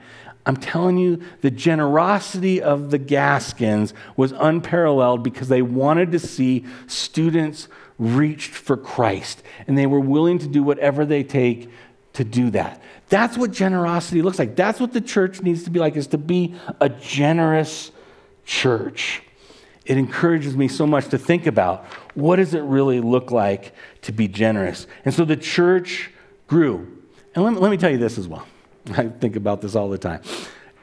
I'm 0.46 0.58
telling 0.58 0.98
you, 0.98 1.24
the 1.42 1.50
generosity 1.50 2.62
of 2.62 2.92
the 2.92 3.00
Gaskins 3.00 3.94
was 4.16 4.32
unparalleled 4.32 5.24
because 5.24 5.48
they 5.48 5.64
wanted 5.64 6.12
to 6.12 6.20
see 6.20 6.66
students 6.86 7.68
reached 7.98 8.52
for 8.52 8.78
Christ, 8.78 9.42
and 9.66 9.78
they 9.78 9.88
were 9.88 10.00
willing 10.00 10.38
to 10.40 10.48
do 10.48 10.62
whatever 10.62 11.06
they 11.06 11.24
take 11.24 11.70
to 12.14 12.24
do 12.24 12.52
that. 12.52 12.82
That's 13.10 13.38
what 13.38 13.52
generosity 13.52 14.22
looks 14.22 14.38
like. 14.38 14.56
That's 14.56 14.80
what 14.80 14.94
the 14.94 15.02
church 15.02 15.42
needs 15.42 15.64
to 15.64 15.70
be 15.70 15.80
like, 15.80 15.96
is 15.96 16.08
to 16.08 16.18
be 16.18 16.56
a 16.80 16.90
generous 16.90 17.92
church 18.46 19.24
it 19.86 19.98
encourages 19.98 20.58
me 20.58 20.68
so 20.68 20.88
much 20.88 21.10
to 21.10 21.18
think 21.18 21.46
about 21.46 21.86
what 22.16 22.38
does 22.38 22.54
it 22.54 22.62
really 22.62 23.00
look 23.00 23.32
like 23.32 23.74
to 24.02 24.12
be 24.12 24.28
generous. 24.28 24.88
And 25.04 25.14
so 25.14 25.26
the 25.26 25.38
church 25.38 26.12
grew. 26.48 27.02
And 27.36 27.44
let 27.44 27.54
me, 27.54 27.60
let 27.60 27.72
me 27.72 27.78
tell 27.78 27.92
you 27.92 27.98
this 27.98 28.18
as 28.18 28.28
well. 28.28 28.48
I 28.92 29.10
think 29.10 29.36
about 29.36 29.62
this 29.62 29.76
all 29.76 29.90
the 29.90 29.98
time. 29.98 30.22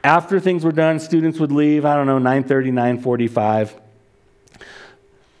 After 0.03 0.39
things 0.39 0.63
were 0.63 0.71
done, 0.71 0.99
students 0.99 1.39
would 1.39 1.51
leave, 1.51 1.85
I 1.85 1.95
don't 1.95 2.07
know, 2.07 2.19
9:30, 2.19 2.71
9:45. 3.01 3.79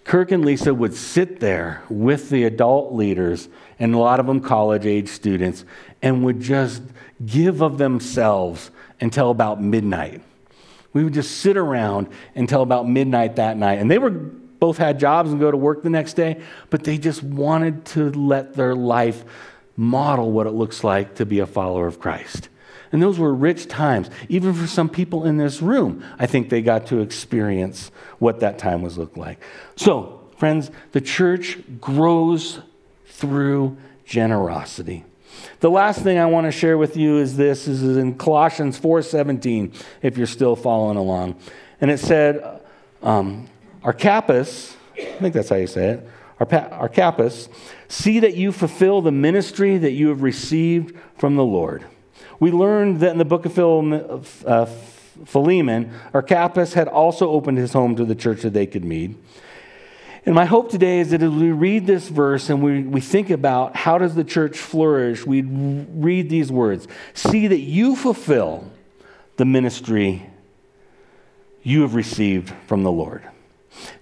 Kirk 0.05 0.31
and 0.31 0.43
Lisa 0.43 0.73
would 0.73 0.93
sit 0.93 1.39
there 1.39 1.81
with 1.89 2.29
the 2.29 2.43
adult 2.43 2.93
leaders 2.93 3.47
and 3.79 3.93
a 3.95 3.97
lot 3.97 4.19
of 4.19 4.25
them 4.25 4.41
college 4.41 4.85
age 4.85 5.07
students 5.07 5.63
and 6.01 6.25
would 6.25 6.41
just 6.41 6.81
give 7.25 7.61
of 7.61 7.77
themselves 7.77 8.69
until 8.99 9.31
about 9.31 9.61
midnight. 9.61 10.21
We 10.93 11.03
would 11.03 11.13
just 11.13 11.39
sit 11.39 11.57
around 11.57 12.07
until 12.35 12.61
about 12.61 12.87
midnight 12.87 13.35
that 13.37 13.57
night. 13.57 13.79
And 13.79 13.89
they 13.89 13.97
were 13.97 14.11
both 14.11 14.77
had 14.77 14.99
jobs 14.99 15.31
and 15.31 15.41
go 15.41 15.51
to 15.51 15.57
work 15.57 15.83
the 15.83 15.89
next 15.89 16.13
day, 16.13 16.41
but 16.69 16.83
they 16.85 16.97
just 16.97 17.21
wanted 17.21 17.83
to 17.85 18.11
let 18.11 18.53
their 18.53 18.75
life 18.75 19.25
model 19.75 20.31
what 20.31 20.47
it 20.47 20.51
looks 20.51 20.83
like 20.83 21.15
to 21.15 21.25
be 21.25 21.39
a 21.39 21.45
follower 21.45 21.87
of 21.87 21.99
Christ. 21.99 22.47
And 22.93 23.01
those 23.01 23.17
were 23.17 23.33
rich 23.33 23.67
times. 23.67 24.09
Even 24.29 24.53
for 24.53 24.67
some 24.67 24.87
people 24.87 25.25
in 25.25 25.37
this 25.37 25.61
room, 25.61 26.05
I 26.19 26.27
think 26.27 26.49
they 26.49 26.61
got 26.61 26.87
to 26.87 26.99
experience 26.99 27.91
what 28.19 28.39
that 28.41 28.59
time 28.59 28.83
was 28.83 28.97
looked 28.97 29.17
like. 29.17 29.43
So, 29.75 30.21
friends, 30.37 30.69
the 30.91 31.01
church 31.01 31.57
grows 31.81 32.59
through 33.07 33.77
generosity. 34.05 35.05
The 35.59 35.69
last 35.69 36.01
thing 36.01 36.17
I 36.17 36.25
want 36.25 36.45
to 36.45 36.51
share 36.51 36.77
with 36.77 36.97
you 36.97 37.17
is 37.17 37.37
this 37.37 37.65
this 37.65 37.81
is 37.81 37.97
in 37.97 38.17
Colossians 38.17 38.79
4:17 38.79 39.73
if 40.01 40.17
you're 40.17 40.27
still 40.27 40.55
following 40.55 40.97
along. 40.97 41.35
And 41.81 41.89
it 41.91 41.99
said 41.99 42.61
um, 43.01 43.47
Archippus, 43.83 44.75
I 44.97 45.03
think 45.19 45.33
that's 45.33 45.49
how 45.49 45.55
you 45.55 45.67
say 45.67 45.89
it. 45.89 46.09
Archippus, 46.39 47.47
see 47.87 48.19
that 48.19 48.35
you 48.35 48.51
fulfill 48.51 49.01
the 49.01 49.11
ministry 49.11 49.77
that 49.77 49.91
you 49.91 50.09
have 50.09 50.23
received 50.23 50.97
from 51.17 51.35
the 51.35 51.43
Lord. 51.43 51.85
We 52.39 52.51
learned 52.51 52.99
that 52.99 53.11
in 53.11 53.17
the 53.17 53.25
book 53.25 53.45
of 53.45 54.45
uh, 54.45 54.65
Philemon, 55.25 55.93
Archippus 56.13 56.73
had 56.73 56.87
also 56.87 57.29
opened 57.29 57.57
his 57.57 57.73
home 57.73 57.95
to 57.95 58.05
the 58.05 58.15
church 58.15 58.41
that 58.41 58.53
they 58.53 58.65
could 58.65 58.83
meet. 58.83 59.15
And 60.25 60.33
my 60.33 60.45
hope 60.45 60.71
today 60.71 60.99
is 60.99 61.11
that 61.11 61.21
as 61.21 61.31
we 61.31 61.51
read 61.51 61.85
this 61.85 62.07
verse 62.07 62.49
and 62.49 62.63
we, 62.63 62.83
we 62.83 63.01
think 63.01 63.29
about 63.29 63.75
how 63.75 63.97
does 63.97 64.15
the 64.15 64.23
church 64.23 64.57
flourish, 64.57 65.25
we 65.25 65.41
read 65.41 66.29
these 66.29 66.49
words. 66.49 66.87
See 67.13 67.47
that 67.47 67.59
you 67.59 67.95
fulfill 67.95 68.71
the 69.35 69.45
ministry 69.45 70.29
you 71.61 71.81
have 71.81 71.93
received 71.93 72.53
from 72.67 72.83
the 72.83 72.91
Lord. 72.91 73.23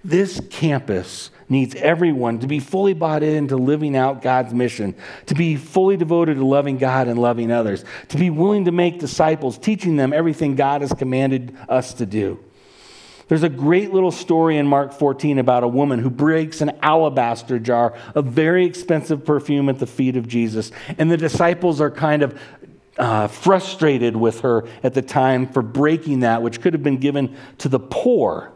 This 0.04 0.40
campus 0.50 1.30
needs 1.48 1.74
everyone 1.74 2.38
to 2.40 2.46
be 2.46 2.60
fully 2.60 2.92
bought 2.92 3.22
into 3.22 3.56
living 3.56 3.96
out 3.96 4.22
God's 4.22 4.52
mission, 4.52 4.94
to 5.26 5.34
be 5.34 5.56
fully 5.56 5.96
devoted 5.96 6.36
to 6.36 6.44
loving 6.44 6.78
God 6.78 7.08
and 7.08 7.18
loving 7.18 7.50
others, 7.50 7.84
to 8.08 8.16
be 8.16 8.30
willing 8.30 8.66
to 8.66 8.72
make 8.72 9.00
disciples, 9.00 9.58
teaching 9.58 9.96
them 9.96 10.12
everything 10.12 10.54
God 10.54 10.82
has 10.82 10.92
commanded 10.92 11.56
us 11.68 11.94
to 11.94 12.06
do. 12.06 12.38
There's 13.32 13.44
a 13.44 13.48
great 13.48 13.94
little 13.94 14.10
story 14.10 14.58
in 14.58 14.66
Mark 14.66 14.92
14 14.92 15.38
about 15.38 15.64
a 15.64 15.66
woman 15.66 16.00
who 16.00 16.10
breaks 16.10 16.60
an 16.60 16.72
alabaster 16.82 17.58
jar 17.58 17.94
of 18.14 18.26
very 18.26 18.66
expensive 18.66 19.24
perfume 19.24 19.70
at 19.70 19.78
the 19.78 19.86
feet 19.86 20.18
of 20.18 20.28
Jesus. 20.28 20.70
And 20.98 21.10
the 21.10 21.16
disciples 21.16 21.80
are 21.80 21.90
kind 21.90 22.22
of 22.24 22.38
uh, 22.98 23.28
frustrated 23.28 24.16
with 24.16 24.40
her 24.40 24.68
at 24.82 24.92
the 24.92 25.00
time 25.00 25.46
for 25.46 25.62
breaking 25.62 26.20
that, 26.20 26.42
which 26.42 26.60
could 26.60 26.74
have 26.74 26.82
been 26.82 26.98
given 26.98 27.34
to 27.56 27.70
the 27.70 27.80
poor. 27.80 28.52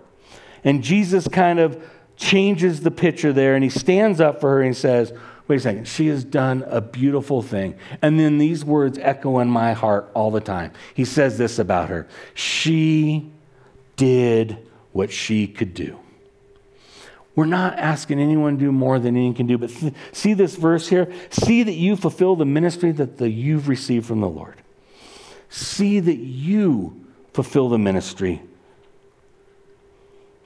And 0.62 0.85
Jesus 0.85 1.27
kind 1.27 1.59
of 1.59 1.83
changes 2.18 2.83
the 2.83 2.91
picture 2.91 3.33
there 3.33 3.55
and 3.55 3.64
he 3.64 3.70
stands 3.70 4.20
up 4.20 4.43
for 4.43 4.51
her 4.51 4.61
and 4.61 4.74
he 4.74 4.79
says, 4.79 5.11
Wait 5.49 5.57
a 5.57 5.61
second, 5.61 5.89
she 5.89 6.09
has 6.09 6.22
done 6.22 6.62
a 6.66 6.83
beautiful 6.83 7.41
thing. 7.41 7.79
And 8.03 8.20
then 8.20 8.37
these 8.37 8.62
words 8.62 8.99
echo 8.99 9.39
in 9.39 9.49
my 9.49 9.72
heart 9.72 10.11
all 10.12 10.31
the 10.31 10.43
time. 10.43 10.72
He 10.93 11.07
says 11.07 11.39
this 11.39 11.59
about 11.59 11.89
her 11.89 12.07
She 12.35 13.33
did 13.97 14.65
what 14.97 15.12
she 15.12 15.47
could 15.47 15.74
do. 15.74 15.99
We're 17.34 17.44
not 17.44 17.78
asking 17.78 18.18
anyone 18.18 18.55
to 18.55 18.64
do 18.64 18.72
more 18.72 18.99
than 18.99 19.14
anyone 19.14 19.34
can 19.34 19.47
do, 19.47 19.59
but 19.59 19.68
th- 19.68 19.92
see 20.12 20.32
this 20.32 20.57
verse 20.57 20.88
here? 20.88 21.12
See 21.28 21.62
that 21.62 21.74
you 21.74 21.97
fulfill 21.97 22.34
the 22.34 22.47
ministry 22.47 22.92
that 22.92 23.18
the, 23.18 23.28
you've 23.28 23.68
received 23.68 24.07
from 24.07 24.22
the 24.22 24.28
Lord. 24.28 24.55
See 25.51 26.01
that 26.01 26.16
you 26.16 27.05
fulfill 27.34 27.68
the 27.68 27.78
ministry. 27.78 28.42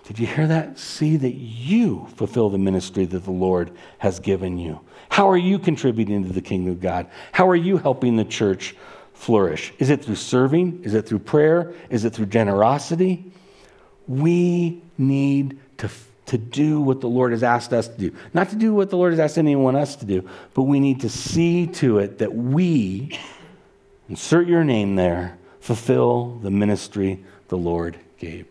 Did 0.03 0.19
you 0.19 0.27
hear 0.27 0.49
that? 0.49 0.81
See 0.81 1.17
that 1.17 1.35
you 1.35 2.09
fulfill 2.17 2.51
the 2.51 2.59
ministry 2.59 3.05
that 3.05 3.25
the 3.25 3.31
Lord 3.31 3.71
has 3.99 4.19
given 4.19 4.59
you. 4.59 4.81
How 5.11 5.31
are 5.31 5.39
you 5.39 5.61
contributing 5.61 6.25
to 6.25 6.33
the 6.33 6.43
kingdom 6.43 6.73
of 6.73 6.81
God? 6.81 7.07
How 7.31 7.49
are 7.49 7.57
you 7.57 7.77
helping 7.77 8.17
the 8.17 8.25
church 8.25 8.75
flourish? 9.15 9.73
Is 9.79 9.91
it 9.91 10.05
through 10.05 10.17
serving? 10.17 10.83
Is 10.83 10.95
it 10.95 11.07
through 11.07 11.21
prayer? 11.21 11.73
Is 11.89 12.05
it 12.05 12.15
through 12.15 12.27
generosity? 12.27 13.30
We 14.11 14.83
need 14.99 15.61
to, 15.79 15.89
to 16.27 16.37
do 16.37 16.81
what 16.81 17.01
the 17.01 17.09
Lord 17.09 17.31
has 17.31 17.45
asked 17.45 17.73
us 17.73 17.87
to 17.87 17.97
do. 17.97 18.17
Not 18.35 18.51
to 18.51 18.57
do 18.57 18.75
what 18.75 18.91
the 18.91 18.97
Lord 18.97 19.13
has 19.13 19.21
asked 19.21 19.39
anyone 19.39 19.77
else 19.77 19.95
to 19.97 20.05
do, 20.05 20.29
but 20.53 20.65
we 20.65 20.81
need 20.81 21.03
to 21.03 21.09
see 21.09 21.69
to 21.69 21.99
it 21.99 22.19
that 22.19 22.35
we, 22.35 23.17
insert 24.09 24.49
your 24.49 24.65
name 24.65 24.97
there, 24.97 25.39
fulfill 25.61 26.41
the 26.43 26.51
ministry 26.51 27.25
the 27.47 27.57
Lord 27.57 27.99
gave. 28.19 28.50